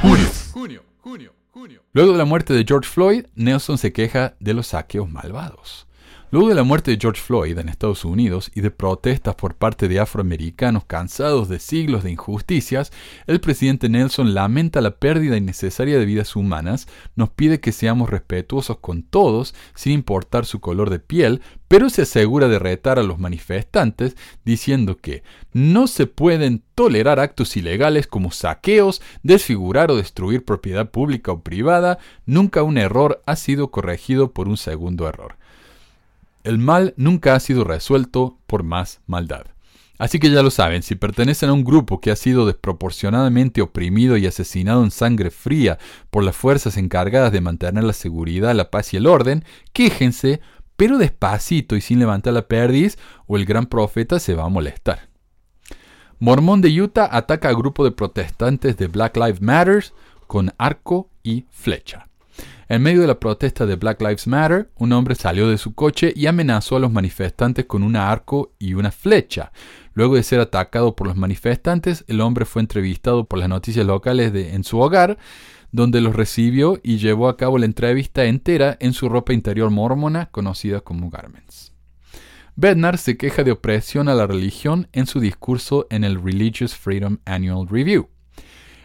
Junio, 0.02 0.30
junio, 0.52 0.84
junio, 1.00 1.34
junio. 1.52 1.84
Luego 1.94 2.14
de 2.14 2.18
la 2.18 2.26
muerte 2.26 2.54
de 2.54 2.66
George 2.68 2.90
Floyd, 2.90 3.26
Nelson 3.36 3.78
se 3.78 3.94
queja 3.94 4.36
de 4.40 4.56
los 4.56 4.66
saqueos 4.66 5.12
malvados. 5.12 5.86
Luego 6.34 6.50
de 6.50 6.56
la 6.56 6.64
muerte 6.64 6.90
de 6.90 6.98
George 7.00 7.22
Floyd 7.22 7.60
en 7.60 7.70
Estados 7.70 8.04
Unidos 8.04 8.52
y 8.56 8.62
de 8.62 8.72
protestas 8.72 9.36
por 9.36 9.54
parte 9.54 9.88
de 9.88 10.00
afroamericanos 10.00 10.84
cansados 10.86 11.48
de 11.48 11.60
siglos 11.60 12.04
de 12.04 12.10
injusticias, 12.10 12.92
el 13.28 13.40
presidente 13.40 13.88
Nelson 13.88 14.34
lamenta 14.34 14.82
la 14.82 14.98
pérdida 14.98 15.38
innecesaria 15.38 16.00
de 16.00 16.06
vidas 16.06 16.36
humanas, 16.36 16.88
nos 17.16 17.30
pide 17.30 17.60
que 17.60 17.72
seamos 17.72 18.10
respetuosos 18.10 18.80
con 18.80 19.04
todos, 19.04 19.54
sin 19.76 19.94
importar 19.94 20.48
su 20.48 20.60
color 20.60 20.90
de 20.90 20.98
piel, 20.98 21.44
pero 21.68 21.92
se 21.92 22.02
asegura 22.02 22.48
de 22.48 22.58
retar 22.58 22.98
a 22.98 23.04
los 23.04 23.20
manifestantes 23.20 24.18
diciendo 24.44 24.98
que 24.98 25.22
no 25.52 25.86
se 25.86 26.08
pueden 26.08 26.64
tolerar 26.74 27.20
actos 27.20 27.56
ilegales 27.58 28.08
como 28.08 28.32
saqueos, 28.32 29.04
desfigurar 29.22 29.92
o 29.92 29.98
destruir 29.98 30.44
propiedad 30.44 30.90
pública 30.90 31.32
o 31.32 31.44
privada, 31.44 32.00
nunca 32.26 32.64
un 32.64 32.80
error 32.80 33.22
ha 33.28 33.36
sido 33.36 33.70
corregido 33.70 34.32
por 34.32 34.48
un 34.48 34.58
segundo 34.58 35.08
error. 35.08 35.36
El 36.44 36.58
mal 36.58 36.94
nunca 36.98 37.36
ha 37.36 37.40
sido 37.40 37.64
resuelto 37.64 38.38
por 38.48 38.64
más 38.64 39.02
maldad. 39.08 39.46
Así 39.98 40.20
que 40.20 40.30
ya 40.30 40.44
lo 40.44 40.52
saben, 40.52 40.84
si 40.84 40.96
pertenecen 40.96 41.50
a 41.50 41.54
un 41.54 41.64
grupo 41.64 42.02
que 42.02 42.12
ha 42.12 42.18
sido 42.18 42.46
desproporcionadamente 42.46 43.62
oprimido 43.62 44.18
y 44.18 44.26
asesinado 44.26 44.84
en 44.84 44.92
sangre 44.92 45.32
fría 45.32 45.78
por 46.10 46.24
las 46.24 46.36
fuerzas 46.36 46.76
encargadas 46.76 47.32
de 47.32 47.40
mantener 47.40 47.86
la 47.86 47.94
seguridad, 47.94 48.54
la 48.54 48.70
paz 48.72 48.94
y 48.94 48.98
el 48.98 49.08
orden, 49.08 49.46
quéjense, 49.72 50.42
pero 50.76 50.98
despacito 50.98 51.78
y 51.78 51.82
sin 51.82 52.00
levantar 52.00 52.34
la 52.34 52.48
perdiz, 52.48 52.98
o 53.28 53.38
el 53.38 53.46
gran 53.46 53.68
profeta 53.68 54.20
se 54.20 54.34
va 54.34 54.44
a 54.44 54.50
molestar. 54.50 55.08
Mormón 56.20 56.62
de 56.62 56.82
Utah 56.82 57.08
ataca 57.10 57.50
a 57.50 57.54
grupo 57.54 57.86
de 57.86 57.92
protestantes 57.92 58.76
de 58.76 58.88
Black 58.88 59.16
Lives 59.16 59.42
Matter 59.42 59.86
con 60.28 60.54
arco 60.58 61.10
y 61.22 61.46
flecha. 61.52 62.10
En 62.74 62.82
medio 62.82 63.02
de 63.02 63.08
la 63.08 63.20
protesta 63.20 63.68
de 63.68 63.76
Black 63.76 64.02
Lives 64.02 64.26
Matter, 64.26 64.72
un 64.80 64.94
hombre 64.94 65.14
salió 65.14 65.48
de 65.48 65.60
su 65.60 65.76
coche 65.76 66.12
y 66.16 66.26
amenazó 66.26 66.76
a 66.76 66.80
los 66.80 66.92
manifestantes 66.92 67.66
con 67.66 67.84
un 67.84 67.96
arco 67.96 68.56
y 68.58 68.74
una 68.74 68.90
flecha. 68.90 69.52
Luego 69.94 70.16
de 70.16 70.24
ser 70.24 70.40
atacado 70.40 70.96
por 70.96 71.06
los 71.06 71.16
manifestantes, 71.16 72.04
el 72.08 72.20
hombre 72.20 72.46
fue 72.46 72.64
entrevistado 72.64 73.26
por 73.26 73.38
las 73.38 73.48
noticias 73.48 73.86
locales 73.86 74.34
de, 74.34 74.56
en 74.56 74.64
su 74.64 74.80
hogar, 74.80 75.20
donde 75.72 76.02
los 76.02 76.16
recibió 76.16 76.80
y 76.82 76.98
llevó 76.98 77.30
a 77.30 77.38
cabo 77.38 77.60
la 77.60 77.66
entrevista 77.66 78.26
entera 78.26 78.76
en 78.80 78.94
su 78.94 79.08
ropa 79.08 79.34
interior 79.34 79.70
mormona, 79.70 80.32
conocida 80.32 80.82
como 80.82 81.12
garments. 81.12 81.74
Bednar 82.56 82.98
se 82.98 83.18
queja 83.18 83.44
de 83.44 83.52
opresión 83.52 84.10
a 84.10 84.16
la 84.16 84.26
religión 84.26 84.88
en 84.94 85.06
su 85.06 85.20
discurso 85.20 85.86
en 85.92 86.04
el 86.04 86.20
Religious 86.20 86.74
Freedom 86.74 87.20
Annual 87.26 87.68
Review. 87.70 88.10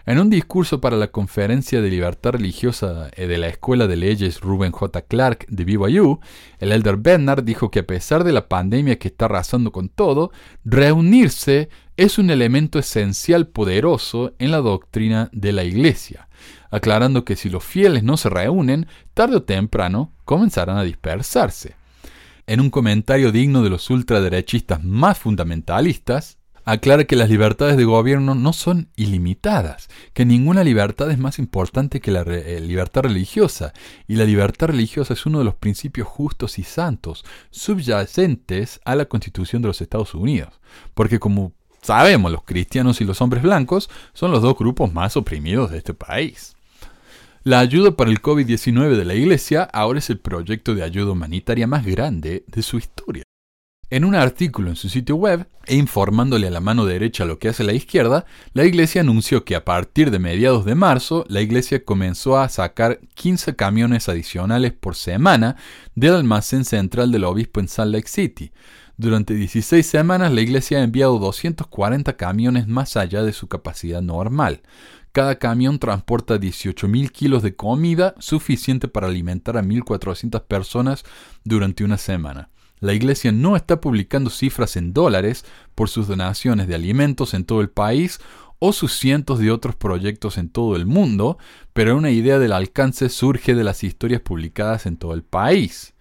En 0.08 0.18
un 0.18 0.30
discurso 0.30 0.80
para 0.80 0.96
la 0.96 1.08
Conferencia 1.08 1.82
de 1.82 1.90
Libertad 1.90 2.30
Religiosa 2.30 3.10
eh, 3.14 3.26
de 3.26 3.36
la 3.36 3.48
Escuela 3.48 3.86
de 3.86 3.96
Leyes 3.96 4.40
Ruben 4.40 4.72
J. 4.72 5.02
Clark 5.02 5.44
de 5.50 5.64
BYU, 5.66 6.20
el 6.60 6.72
elder 6.72 6.96
Bernard 6.96 7.44
dijo 7.44 7.70
que 7.70 7.80
a 7.80 7.86
pesar 7.86 8.24
de 8.24 8.32
la 8.32 8.48
pandemia 8.48 8.98
que 8.98 9.08
está 9.08 9.26
arrasando 9.26 9.70
con 9.70 9.90
todo, 9.90 10.32
reunirse 10.64 11.68
es 11.98 12.16
un 12.16 12.30
elemento 12.30 12.78
esencial 12.78 13.48
poderoso 13.48 14.32
en 14.38 14.50
la 14.50 14.62
doctrina 14.62 15.28
de 15.34 15.52
la 15.52 15.64
Iglesia, 15.64 16.30
aclarando 16.70 17.26
que 17.26 17.36
si 17.36 17.50
los 17.50 17.62
fieles 17.62 18.02
no 18.02 18.16
se 18.16 18.30
reúnen, 18.30 18.86
tarde 19.12 19.36
o 19.36 19.42
temprano 19.42 20.14
comenzarán 20.24 20.78
a 20.78 20.84
dispersarse. 20.84 21.76
En 22.46 22.62
un 22.62 22.70
comentario 22.70 23.30
digno 23.30 23.62
de 23.62 23.68
los 23.68 23.90
ultraderechistas 23.90 24.82
más 24.82 25.18
fundamentalistas, 25.18 26.37
aclara 26.70 27.04
que 27.04 27.16
las 27.16 27.30
libertades 27.30 27.78
de 27.78 27.84
gobierno 27.84 28.34
no 28.34 28.52
son 28.52 28.90
ilimitadas, 28.94 29.88
que 30.12 30.26
ninguna 30.26 30.62
libertad 30.64 31.10
es 31.10 31.18
más 31.18 31.38
importante 31.38 32.00
que 32.00 32.10
la 32.10 32.20
eh, 32.20 32.60
libertad 32.60 33.04
religiosa, 33.04 33.72
y 34.06 34.16
la 34.16 34.24
libertad 34.24 34.66
religiosa 34.66 35.14
es 35.14 35.24
uno 35.24 35.38
de 35.38 35.46
los 35.46 35.54
principios 35.54 36.06
justos 36.06 36.58
y 36.58 36.64
santos 36.64 37.24
subyacentes 37.50 38.80
a 38.84 38.96
la 38.96 39.06
Constitución 39.06 39.62
de 39.62 39.68
los 39.68 39.80
Estados 39.80 40.14
Unidos, 40.14 40.60
porque 40.92 41.18
como 41.18 41.52
sabemos, 41.80 42.30
los 42.30 42.44
cristianos 42.44 43.00
y 43.00 43.04
los 43.04 43.22
hombres 43.22 43.42
blancos 43.42 43.88
son 44.12 44.30
los 44.30 44.42
dos 44.42 44.54
grupos 44.58 44.92
más 44.92 45.16
oprimidos 45.16 45.70
de 45.70 45.78
este 45.78 45.94
país. 45.94 46.54
La 47.44 47.60
ayuda 47.60 47.92
para 47.92 48.10
el 48.10 48.20
COVID-19 48.20 48.94
de 48.94 49.06
la 49.06 49.14
Iglesia 49.14 49.62
ahora 49.62 50.00
es 50.00 50.10
el 50.10 50.18
proyecto 50.18 50.74
de 50.74 50.82
ayuda 50.82 51.12
humanitaria 51.12 51.66
más 51.66 51.86
grande 51.86 52.44
de 52.46 52.62
su 52.62 52.76
historia. 52.76 53.22
En 53.90 54.04
un 54.04 54.14
artículo 54.14 54.68
en 54.68 54.76
su 54.76 54.90
sitio 54.90 55.16
web, 55.16 55.48
e 55.64 55.74
informándole 55.74 56.46
a 56.46 56.50
la 56.50 56.60
mano 56.60 56.84
derecha 56.84 57.24
lo 57.24 57.38
que 57.38 57.48
hace 57.48 57.64
la 57.64 57.72
izquierda, 57.72 58.26
la 58.52 58.66
iglesia 58.66 59.00
anunció 59.00 59.46
que 59.46 59.56
a 59.56 59.64
partir 59.64 60.10
de 60.10 60.18
mediados 60.18 60.66
de 60.66 60.74
marzo, 60.74 61.24
la 61.28 61.40
iglesia 61.40 61.82
comenzó 61.82 62.38
a 62.38 62.50
sacar 62.50 63.00
15 63.14 63.56
camiones 63.56 64.10
adicionales 64.10 64.72
por 64.74 64.94
semana 64.94 65.56
del 65.94 66.16
almacén 66.16 66.66
central 66.66 67.10
del 67.10 67.24
obispo 67.24 67.60
en 67.60 67.68
Salt 67.68 67.94
Lake 67.94 68.08
City. 68.08 68.52
Durante 68.98 69.32
16 69.32 69.86
semanas, 69.86 70.32
la 70.32 70.42
iglesia 70.42 70.78
ha 70.78 70.82
enviado 70.82 71.18
240 71.18 72.14
camiones 72.18 72.68
más 72.68 72.94
allá 72.98 73.22
de 73.22 73.32
su 73.32 73.48
capacidad 73.48 74.02
normal. 74.02 74.60
Cada 75.12 75.38
camión 75.38 75.78
transporta 75.78 76.38
18.000 76.38 77.10
kilos 77.10 77.42
de 77.42 77.56
comida, 77.56 78.14
suficiente 78.18 78.86
para 78.86 79.06
alimentar 79.06 79.56
a 79.56 79.62
1.400 79.62 80.42
personas 80.42 81.04
durante 81.42 81.84
una 81.84 81.96
semana. 81.96 82.50
La 82.80 82.92
Iglesia 82.92 83.32
no 83.32 83.56
está 83.56 83.80
publicando 83.80 84.30
cifras 84.30 84.76
en 84.76 84.92
dólares 84.92 85.44
por 85.74 85.88
sus 85.88 86.06
donaciones 86.06 86.68
de 86.68 86.74
alimentos 86.74 87.34
en 87.34 87.44
todo 87.44 87.60
el 87.60 87.70
país 87.70 88.20
o 88.58 88.72
sus 88.72 88.92
cientos 88.98 89.38
de 89.38 89.50
otros 89.50 89.76
proyectos 89.76 90.36
en 90.36 90.48
todo 90.48 90.76
el 90.76 90.86
mundo, 90.86 91.38
pero 91.72 91.96
una 91.96 92.10
idea 92.10 92.38
del 92.38 92.52
alcance 92.52 93.08
surge 93.08 93.54
de 93.54 93.64
las 93.64 93.84
historias 93.84 94.20
publicadas 94.20 94.86
en 94.86 94.96
todo 94.96 95.14
el 95.14 95.22
país, 95.22 95.94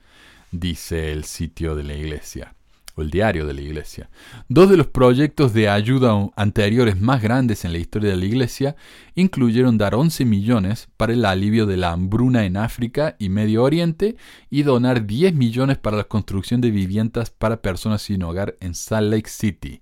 dice 0.51 1.11
el 1.11 1.23
sitio 1.23 1.75
de 1.75 1.83
la 1.83 1.93
Iglesia 1.93 2.56
el 3.01 3.09
diario 3.09 3.45
de 3.45 3.53
la 3.53 3.61
Iglesia. 3.61 4.09
Dos 4.49 4.69
de 4.69 4.77
los 4.77 4.87
proyectos 4.87 5.53
de 5.53 5.69
ayuda 5.69 6.29
anteriores 6.35 6.99
más 6.99 7.21
grandes 7.21 7.65
en 7.65 7.71
la 7.71 7.77
historia 7.77 8.11
de 8.11 8.17
la 8.17 8.25
Iglesia 8.25 8.75
incluyeron 9.15 9.77
dar 9.77 9.95
11 9.95 10.25
millones 10.25 10.89
para 10.97 11.13
el 11.13 11.25
alivio 11.25 11.65
de 11.65 11.77
la 11.77 11.91
hambruna 11.91 12.45
en 12.45 12.57
África 12.57 13.15
y 13.19 13.29
Medio 13.29 13.63
Oriente 13.63 14.15
y 14.49 14.63
donar 14.63 15.05
10 15.05 15.33
millones 15.33 15.77
para 15.77 15.97
la 15.97 16.03
construcción 16.05 16.61
de 16.61 16.71
viviendas 16.71 17.29
para 17.29 17.61
personas 17.61 18.01
sin 18.01 18.23
hogar 18.23 18.55
en 18.59 18.75
Salt 18.75 19.11
Lake 19.11 19.29
City. 19.29 19.81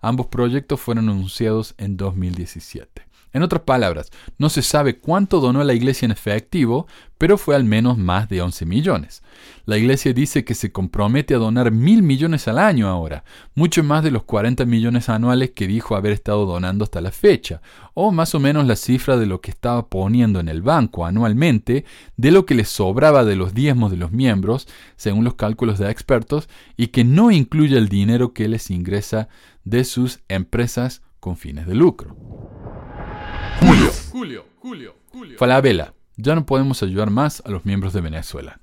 Ambos 0.00 0.26
proyectos 0.26 0.80
fueron 0.80 1.08
anunciados 1.08 1.74
en 1.78 1.96
2017. 1.96 3.11
En 3.32 3.42
otras 3.42 3.62
palabras, 3.62 4.10
no 4.38 4.50
se 4.50 4.62
sabe 4.62 4.98
cuánto 4.98 5.40
donó 5.40 5.64
la 5.64 5.72
iglesia 5.72 6.04
en 6.04 6.12
efectivo, 6.12 6.86
pero 7.16 7.38
fue 7.38 7.54
al 7.54 7.64
menos 7.64 7.96
más 7.96 8.28
de 8.28 8.42
11 8.42 8.66
millones. 8.66 9.22
La 9.64 9.78
iglesia 9.78 10.12
dice 10.12 10.44
que 10.44 10.54
se 10.54 10.72
compromete 10.72 11.34
a 11.34 11.38
donar 11.38 11.70
mil 11.70 12.02
millones 12.02 12.48
al 12.48 12.58
año 12.58 12.88
ahora, 12.88 13.24
mucho 13.54 13.82
más 13.84 14.02
de 14.02 14.10
los 14.10 14.24
40 14.24 14.64
millones 14.66 15.08
anuales 15.08 15.52
que 15.52 15.66
dijo 15.66 15.96
haber 15.96 16.12
estado 16.12 16.44
donando 16.46 16.84
hasta 16.84 17.00
la 17.00 17.10
fecha, 17.10 17.62
o 17.94 18.10
más 18.10 18.34
o 18.34 18.40
menos 18.40 18.66
la 18.66 18.76
cifra 18.76 19.16
de 19.16 19.26
lo 19.26 19.40
que 19.40 19.50
estaba 19.50 19.86
poniendo 19.86 20.40
en 20.40 20.48
el 20.48 20.62
banco 20.62 21.06
anualmente, 21.06 21.84
de 22.16 22.30
lo 22.32 22.44
que 22.44 22.54
le 22.54 22.64
sobraba 22.64 23.24
de 23.24 23.36
los 23.36 23.54
diezmos 23.54 23.90
de 23.90 23.98
los 23.98 24.12
miembros, 24.12 24.68
según 24.96 25.24
los 25.24 25.34
cálculos 25.34 25.78
de 25.78 25.90
expertos, 25.90 26.48
y 26.76 26.88
que 26.88 27.04
no 27.04 27.30
incluye 27.30 27.78
el 27.78 27.88
dinero 27.88 28.34
que 28.34 28.48
les 28.48 28.70
ingresa 28.70 29.28
de 29.64 29.84
sus 29.84 30.20
empresas 30.28 31.02
con 31.20 31.36
fines 31.36 31.68
de 31.68 31.76
lucro. 31.76 32.16
Julio. 33.64 33.90
Julio, 34.10 34.46
Julio, 34.58 34.96
Julio. 35.12 35.38
Falabella. 35.38 35.94
Ya 36.16 36.34
no 36.34 36.44
podemos 36.44 36.82
ayudar 36.82 37.10
más 37.10 37.40
a 37.46 37.50
los 37.50 37.64
miembros 37.64 37.92
de 37.92 38.00
Venezuela. 38.00 38.60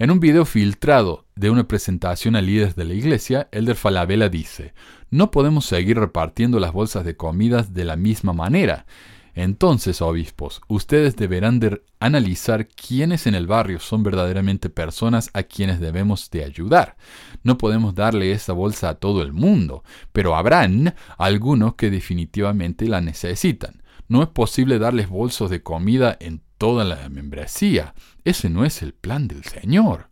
En 0.00 0.10
un 0.10 0.18
video 0.18 0.44
filtrado 0.44 1.26
de 1.36 1.48
una 1.48 1.68
presentación 1.68 2.34
a 2.34 2.40
líderes 2.40 2.74
de 2.74 2.84
la 2.84 2.94
iglesia, 2.94 3.48
Elder 3.52 3.76
Falabella 3.76 4.28
dice, 4.28 4.74
no 5.10 5.30
podemos 5.30 5.66
seguir 5.66 5.96
repartiendo 5.96 6.58
las 6.58 6.72
bolsas 6.72 7.04
de 7.04 7.16
comidas 7.16 7.72
de 7.72 7.84
la 7.84 7.94
misma 7.94 8.32
manera. 8.32 8.84
Entonces, 9.34 10.02
obispos, 10.02 10.60
ustedes 10.66 11.14
deberán 11.14 11.60
de 11.60 11.80
analizar 12.00 12.66
quiénes 12.66 13.28
en 13.28 13.36
el 13.36 13.46
barrio 13.46 13.78
son 13.78 14.02
verdaderamente 14.02 14.70
personas 14.70 15.30
a 15.34 15.44
quienes 15.44 15.78
debemos 15.78 16.30
de 16.30 16.44
ayudar. 16.44 16.96
No 17.44 17.58
podemos 17.58 17.94
darle 17.94 18.32
esa 18.32 18.52
bolsa 18.54 18.88
a 18.88 18.94
todo 18.96 19.22
el 19.22 19.32
mundo, 19.32 19.84
pero 20.12 20.34
habrán 20.34 20.96
algunos 21.16 21.76
que 21.76 21.90
definitivamente 21.90 22.88
la 22.88 23.00
necesitan. 23.00 23.81
No 24.12 24.22
es 24.22 24.28
posible 24.28 24.78
darles 24.78 25.08
bolsos 25.08 25.48
de 25.48 25.62
comida 25.62 26.18
en 26.20 26.42
toda 26.58 26.84
la 26.84 27.08
membresía. 27.08 27.94
Ese 28.24 28.50
no 28.50 28.66
es 28.66 28.82
el 28.82 28.92
plan 28.92 29.26
del 29.26 29.42
Señor. 29.42 30.10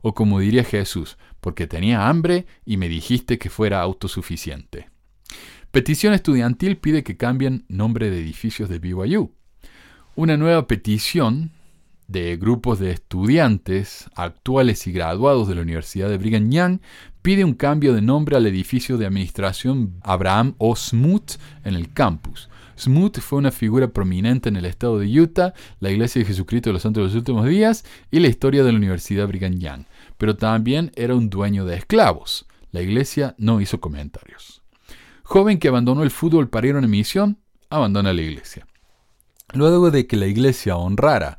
O 0.00 0.14
como 0.14 0.40
diría 0.40 0.64
Jesús, 0.64 1.18
porque 1.42 1.66
tenía 1.66 2.08
hambre 2.08 2.46
y 2.64 2.78
me 2.78 2.88
dijiste 2.88 3.38
que 3.38 3.50
fuera 3.50 3.82
autosuficiente. 3.82 4.88
Petición 5.70 6.14
estudiantil 6.14 6.78
pide 6.78 7.02
que 7.02 7.18
cambien 7.18 7.66
nombre 7.68 8.08
de 8.08 8.18
edificios 8.18 8.70
de 8.70 8.78
BYU. 8.78 9.34
Una 10.16 10.38
nueva 10.38 10.66
petición 10.66 11.50
de 12.08 12.38
grupos 12.38 12.78
de 12.78 12.92
estudiantes 12.92 14.08
actuales 14.14 14.86
y 14.86 14.92
graduados 14.92 15.48
de 15.48 15.56
la 15.56 15.60
Universidad 15.60 16.08
de 16.08 16.16
Brigham 16.16 16.50
Young 16.50 16.78
pide 17.20 17.44
un 17.44 17.52
cambio 17.52 17.92
de 17.92 18.00
nombre 18.00 18.38
al 18.38 18.46
edificio 18.46 18.96
de 18.96 19.04
administración 19.04 20.00
Abraham 20.02 20.54
O. 20.56 20.74
Smoot 20.74 21.32
en 21.62 21.74
el 21.74 21.92
campus. 21.92 22.48
Smoot 22.78 23.20
fue 23.20 23.38
una 23.38 23.50
figura 23.50 23.88
prominente 23.88 24.48
en 24.48 24.56
el 24.56 24.64
estado 24.64 24.98
de 24.98 25.20
Utah, 25.20 25.54
la 25.80 25.90
Iglesia 25.90 26.20
de 26.20 26.26
Jesucristo 26.26 26.70
de 26.70 26.74
los 26.74 26.82
Santos 26.82 27.02
de 27.02 27.06
los 27.06 27.14
Últimos 27.14 27.46
Días 27.46 27.84
y 28.10 28.20
la 28.20 28.28
historia 28.28 28.64
de 28.64 28.72
la 28.72 28.78
Universidad 28.78 29.28
Brigham 29.28 29.58
Young. 29.58 29.84
pero 30.18 30.36
también 30.36 30.90
era 30.94 31.14
un 31.14 31.30
dueño 31.30 31.64
de 31.64 31.76
esclavos. 31.76 32.46
La 32.70 32.82
iglesia 32.82 33.34
no 33.38 33.60
hizo 33.60 33.80
comentarios. 33.80 34.62
Joven 35.22 35.58
que 35.58 35.68
abandonó 35.68 36.02
el 36.02 36.10
fútbol 36.10 36.48
para 36.48 36.66
ir 36.66 36.74
a 36.74 36.78
una 36.78 36.88
misión, 36.88 37.38
abandona 37.70 38.12
la 38.12 38.22
iglesia. 38.22 38.66
Luego 39.52 39.90
de 39.90 40.06
que 40.06 40.16
la 40.16 40.26
iglesia 40.26 40.76
honrara 40.76 41.38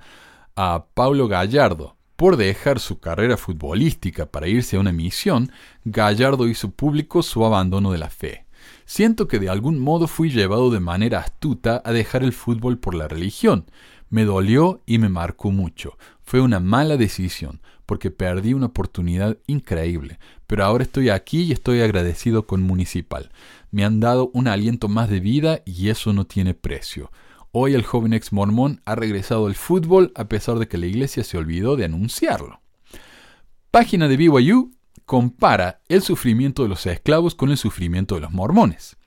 a 0.56 0.86
Paulo 0.94 1.28
Gallardo 1.28 1.98
por 2.16 2.38
dejar 2.38 2.80
su 2.80 3.00
carrera 3.00 3.38
futbolística 3.38 4.26
para 4.26 4.48
irse 4.48 4.78
a 4.78 4.80
una 4.80 4.94
misión, 4.94 5.52
Gallardo 5.84 6.48
hizo 6.48 6.72
público 6.72 7.22
su 7.22 7.46
abandono 7.46 7.92
de 7.92 7.98
la 7.98 8.10
fe. 8.10 8.45
Siento 8.86 9.28
que 9.28 9.40
de 9.40 9.50
algún 9.50 9.80
modo 9.80 10.08
fui 10.08 10.30
llevado 10.30 10.70
de 10.70 10.80
manera 10.80 11.20
astuta 11.20 11.82
a 11.84 11.92
dejar 11.92 12.24
el 12.24 12.34
fútbol 12.34 12.78
por 12.78 12.94
la 12.94 13.08
religión. 13.08 13.66
Me 14.10 14.26
dolió 14.26 14.82
y 14.86 15.00
me 15.00 15.10
marcó 15.10 15.52
mucho. 15.52 15.98
Fue 16.24 16.40
una 16.40 16.60
mala 16.60 16.96
decisión, 16.96 17.62
porque 17.88 18.12
perdí 18.12 18.54
una 18.54 18.68
oportunidad 18.68 19.38
increíble. 19.48 20.20
Pero 20.46 20.64
ahora 20.64 20.84
estoy 20.84 21.10
aquí 21.10 21.42
y 21.42 21.52
estoy 21.52 21.82
agradecido 21.82 22.46
con 22.46 22.62
Municipal. 22.62 23.32
Me 23.72 23.84
han 23.84 24.00
dado 24.00 24.30
un 24.34 24.48
aliento 24.48 24.88
más 24.88 25.10
de 25.10 25.20
vida 25.20 25.62
y 25.66 25.90
eso 25.90 26.14
no 26.14 26.26
tiene 26.26 26.54
precio. 26.54 27.12
Hoy 27.52 27.74
el 27.74 27.84
joven 27.84 28.14
ex 28.14 28.34
mormón 28.34 28.82
ha 28.86 28.96
regresado 28.96 29.48
al 29.48 29.56
fútbol 29.56 30.12
a 30.16 30.26
pesar 30.26 30.60
de 30.60 30.68
que 30.68 30.78
la 30.78 30.86
iglesia 30.86 31.24
se 31.24 31.38
olvidó 31.38 31.76
de 31.76 31.86
anunciarlo. 31.86 32.62
Página 33.72 34.08
de 34.08 34.18
BYU 34.18 34.72
compara 35.06 35.82
el 35.88 36.02
sufrimiento 36.02 36.64
de 36.64 36.70
los 36.70 36.86
esclavos 36.86 37.36
con 37.36 37.52
el 37.52 37.58
sufrimiento 37.58 38.16
de 38.16 38.22
los 38.22 38.32
mormones. 38.32 38.98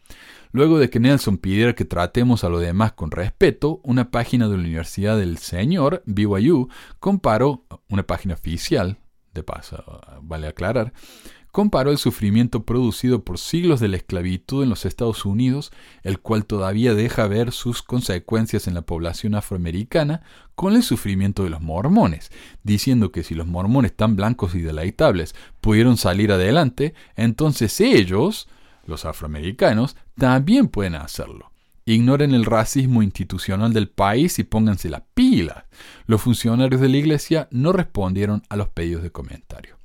Luego 0.52 0.78
de 0.78 0.88
que 0.88 1.00
Nelson 1.00 1.36
pidiera 1.36 1.74
que 1.74 1.84
tratemos 1.84 2.42
a 2.42 2.48
los 2.48 2.60
demás 2.60 2.92
con 2.92 3.10
respeto, 3.10 3.80
una 3.84 4.10
página 4.10 4.48
de 4.48 4.56
la 4.56 4.62
Universidad 4.62 5.18
del 5.18 5.38
Señor, 5.38 6.02
BYU, 6.06 6.68
comparó, 6.98 7.66
una 7.88 8.06
página 8.06 8.34
oficial, 8.34 8.98
de 9.34 9.42
paso, 9.42 10.00
vale 10.22 10.46
aclarar, 10.46 10.92
comparó 11.50 11.90
el 11.90 11.98
sufrimiento 11.98 12.64
producido 12.64 13.24
por 13.24 13.38
siglos 13.38 13.80
de 13.80 13.88
la 13.88 13.96
esclavitud 13.96 14.62
en 14.62 14.68
los 14.68 14.84
Estados 14.84 15.24
Unidos, 15.24 15.72
el 16.02 16.20
cual 16.20 16.44
todavía 16.46 16.94
deja 16.94 17.26
ver 17.26 17.52
sus 17.52 17.82
consecuencias 17.82 18.66
en 18.66 18.74
la 18.74 18.82
población 18.82 19.34
afroamericana, 19.34 20.22
con 20.54 20.74
el 20.74 20.82
sufrimiento 20.82 21.44
de 21.44 21.50
los 21.50 21.60
mormones, 21.60 22.30
diciendo 22.62 23.12
que 23.12 23.22
si 23.22 23.34
los 23.34 23.46
mormones 23.46 23.94
tan 23.94 24.16
blancos 24.16 24.54
y 24.54 24.60
deleitables 24.60 25.34
pudieron 25.60 25.96
salir 25.96 26.32
adelante, 26.32 26.94
entonces 27.14 27.80
ellos, 27.80 28.48
los 28.84 29.04
afroamericanos, 29.04 29.96
también 30.16 30.68
pueden 30.68 30.96
hacerlo. 30.96 31.52
Ignoren 31.84 32.34
el 32.34 32.44
racismo 32.44 33.02
institucional 33.02 33.72
del 33.72 33.88
país 33.88 34.38
y 34.38 34.44
pónganse 34.44 34.90
la 34.90 35.06
pila. 35.14 35.66
Los 36.06 36.20
funcionarios 36.20 36.82
de 36.82 36.88
la 36.88 36.96
iglesia 36.98 37.48
no 37.50 37.72
respondieron 37.72 38.42
a 38.50 38.56
los 38.56 38.68
pedidos 38.68 39.02
de 39.02 39.10
comentario. 39.10 39.77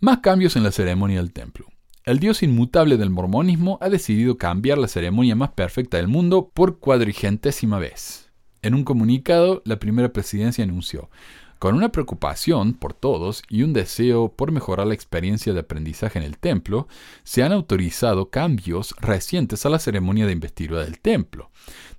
Más 0.00 0.18
cambios 0.18 0.54
en 0.54 0.62
la 0.62 0.70
ceremonia 0.70 1.16
del 1.16 1.32
templo. 1.32 1.66
El 2.04 2.20
Dios 2.20 2.44
inmutable 2.44 2.96
del 2.98 3.10
mormonismo 3.10 3.78
ha 3.80 3.88
decidido 3.88 4.38
cambiar 4.38 4.78
la 4.78 4.86
ceremonia 4.86 5.34
más 5.34 5.50
perfecta 5.50 5.96
del 5.96 6.06
mundo 6.06 6.52
por 6.54 6.78
cuadrigentésima 6.78 7.80
vez. 7.80 8.30
En 8.62 8.74
un 8.74 8.84
comunicado, 8.84 9.60
la 9.64 9.80
primera 9.80 10.12
presidencia 10.12 10.62
anunció, 10.62 11.10
con 11.58 11.74
una 11.74 11.90
preocupación 11.90 12.74
por 12.74 12.94
todos 12.94 13.42
y 13.48 13.62
un 13.62 13.72
deseo 13.72 14.32
por 14.32 14.52
mejorar 14.52 14.86
la 14.86 14.94
experiencia 14.94 15.52
de 15.52 15.60
aprendizaje 15.60 16.18
en 16.18 16.24
el 16.24 16.38
templo, 16.38 16.88
se 17.24 17.42
han 17.42 17.52
autorizado 17.52 18.30
cambios 18.30 18.94
recientes 18.98 19.66
a 19.66 19.70
la 19.70 19.78
ceremonia 19.78 20.26
de 20.26 20.32
investidura 20.32 20.84
del 20.84 21.00
templo. 21.00 21.50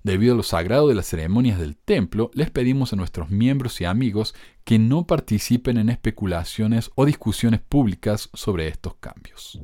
Debido 0.04 0.34
a 0.34 0.38
lo 0.38 0.44
sagrado 0.44 0.88
de 0.88 0.96
las 0.96 1.08
ceremonias 1.08 1.60
del 1.60 1.76
templo, 1.76 2.32
les 2.34 2.50
pedimos 2.50 2.94
a 2.94 2.96
nuestros 2.96 3.30
miembros 3.30 3.82
y 3.82 3.86
amigos 3.86 4.34
que 4.64 4.80
no 4.80 5.06
participen 5.06 5.78
en 5.78 5.90
especulaciones 5.90 6.92
o 6.96 7.06
discusiones 7.06 7.60
públicas 7.60 8.30
sobre 8.34 8.68
estos 8.68 8.96
cambios. 8.96 9.60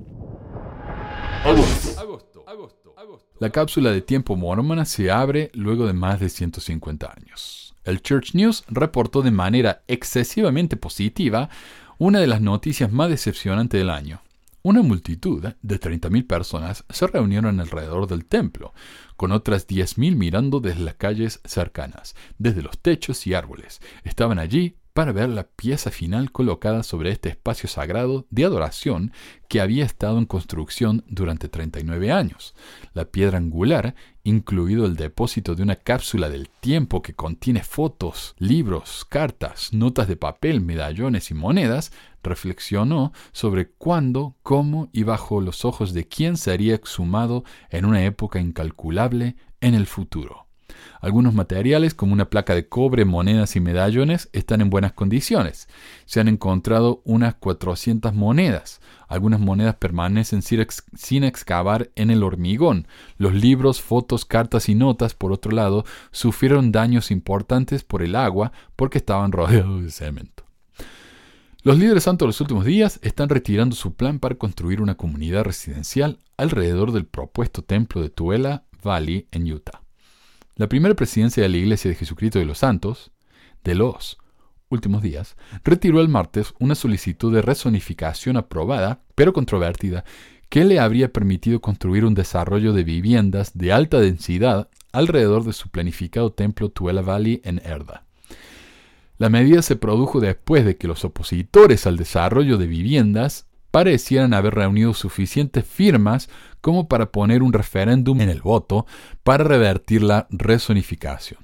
La 3.39 3.49
cápsula 3.49 3.91
de 3.91 4.01
tiempo 4.01 4.35
mormona 4.35 4.85
se 4.85 5.11
abre 5.11 5.51
luego 5.53 5.85
de 5.85 5.93
más 5.93 6.19
de 6.19 6.29
150 6.29 7.13
años. 7.15 7.74
El 7.85 8.01
Church 8.01 8.33
News 8.33 8.65
reportó 8.67 9.21
de 9.21 9.31
manera 9.31 9.83
excesivamente 9.87 10.75
positiva 10.75 11.49
una 11.97 12.19
de 12.19 12.27
las 12.27 12.41
noticias 12.41 12.91
más 12.91 13.09
decepcionantes 13.09 13.79
del 13.79 13.89
año. 13.89 14.21
Una 14.63 14.81
multitud 14.81 15.53
de 15.61 15.79
30.000 15.79 16.25
personas 16.25 16.83
se 16.89 17.05
reunieron 17.05 17.59
alrededor 17.59 18.07
del 18.07 18.25
templo, 18.25 18.73
con 19.15 19.31
otras 19.31 19.67
10.000 19.67 20.15
mirando 20.15 20.59
desde 20.59 20.81
las 20.81 20.95
calles 20.95 21.39
cercanas, 21.45 22.15
desde 22.39 22.63
los 22.63 22.79
techos 22.79 23.27
y 23.27 23.35
árboles. 23.35 23.79
Estaban 24.03 24.39
allí 24.39 24.75
para 24.95 25.11
ver 25.11 25.27
la 25.27 25.43
pieza 25.43 25.91
final 25.91 26.31
colocada 26.31 26.81
sobre 26.81 27.11
este 27.11 27.27
espacio 27.27 27.67
sagrado 27.67 28.25
de 28.29 28.45
adoración 28.45 29.11
que 29.49 29.59
había 29.59 29.83
estado 29.83 30.17
en 30.17 30.25
construcción 30.25 31.03
durante 31.09 31.49
39 31.49 32.13
años. 32.13 32.55
La 32.93 33.03
piedra 33.03 33.37
angular, 33.37 33.93
incluido 34.23 34.85
el 34.85 34.95
depósito 34.95 35.53
de 35.53 35.63
una 35.63 35.75
cápsula 35.75 36.29
del 36.29 36.47
tiempo 36.47 37.01
que 37.01 37.13
contiene 37.13 37.61
fotos, 37.61 38.35
libros, 38.39 39.05
cartas, 39.09 39.73
notas 39.73 40.07
de 40.07 40.15
papel, 40.15 40.61
medallones 40.61 41.29
y 41.29 41.33
monedas, 41.33 41.91
reflexionó 42.23 43.11
sobre 43.33 43.67
cuándo, 43.67 44.37
cómo 44.43 44.89
y 44.93 45.03
bajo 45.03 45.41
los 45.41 45.65
ojos 45.65 45.93
de 45.93 46.07
quién 46.07 46.37
sería 46.37 46.73
exhumado 46.73 47.43
en 47.69 47.83
una 47.83 48.05
época 48.05 48.39
incalculable 48.39 49.35
en 49.59 49.75
el 49.75 49.87
futuro. 49.87 50.44
Algunos 51.01 51.33
materiales, 51.33 51.93
como 51.93 52.13
una 52.13 52.29
placa 52.29 52.55
de 52.55 52.67
cobre, 52.67 53.05
monedas 53.05 53.55
y 53.55 53.59
medallones, 53.59 54.29
están 54.33 54.61
en 54.61 54.69
buenas 54.69 54.93
condiciones. 54.93 55.67
Se 56.05 56.19
han 56.19 56.27
encontrado 56.27 57.01
unas 57.05 57.35
400 57.35 58.13
monedas. 58.13 58.81
Algunas 59.07 59.39
monedas 59.39 59.75
permanecen 59.75 60.41
sin, 60.41 61.23
excavar 61.23 61.91
en 61.95 62.09
el 62.09 62.23
hormigón. 62.23 62.87
Los 63.17 63.33
libros, 63.33 63.81
fotos, 63.81 64.25
cartas 64.25 64.69
y 64.69 64.75
notas, 64.75 65.13
por 65.13 65.31
otro 65.31 65.51
lado, 65.51 65.85
sufrieron 66.11 66.71
daños 66.71 67.11
importantes 67.11 67.83
por 67.83 68.01
el 68.01 68.15
agua 68.15 68.51
porque 68.75 68.97
estaban 68.97 69.31
rodeados 69.31 69.83
de 69.83 69.91
cemento. 69.91 70.43
Los 71.63 71.79
líderes 71.79 72.03
santos 72.03 72.25
de 72.25 72.29
los 72.29 72.41
últimos 72.41 72.65
días 72.65 72.99
están 73.01 73.27
retirando 73.27 73.75
su 73.75 73.95
plan 73.95 74.19
para 74.19 74.35
construir 74.35 74.81
una 74.81 74.97
comunidad 74.97 75.45
residencial 75.45 76.19
alrededor 76.37 76.91
del 76.91 77.05
propuesto 77.05 77.63
templo 77.63 78.01
de 78.01 78.09
Tuela 78.09 78.65
Valley 78.83 79.27
en 79.31 79.51
Utah. 79.51 79.84
La 80.57 80.69
primera 80.69 80.95
presidencia 80.95 81.43
de 81.43 81.49
la 81.49 81.57
Iglesia 81.57 81.89
de 81.89 81.95
Jesucristo 81.95 82.39
de 82.39 82.45
los 82.45 82.59
Santos, 82.59 83.11
de 83.65 83.75
los 83.75 84.17
últimos 84.69 85.01
días, 85.01 85.35
retiró 85.65 85.99
el 85.99 86.07
martes 86.07 86.53
una 86.59 86.75
solicitud 86.75 87.33
de 87.33 87.41
rezonificación 87.41 88.37
aprobada, 88.37 89.01
pero 89.15 89.33
controvertida, 89.33 90.05
que 90.47 90.63
le 90.63 90.79
habría 90.79 91.11
permitido 91.11 91.59
construir 91.59 92.05
un 92.05 92.13
desarrollo 92.13 92.71
de 92.71 92.85
viviendas 92.85 93.57
de 93.57 93.73
alta 93.73 93.99
densidad 93.99 94.69
alrededor 94.93 95.43
de 95.43 95.51
su 95.51 95.67
planificado 95.67 96.31
templo 96.31 96.69
Tuela 96.69 97.01
Valley 97.01 97.41
en 97.43 97.59
Erda. 97.65 98.05
La 99.17 99.29
medida 99.29 99.61
se 99.61 99.75
produjo 99.75 100.21
después 100.21 100.63
de 100.63 100.77
que 100.77 100.87
los 100.87 101.03
opositores 101.03 101.85
al 101.85 101.97
desarrollo 101.97 102.57
de 102.57 102.67
viviendas 102.67 103.45
parecieran 103.75 104.33
haber 104.33 104.55
reunido 104.55 104.93
suficientes 104.93 105.65
firmas 105.65 106.29
como 106.61 106.87
para 106.87 107.11
poner 107.11 107.43
un 107.43 107.51
referéndum 107.51 108.21
en 108.21 108.29
el 108.29 108.41
voto 108.41 108.85
para 109.21 109.43
revertir 109.43 110.01
la 110.01 110.27
rezonificación. 110.29 111.41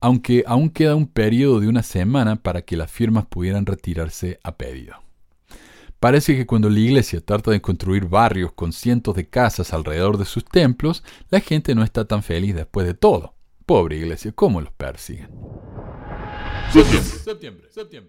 Aunque 0.00 0.44
aún 0.46 0.70
queda 0.70 0.94
un 0.94 1.08
periodo 1.08 1.58
de 1.58 1.66
una 1.66 1.82
semana 1.82 2.36
para 2.36 2.62
que 2.62 2.76
las 2.76 2.92
firmas 2.92 3.26
pudieran 3.26 3.66
retirarse 3.66 4.38
a 4.44 4.56
pedido. 4.56 5.02
Parece 5.98 6.36
que 6.36 6.46
cuando 6.46 6.70
la 6.70 6.78
iglesia 6.78 7.20
trata 7.20 7.50
de 7.50 7.60
construir 7.60 8.04
barrios 8.04 8.52
con 8.52 8.72
cientos 8.72 9.16
de 9.16 9.28
casas 9.28 9.72
alrededor 9.72 10.18
de 10.18 10.26
sus 10.26 10.44
templos, 10.44 11.02
la 11.28 11.40
gente 11.40 11.74
no 11.74 11.82
está 11.82 12.04
tan 12.04 12.22
feliz 12.22 12.54
después 12.54 12.86
de 12.86 12.94
todo. 12.94 13.34
Pobre 13.66 13.96
iglesia, 13.96 14.30
¿cómo 14.30 14.60
los 14.60 14.72
persiguen? 14.74 15.28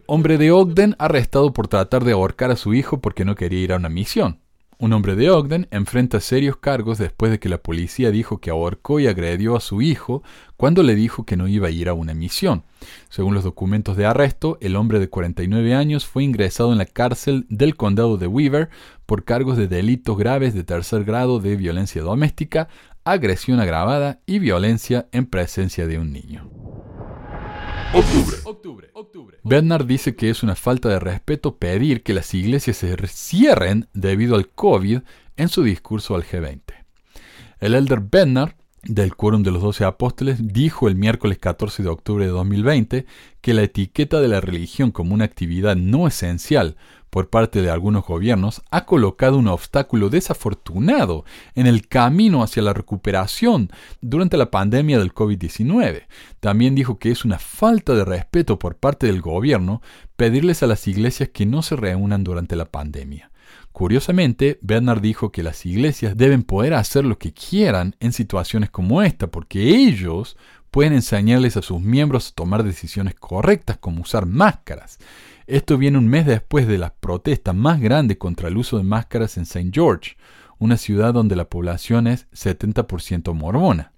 Hombre 0.06 0.38
de 0.38 0.52
Ogden 0.52 0.96
arrestado 0.98 1.52
por 1.52 1.68
tratar 1.68 2.06
de 2.06 2.14
ahorcar 2.14 2.50
a 2.50 2.56
su 2.56 2.74
hijo 2.74 3.02
porque 3.02 3.26
no 3.26 3.36
quería 3.36 3.60
ir 3.60 3.74
a 3.74 3.76
una 3.76 3.90
misión. 3.90 4.40
Un 4.78 4.94
hombre 4.94 5.16
de 5.16 5.30
Ogden 5.30 5.68
enfrenta 5.72 6.22
serios 6.22 6.56
cargos 6.58 6.98
después 6.98 7.32
de 7.32 7.40
que 7.40 7.50
la 7.50 7.58
policía 7.58 8.10
dijo 8.10 8.40
que 8.40 8.50
ahorcó 8.50 9.02
y 9.02 9.08
agredió 9.08 9.58
a 9.58 9.60
su 9.60 9.82
hijo 9.82 10.24
cuando 10.56 10.82
le 10.82 10.96
dijo 10.96 11.26
que 11.26 11.36
no 11.36 11.48
iba 11.48 11.68
a 11.68 11.72
ir 11.72 11.90
a 11.90 11.94
una 11.94 12.14
misión. 12.14 12.64
Según 13.10 13.34
los 13.34 13.44
documentos 13.44 13.98
de 13.98 14.06
arresto, 14.06 14.58
el 14.62 14.78
hombre 14.78 15.00
de 15.00 15.10
49 15.10 15.74
años 15.74 16.06
fue 16.06 16.24
ingresado 16.24 16.72
en 16.72 16.78
la 16.78 16.86
cárcel 16.86 17.46
del 17.50 17.76
condado 17.76 18.18
de 18.18 18.28
Weaver 18.28 18.70
por 19.06 19.26
cargos 19.26 19.58
de 19.58 19.68
delitos 19.68 20.18
graves 20.18 20.54
de 20.54 20.64
tercer 20.64 21.04
grado 21.04 21.40
de 21.40 21.58
violencia 21.58 22.02
doméstica, 22.02 22.70
agresión 23.04 23.60
agravada 23.60 24.22
y 24.26 24.40
violencia 24.40 25.08
en 25.12 25.26
presencia 25.26 25.86
de 25.86 26.00
un 26.00 26.14
niño. 26.14 26.63
Octubre. 27.96 28.38
Octubre. 28.46 28.90
Octubre. 28.94 29.38
Bernard 29.44 29.86
dice 29.86 30.16
que 30.16 30.32
es 30.32 30.42
una 30.42 30.56
falta 30.56 30.90
de 30.90 31.00
respeto 31.00 31.58
pedir 31.58 32.02
que 32.02 32.16
las 32.16 32.34
iglesias 32.34 32.78
se 32.78 32.98
cierren 33.08 33.88
debido 33.94 34.36
al 34.36 34.50
COVID 34.50 35.02
en 35.38 35.50
su 35.50 35.62
discurso 35.62 36.16
al 36.16 36.24
G20. 36.24 36.62
El 37.60 37.76
elder 37.76 38.00
Bernard 38.00 38.56
del 38.84 39.16
Quórum 39.16 39.44
de 39.44 39.52
los 39.52 39.62
Doce 39.62 39.86
Apóstoles 39.86 40.54
dijo 40.54 40.88
el 40.88 40.96
miércoles 40.96 41.38
14 41.38 41.84
de 41.84 41.90
octubre 41.90 42.26
de 42.26 42.32
2020 42.32 43.06
que 43.40 43.54
la 43.54 43.64
etiqueta 43.64 44.20
de 44.20 44.28
la 44.28 44.42
religión 44.42 44.92
como 44.92 45.14
una 45.14 45.24
actividad 45.24 45.76
no 45.76 46.06
esencial 46.06 46.76
por 47.10 47.30
parte 47.30 47.62
de 47.62 47.70
algunos 47.70 48.06
gobiernos 48.06 48.62
ha 48.72 48.86
colocado 48.86 49.38
un 49.38 49.48
obstáculo 49.48 50.10
desafortunado 50.10 51.26
en 51.56 51.68
el 51.68 51.88
camino 51.88 52.44
hacia 52.44 52.64
la 52.64 52.74
recuperación 52.74 53.70
durante 54.02 54.36
la 54.36 54.52
pandemia 54.52 54.98
del 54.98 55.14
COVID-19. 55.14 56.08
También 56.40 56.76
dijo 56.76 56.98
que 56.98 57.12
es 57.12 57.24
una 57.24 57.40
falta 57.40 57.94
de 57.94 58.04
respeto 58.04 58.60
por 58.60 58.76
parte 58.76 59.08
del 59.08 59.22
gobierno 59.22 59.82
pedirles 60.16 60.64
a 60.64 60.68
las 60.68 60.88
iglesias 60.88 61.30
que 61.30 61.46
no 61.46 61.62
se 61.62 61.76
reúnan 61.76 62.24
durante 62.24 62.56
la 62.56 62.66
pandemia. 62.66 63.30
Curiosamente, 63.72 64.60
Bernard 64.62 65.02
dijo 65.02 65.32
que 65.32 65.44
las 65.44 65.66
iglesias 65.66 66.16
deben 66.16 66.44
poder 66.44 66.74
hacer 66.74 67.06
lo 67.06 67.18
que 67.18 67.34
quieran 67.34 67.96
en 68.00 68.14
situaciones 68.14 68.70
como 68.70 69.02
esta, 69.02 69.28
porque 69.28 69.70
ellos 69.70 70.38
pueden 70.70 70.94
enseñarles 70.94 71.56
a 71.58 71.62
sus 71.62 71.82
miembros 71.82 72.30
a 72.30 72.36
tomar 72.36 72.64
decisiones 72.64 73.16
correctas 73.16 73.78
como 73.78 74.02
usar 74.02 74.26
máscaras. 74.26 75.00
Esto 75.48 75.78
viene 75.78 75.98
un 75.98 76.08
mes 76.08 76.26
después 76.26 76.68
de 76.68 76.78
las 76.78 76.92
protestas 76.92 77.56
más 77.56 77.80
grandes 77.80 78.18
contra 78.18 78.48
el 78.48 78.58
uso 78.58 78.78
de 78.78 78.84
máscaras 78.84 79.38
en 79.38 79.44
St. 79.44 79.70
George, 79.72 80.18
una 80.58 80.78
ciudad 80.78 81.14
donde 81.14 81.36
la 81.36 81.50
población 81.50 82.08
es 82.08 82.28
70% 82.32 83.34
mormona. 83.34 83.93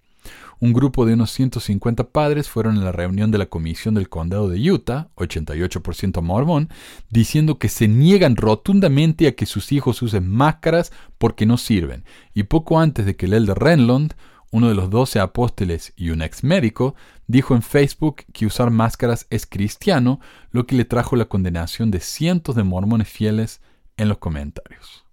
Un 0.65 0.73
grupo 0.73 1.05
de 1.05 1.13
unos 1.13 1.29
150 1.29 2.05
padres 2.05 2.49
fueron 2.49 2.79
a 2.79 2.85
la 2.85 2.91
reunión 2.91 3.29
de 3.29 3.37
la 3.37 3.45
Comisión 3.45 3.93
del 3.93 4.09
Condado 4.09 4.49
de 4.49 4.71
Utah, 4.71 5.09
88% 5.15 6.23
mormón, 6.23 6.69
diciendo 7.11 7.59
que 7.59 7.69
se 7.69 7.87
niegan 7.87 8.35
rotundamente 8.35 9.27
a 9.27 9.35
que 9.35 9.45
sus 9.45 9.71
hijos 9.71 10.01
usen 10.01 10.27
máscaras 10.27 10.91
porque 11.19 11.45
no 11.45 11.59
sirven. 11.59 12.03
Y 12.33 12.43
poco 12.45 12.79
antes 12.79 13.05
de 13.05 13.15
que 13.15 13.27
el 13.27 13.33
elder 13.33 13.59
Renlund, 13.59 14.15
uno 14.49 14.67
de 14.67 14.73
los 14.73 14.89
doce 14.89 15.19
apóstoles 15.19 15.93
y 15.95 16.09
un 16.09 16.23
ex 16.23 16.43
médico, 16.43 16.95
dijo 17.27 17.53
en 17.53 17.61
Facebook 17.61 18.23
que 18.33 18.47
usar 18.47 18.71
máscaras 18.71 19.27
es 19.29 19.45
cristiano, 19.45 20.19
lo 20.49 20.65
que 20.65 20.75
le 20.75 20.85
trajo 20.85 21.15
la 21.15 21.25
condenación 21.25 21.91
de 21.91 21.99
cientos 21.99 22.55
de 22.55 22.63
mormones 22.63 23.07
fieles 23.07 23.61
en 23.97 24.09
los 24.09 24.17
comentarios. 24.17 25.05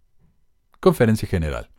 Conferencia 0.80 1.28
General. 1.28 1.71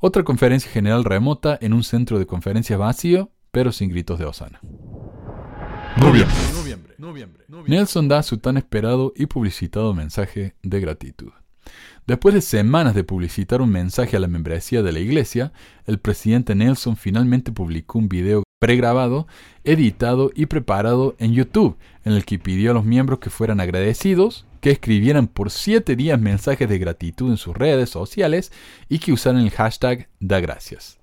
Otra 0.00 0.22
conferencia 0.22 0.70
general 0.70 1.02
remota 1.02 1.58
en 1.60 1.72
un 1.72 1.82
centro 1.82 2.20
de 2.20 2.26
conferencias 2.26 2.78
vacío, 2.78 3.32
pero 3.50 3.72
sin 3.72 3.90
gritos 3.90 4.20
de 4.20 4.26
Osana. 4.26 4.60
Noviembre. 6.98 7.44
Nelson 7.66 8.06
da 8.06 8.22
su 8.22 8.38
tan 8.38 8.56
esperado 8.56 9.12
y 9.16 9.26
publicitado 9.26 9.94
mensaje 9.94 10.54
de 10.62 10.80
gratitud. 10.80 11.32
Después 12.06 12.32
de 12.32 12.42
semanas 12.42 12.94
de 12.94 13.02
publicitar 13.02 13.60
un 13.60 13.70
mensaje 13.70 14.16
a 14.16 14.20
la 14.20 14.28
membresía 14.28 14.84
de 14.84 14.92
la 14.92 15.00
iglesia, 15.00 15.52
el 15.84 15.98
presidente 15.98 16.54
Nelson 16.54 16.96
finalmente 16.96 17.50
publicó 17.50 17.98
un 17.98 18.08
video 18.08 18.44
pregrabado, 18.60 19.26
editado 19.64 20.30
y 20.32 20.46
preparado 20.46 21.16
en 21.18 21.32
YouTube, 21.32 21.76
en 22.04 22.12
el 22.12 22.24
que 22.24 22.38
pidió 22.38 22.70
a 22.70 22.74
los 22.74 22.84
miembros 22.84 23.18
que 23.18 23.30
fueran 23.30 23.58
agradecidos 23.58 24.46
que 24.58 24.70
escribieran 24.70 25.26
por 25.26 25.50
siete 25.50 25.96
días 25.96 26.20
mensajes 26.20 26.68
de 26.68 26.78
gratitud 26.78 27.30
en 27.30 27.36
sus 27.36 27.56
redes 27.56 27.90
sociales 27.90 28.52
y 28.88 28.98
que 28.98 29.12
usaran 29.12 29.42
el 29.42 29.50
hashtag 29.50 30.08
da 30.20 30.40
gracias. 30.40 30.98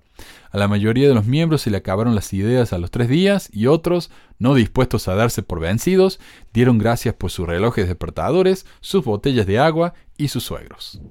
A 0.52 0.58
la 0.58 0.68
mayoría 0.70 1.08
de 1.10 1.14
los 1.14 1.26
miembros 1.26 1.64
se 1.64 1.70
le 1.70 1.78
acabaron 1.78 2.16
las 2.16 2.32
ideas 2.32 2.72
a 2.72 2.78
los 2.78 2.90
tres 2.90 3.10
días 3.10 3.50
y 3.52 3.68
otros, 3.68 4.10
no 4.40 4.54
dispuestos 4.54 5.08
a 5.08 5.16
darse 5.16 5.44
por 5.44 5.60
vencidos, 5.60 6.20
dieron 6.54 6.78
gracias 6.78 7.14
por 7.14 7.32
sus 7.32 7.46
relojes 7.46 7.88
despertadores, 7.88 8.66
sus 8.80 9.04
botellas 9.04 9.46
de 9.46 9.60
agua 9.60 9.94
y 10.18 10.30
sus 10.30 10.44
suegros. 10.44 11.02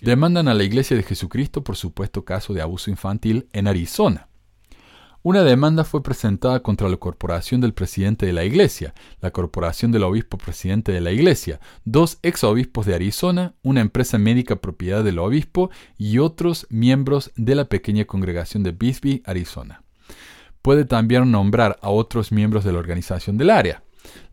Demandan 0.00 0.48
a 0.48 0.54
la 0.54 0.62
Iglesia 0.62 0.96
de 0.96 1.02
Jesucristo 1.02 1.62
por 1.62 1.76
supuesto 1.76 2.24
caso 2.24 2.54
de 2.54 2.62
abuso 2.62 2.90
infantil 2.90 3.48
en 3.52 3.66
Arizona. 3.66 4.29
Una 5.22 5.42
demanda 5.42 5.84
fue 5.84 6.02
presentada 6.02 6.62
contra 6.62 6.88
la 6.88 6.96
corporación 6.96 7.60
del 7.60 7.74
presidente 7.74 8.24
de 8.24 8.32
la 8.32 8.44
iglesia, 8.44 8.94
la 9.20 9.30
corporación 9.30 9.92
del 9.92 10.04
obispo 10.04 10.38
presidente 10.38 10.92
de 10.92 11.02
la 11.02 11.12
iglesia, 11.12 11.60
dos 11.84 12.18
ex 12.22 12.42
obispos 12.42 12.86
de 12.86 12.94
Arizona, 12.94 13.54
una 13.62 13.82
empresa 13.82 14.16
médica 14.16 14.56
propiedad 14.56 15.04
del 15.04 15.18
obispo 15.18 15.70
y 15.98 16.16
otros 16.20 16.66
miembros 16.70 17.32
de 17.36 17.54
la 17.54 17.66
pequeña 17.66 18.06
congregación 18.06 18.62
de 18.62 18.72
Bisbee, 18.72 19.22
Arizona. 19.26 19.82
Puede 20.62 20.86
también 20.86 21.30
nombrar 21.30 21.78
a 21.82 21.90
otros 21.90 22.32
miembros 22.32 22.64
de 22.64 22.72
la 22.72 22.78
organización 22.78 23.36
del 23.36 23.50
área. 23.50 23.82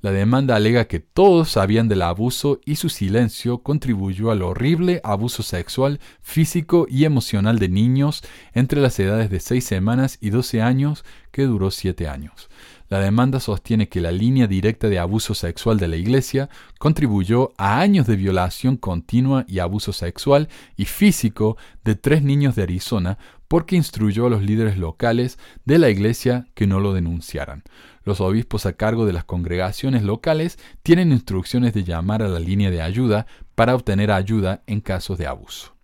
La 0.02 0.12
demanda 0.12 0.56
alega 0.56 0.86
que 0.86 1.00
todos 1.00 1.50
sabían 1.52 1.88
del 1.88 2.04
abuso 2.04 2.62
y 2.66 2.76
su 2.76 2.90
silencio 2.90 3.60
contribuyó 3.60 4.32
al 4.32 4.44
horrible 4.44 5.02
abuso 5.04 5.44
sexual, 5.44 6.00
físico 6.22 6.86
y 6.90 7.06
emocional 7.06 7.58
de 7.60 7.70
niños 7.70 8.24
entre 8.54 8.80
las 8.80 9.00
edades 9.00 9.30
de 9.30 9.40
6 9.40 9.66
semanas 9.66 10.18
y 10.22 10.30
12 10.30 10.62
años 10.62 11.04
que 11.32 11.44
duró 11.44 11.72
7 11.72 12.08
años. 12.08 12.50
La 12.90 13.00
demanda 13.00 13.42
sostiene 13.42 13.90
que 13.90 14.00
la 14.00 14.12
línea 14.12 14.48
directa 14.48 14.88
de 14.88 14.98
abuso 14.98 15.34
sexual 15.34 15.78
de 15.78 15.90
la 15.90 15.98
Iglesia 15.98 16.50
contribuyó 16.80 17.52
a 17.58 17.82
años 17.82 18.08
de 18.08 18.16
violación 18.16 18.78
continua 18.78 19.44
y 19.48 19.60
abuso 19.60 19.92
sexual 19.92 20.48
y 20.78 20.86
físico 20.86 21.58
de 21.84 21.96
tres 21.96 22.24
niños 22.24 22.56
de 22.56 22.64
Arizona 22.64 23.18
porque 23.50 23.76
instruyó 23.76 24.28
a 24.28 24.30
los 24.30 24.42
líderes 24.42 24.78
locales 24.78 25.38
de 25.66 25.80
la 25.80 25.90
Iglesia 25.90 26.48
que 26.54 26.68
no 26.68 26.80
lo 26.80 26.94
denunciaran. 26.94 27.64
Los 28.08 28.22
obispos 28.22 28.66
a 28.66 28.72
cargo 28.72 29.06
de 29.06 29.12
las 29.12 29.26
congregaciones 29.26 30.02
locales 30.02 30.58
tienen 30.82 31.12
instrucciones 31.12 31.74
de 31.74 31.84
llamar 31.84 32.24
a 32.24 32.30
la 32.30 32.40
línea 32.40 32.72
de 32.72 32.82
ayuda 32.82 33.28
para 33.54 33.76
obtener 33.76 34.12
ayuda 34.12 34.64
en 34.66 34.80
casos 34.80 35.18
de 35.18 35.28
abuso. 35.28 35.76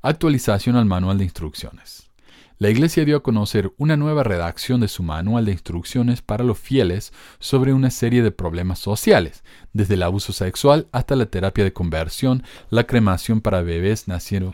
Actualización 0.00 0.76
al 0.76 0.84
manual 0.84 1.18
de 1.18 1.24
instrucciones. 1.24 2.08
La 2.58 2.70
Iglesia 2.70 3.04
dio 3.04 3.16
a 3.16 3.22
conocer 3.24 3.72
una 3.78 3.96
nueva 3.96 4.22
redacción 4.22 4.80
de 4.80 4.86
su 4.86 5.02
manual 5.02 5.44
de 5.44 5.50
instrucciones 5.50 6.22
para 6.22 6.44
los 6.44 6.56
fieles 6.56 7.12
sobre 7.40 7.72
una 7.72 7.90
serie 7.90 8.22
de 8.22 8.30
problemas 8.30 8.78
sociales, 8.78 9.42
desde 9.72 9.94
el 9.94 10.04
abuso 10.04 10.32
sexual 10.32 10.86
hasta 10.92 11.16
la 11.16 11.26
terapia 11.26 11.64
de 11.64 11.72
conversión, 11.72 12.44
la 12.70 12.84
cremación 12.84 13.40
para 13.40 13.62
bebés 13.62 14.04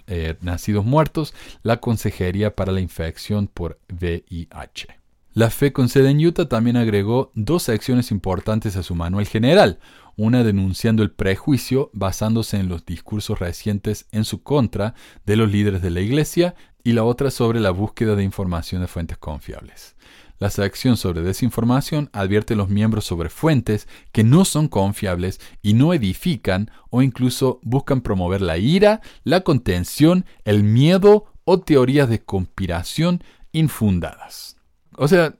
eh, 0.06 0.36
nacidos 0.40 0.86
muertos, 0.86 1.34
la 1.62 1.76
consejería 1.76 2.56
para 2.56 2.72
la 2.72 2.80
infección 2.80 3.48
por 3.48 3.78
VIH. 3.90 4.99
La 5.32 5.48
Fe 5.50 5.72
con 5.72 5.88
sede 5.88 6.10
en 6.10 6.26
Utah 6.26 6.48
también 6.48 6.76
agregó 6.76 7.30
dos 7.36 7.62
secciones 7.62 8.10
importantes 8.10 8.74
a 8.74 8.82
su 8.82 8.96
manual 8.96 9.28
general, 9.28 9.78
una 10.16 10.42
denunciando 10.42 11.04
el 11.04 11.12
prejuicio 11.12 11.88
basándose 11.92 12.56
en 12.56 12.68
los 12.68 12.84
discursos 12.84 13.38
recientes 13.38 14.08
en 14.10 14.24
su 14.24 14.42
contra 14.42 14.94
de 15.26 15.36
los 15.36 15.48
líderes 15.48 15.82
de 15.82 15.90
la 15.90 16.00
Iglesia 16.00 16.56
y 16.82 16.94
la 16.94 17.04
otra 17.04 17.30
sobre 17.30 17.60
la 17.60 17.70
búsqueda 17.70 18.16
de 18.16 18.24
información 18.24 18.80
de 18.80 18.88
fuentes 18.88 19.18
confiables. 19.18 19.94
La 20.40 20.50
sección 20.50 20.96
sobre 20.96 21.22
desinformación 21.22 22.10
advierte 22.12 22.54
a 22.54 22.56
los 22.56 22.68
miembros 22.68 23.04
sobre 23.04 23.28
fuentes 23.28 23.86
que 24.10 24.24
no 24.24 24.44
son 24.44 24.66
confiables 24.66 25.40
y 25.62 25.74
no 25.74 25.94
edifican 25.94 26.72
o 26.88 27.02
incluso 27.02 27.60
buscan 27.62 28.00
promover 28.00 28.40
la 28.40 28.58
ira, 28.58 29.00
la 29.22 29.42
contención, 29.42 30.24
el 30.44 30.64
miedo 30.64 31.26
o 31.44 31.60
teorías 31.60 32.08
de 32.08 32.20
conspiración 32.24 33.22
infundadas. 33.52 34.59
O 35.02 35.08
sea, 35.08 35.34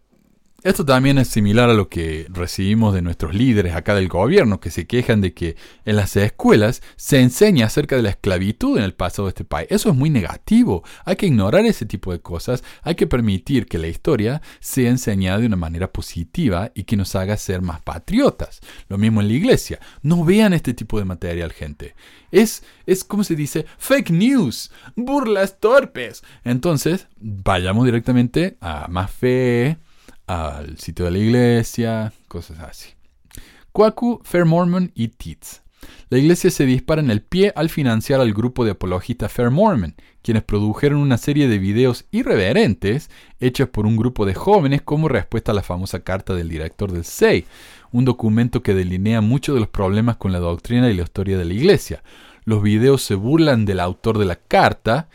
esto 0.62 0.84
también 0.84 1.18
es 1.18 1.28
similar 1.28 1.70
a 1.70 1.74
lo 1.74 1.88
que 1.88 2.26
recibimos 2.28 2.92
de 2.92 3.02
nuestros 3.02 3.34
líderes 3.34 3.74
acá 3.74 3.94
del 3.94 4.08
gobierno, 4.08 4.60
que 4.60 4.70
se 4.70 4.86
quejan 4.86 5.20
de 5.20 5.32
que 5.32 5.56
en 5.84 5.96
las 5.96 6.16
escuelas 6.16 6.82
se 6.96 7.20
enseña 7.20 7.66
acerca 7.66 7.96
de 7.96 8.02
la 8.02 8.10
esclavitud 8.10 8.76
en 8.76 8.84
el 8.84 8.94
pasado 8.94 9.26
de 9.26 9.30
este 9.30 9.44
país. 9.44 9.68
Eso 9.70 9.88
es 9.88 9.96
muy 9.96 10.10
negativo. 10.10 10.84
Hay 11.04 11.16
que 11.16 11.26
ignorar 11.26 11.64
ese 11.64 11.86
tipo 11.86 12.12
de 12.12 12.20
cosas. 12.20 12.62
Hay 12.82 12.94
que 12.94 13.06
permitir 13.06 13.66
que 13.66 13.78
la 13.78 13.88
historia 13.88 14.42
sea 14.60 14.90
enseñada 14.90 15.38
de 15.38 15.46
una 15.46 15.56
manera 15.56 15.90
positiva 15.90 16.70
y 16.74 16.84
que 16.84 16.96
nos 16.96 17.14
haga 17.14 17.36
ser 17.36 17.62
más 17.62 17.80
patriotas. 17.80 18.60
Lo 18.88 18.98
mismo 18.98 19.20
en 19.20 19.28
la 19.28 19.34
iglesia. 19.34 19.80
No 20.02 20.24
vean 20.24 20.52
este 20.52 20.74
tipo 20.74 20.98
de 20.98 21.06
material, 21.06 21.52
gente. 21.52 21.94
Es, 22.30 22.62
es 22.86 23.02
como 23.02 23.24
se 23.24 23.34
dice, 23.34 23.66
fake 23.78 24.10
news, 24.10 24.70
burlas 24.94 25.58
torpes. 25.58 26.22
Entonces, 26.44 27.08
vayamos 27.18 27.86
directamente 27.86 28.56
a 28.60 28.86
más 28.88 29.10
fe 29.10 29.78
al 30.30 30.78
sitio 30.78 31.06
de 31.06 31.10
la 31.10 31.18
iglesia, 31.18 32.12
cosas 32.28 32.60
así. 32.60 32.90
Kwaku, 33.72 34.20
Fair 34.22 34.44
Mormon 34.44 34.92
y 34.94 35.08
Teats. 35.08 35.62
La 36.08 36.18
iglesia 36.18 36.50
se 36.50 36.66
dispara 36.66 37.00
en 37.00 37.10
el 37.10 37.22
pie 37.22 37.52
al 37.56 37.68
financiar 37.68 38.20
al 38.20 38.32
grupo 38.32 38.64
de 38.64 38.72
apologistas 38.72 39.32
Fair 39.32 39.50
Mormon, 39.50 39.96
quienes 40.22 40.44
produjeron 40.44 41.00
una 41.00 41.18
serie 41.18 41.48
de 41.48 41.58
videos 41.58 42.04
irreverentes 42.12 43.10
hechos 43.40 43.68
por 43.70 43.86
un 43.86 43.96
grupo 43.96 44.24
de 44.24 44.34
jóvenes 44.34 44.82
como 44.82 45.08
respuesta 45.08 45.50
a 45.50 45.54
la 45.54 45.62
famosa 45.62 46.00
carta 46.04 46.34
del 46.34 46.48
director 46.48 46.92
del 46.92 47.04
SEI, 47.04 47.46
un 47.90 48.04
documento 48.04 48.62
que 48.62 48.74
delinea 48.74 49.20
muchos 49.20 49.54
de 49.54 49.60
los 49.60 49.68
problemas 49.68 50.16
con 50.16 50.30
la 50.32 50.38
doctrina 50.38 50.90
y 50.90 50.94
la 50.94 51.04
historia 51.04 51.38
de 51.38 51.44
la 51.44 51.54
iglesia. 51.54 52.02
Los 52.44 52.62
videos 52.62 53.02
se 53.02 53.16
burlan 53.16 53.64
del 53.64 53.80
autor 53.80 54.18
de 54.18 54.26
la 54.26 54.36
carta, 54.36 55.08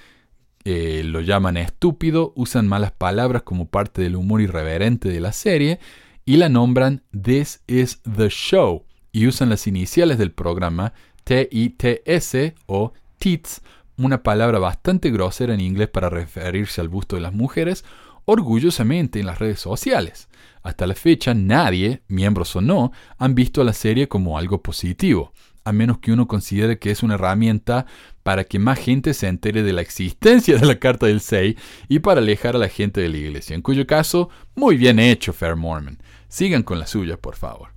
eh, 0.65 1.03
lo 1.05 1.21
llaman 1.21 1.57
estúpido, 1.57 2.33
usan 2.35 2.67
malas 2.67 2.91
palabras 2.91 3.43
como 3.43 3.67
parte 3.67 4.01
del 4.01 4.15
humor 4.15 4.41
irreverente 4.41 5.09
de 5.09 5.19
la 5.19 5.31
serie 5.31 5.79
y 6.25 6.37
la 6.37 6.49
nombran 6.49 7.03
This 7.11 7.61
is 7.67 8.01
the 8.03 8.29
Show 8.29 8.83
y 9.11 9.27
usan 9.27 9.49
las 9.49 9.67
iniciales 9.67 10.17
del 10.17 10.31
programa 10.31 10.93
TITS 11.23 12.55
o 12.65 12.93
TITS 13.17 13.61
una 13.97 14.23
palabra 14.23 14.59
bastante 14.59 15.09
grosera 15.09 15.53
en 15.53 15.61
inglés 15.61 15.87
para 15.87 16.09
referirse 16.09 16.81
al 16.81 16.89
busto 16.89 17.15
de 17.15 17.21
las 17.21 17.33
mujeres, 17.33 17.85
orgullosamente 18.25 19.19
en 19.19 19.27
las 19.27 19.39
redes 19.39 19.59
sociales. 19.59 20.27
Hasta 20.63 20.87
la 20.87 20.95
fecha 20.95 21.33
nadie, 21.33 22.01
miembros 22.07 22.55
o 22.55 22.61
no, 22.61 22.91
han 23.17 23.35
visto 23.35 23.63
la 23.63 23.73
serie 23.73 24.07
como 24.07 24.37
algo 24.37 24.61
positivo, 24.61 25.31
a 25.65 25.73
menos 25.73 25.97
que 25.97 26.11
uno 26.11 26.27
considere 26.27 26.79
que 26.79 26.91
es 26.91 27.03
una 27.03 27.15
herramienta 27.15 27.87
para 28.23 28.43
que 28.43 28.59
más 28.59 28.79
gente 28.79 29.13
se 29.13 29.27
entere 29.27 29.63
de 29.63 29.73
la 29.73 29.81
existencia 29.81 30.57
de 30.57 30.65
la 30.65 30.79
Carta 30.79 31.07
del 31.07 31.19
6 31.19 31.55
y 31.89 31.99
para 31.99 32.21
alejar 32.21 32.55
a 32.55 32.59
la 32.59 32.69
gente 32.69 33.01
de 33.01 33.09
la 33.09 33.17
iglesia, 33.17 33.55
en 33.55 33.61
cuyo 33.61 33.85
caso, 33.85 34.29
muy 34.55 34.77
bien 34.77 34.99
hecho, 34.99 35.33
Fair 35.33 35.55
Mormon. 35.55 36.01
Sigan 36.27 36.63
con 36.63 36.79
la 36.79 36.87
suya, 36.87 37.17
por 37.17 37.35
favor. 37.35 37.69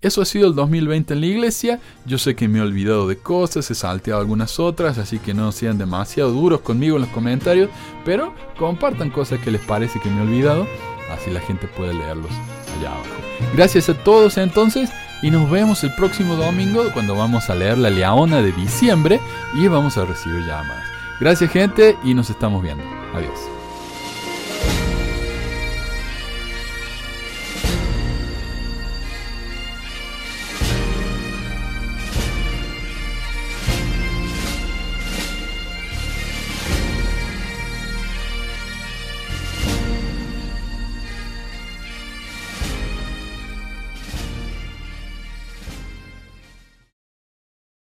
Eso 0.00 0.22
ha 0.22 0.24
sido 0.24 0.46
el 0.48 0.54
2020 0.54 1.14
en 1.14 1.20
la 1.20 1.26
iglesia. 1.26 1.80
Yo 2.06 2.18
sé 2.18 2.36
que 2.36 2.46
me 2.46 2.60
he 2.60 2.62
olvidado 2.62 3.08
de 3.08 3.18
cosas, 3.18 3.70
he 3.70 3.74
salteado 3.74 4.20
algunas 4.20 4.60
otras, 4.60 4.96
así 4.96 5.18
que 5.18 5.34
no 5.34 5.50
sean 5.52 5.76
demasiado 5.76 6.30
duros 6.30 6.60
conmigo 6.60 6.96
en 6.96 7.02
los 7.02 7.10
comentarios, 7.10 7.68
pero 8.04 8.32
compartan 8.58 9.10
cosas 9.10 9.40
que 9.40 9.50
les 9.50 9.60
parece 9.60 10.00
que 10.00 10.08
me 10.08 10.20
he 10.20 10.22
olvidado, 10.22 10.66
así 11.10 11.30
la 11.30 11.40
gente 11.40 11.66
puede 11.66 11.94
leerlos 11.94 12.30
allá 12.78 12.92
abajo. 12.92 13.10
Gracias 13.54 13.88
a 13.88 13.94
todos 13.94 14.38
entonces 14.38 14.90
y 15.22 15.30
nos 15.30 15.50
vemos 15.50 15.82
el 15.84 15.94
próximo 15.94 16.36
domingo 16.36 16.92
cuando 16.92 17.16
vamos 17.16 17.50
a 17.50 17.54
leer 17.54 17.78
la 17.78 17.90
Leona 17.90 18.42
de 18.42 18.52
diciembre 18.52 19.20
y 19.54 19.66
vamos 19.68 19.98
a 19.98 20.04
recibir 20.04 20.46
llamadas. 20.46 20.84
Gracias 21.20 21.50
gente 21.50 21.96
y 22.04 22.14
nos 22.14 22.30
estamos 22.30 22.62
viendo. 22.62 22.84
Adiós. 23.14 23.57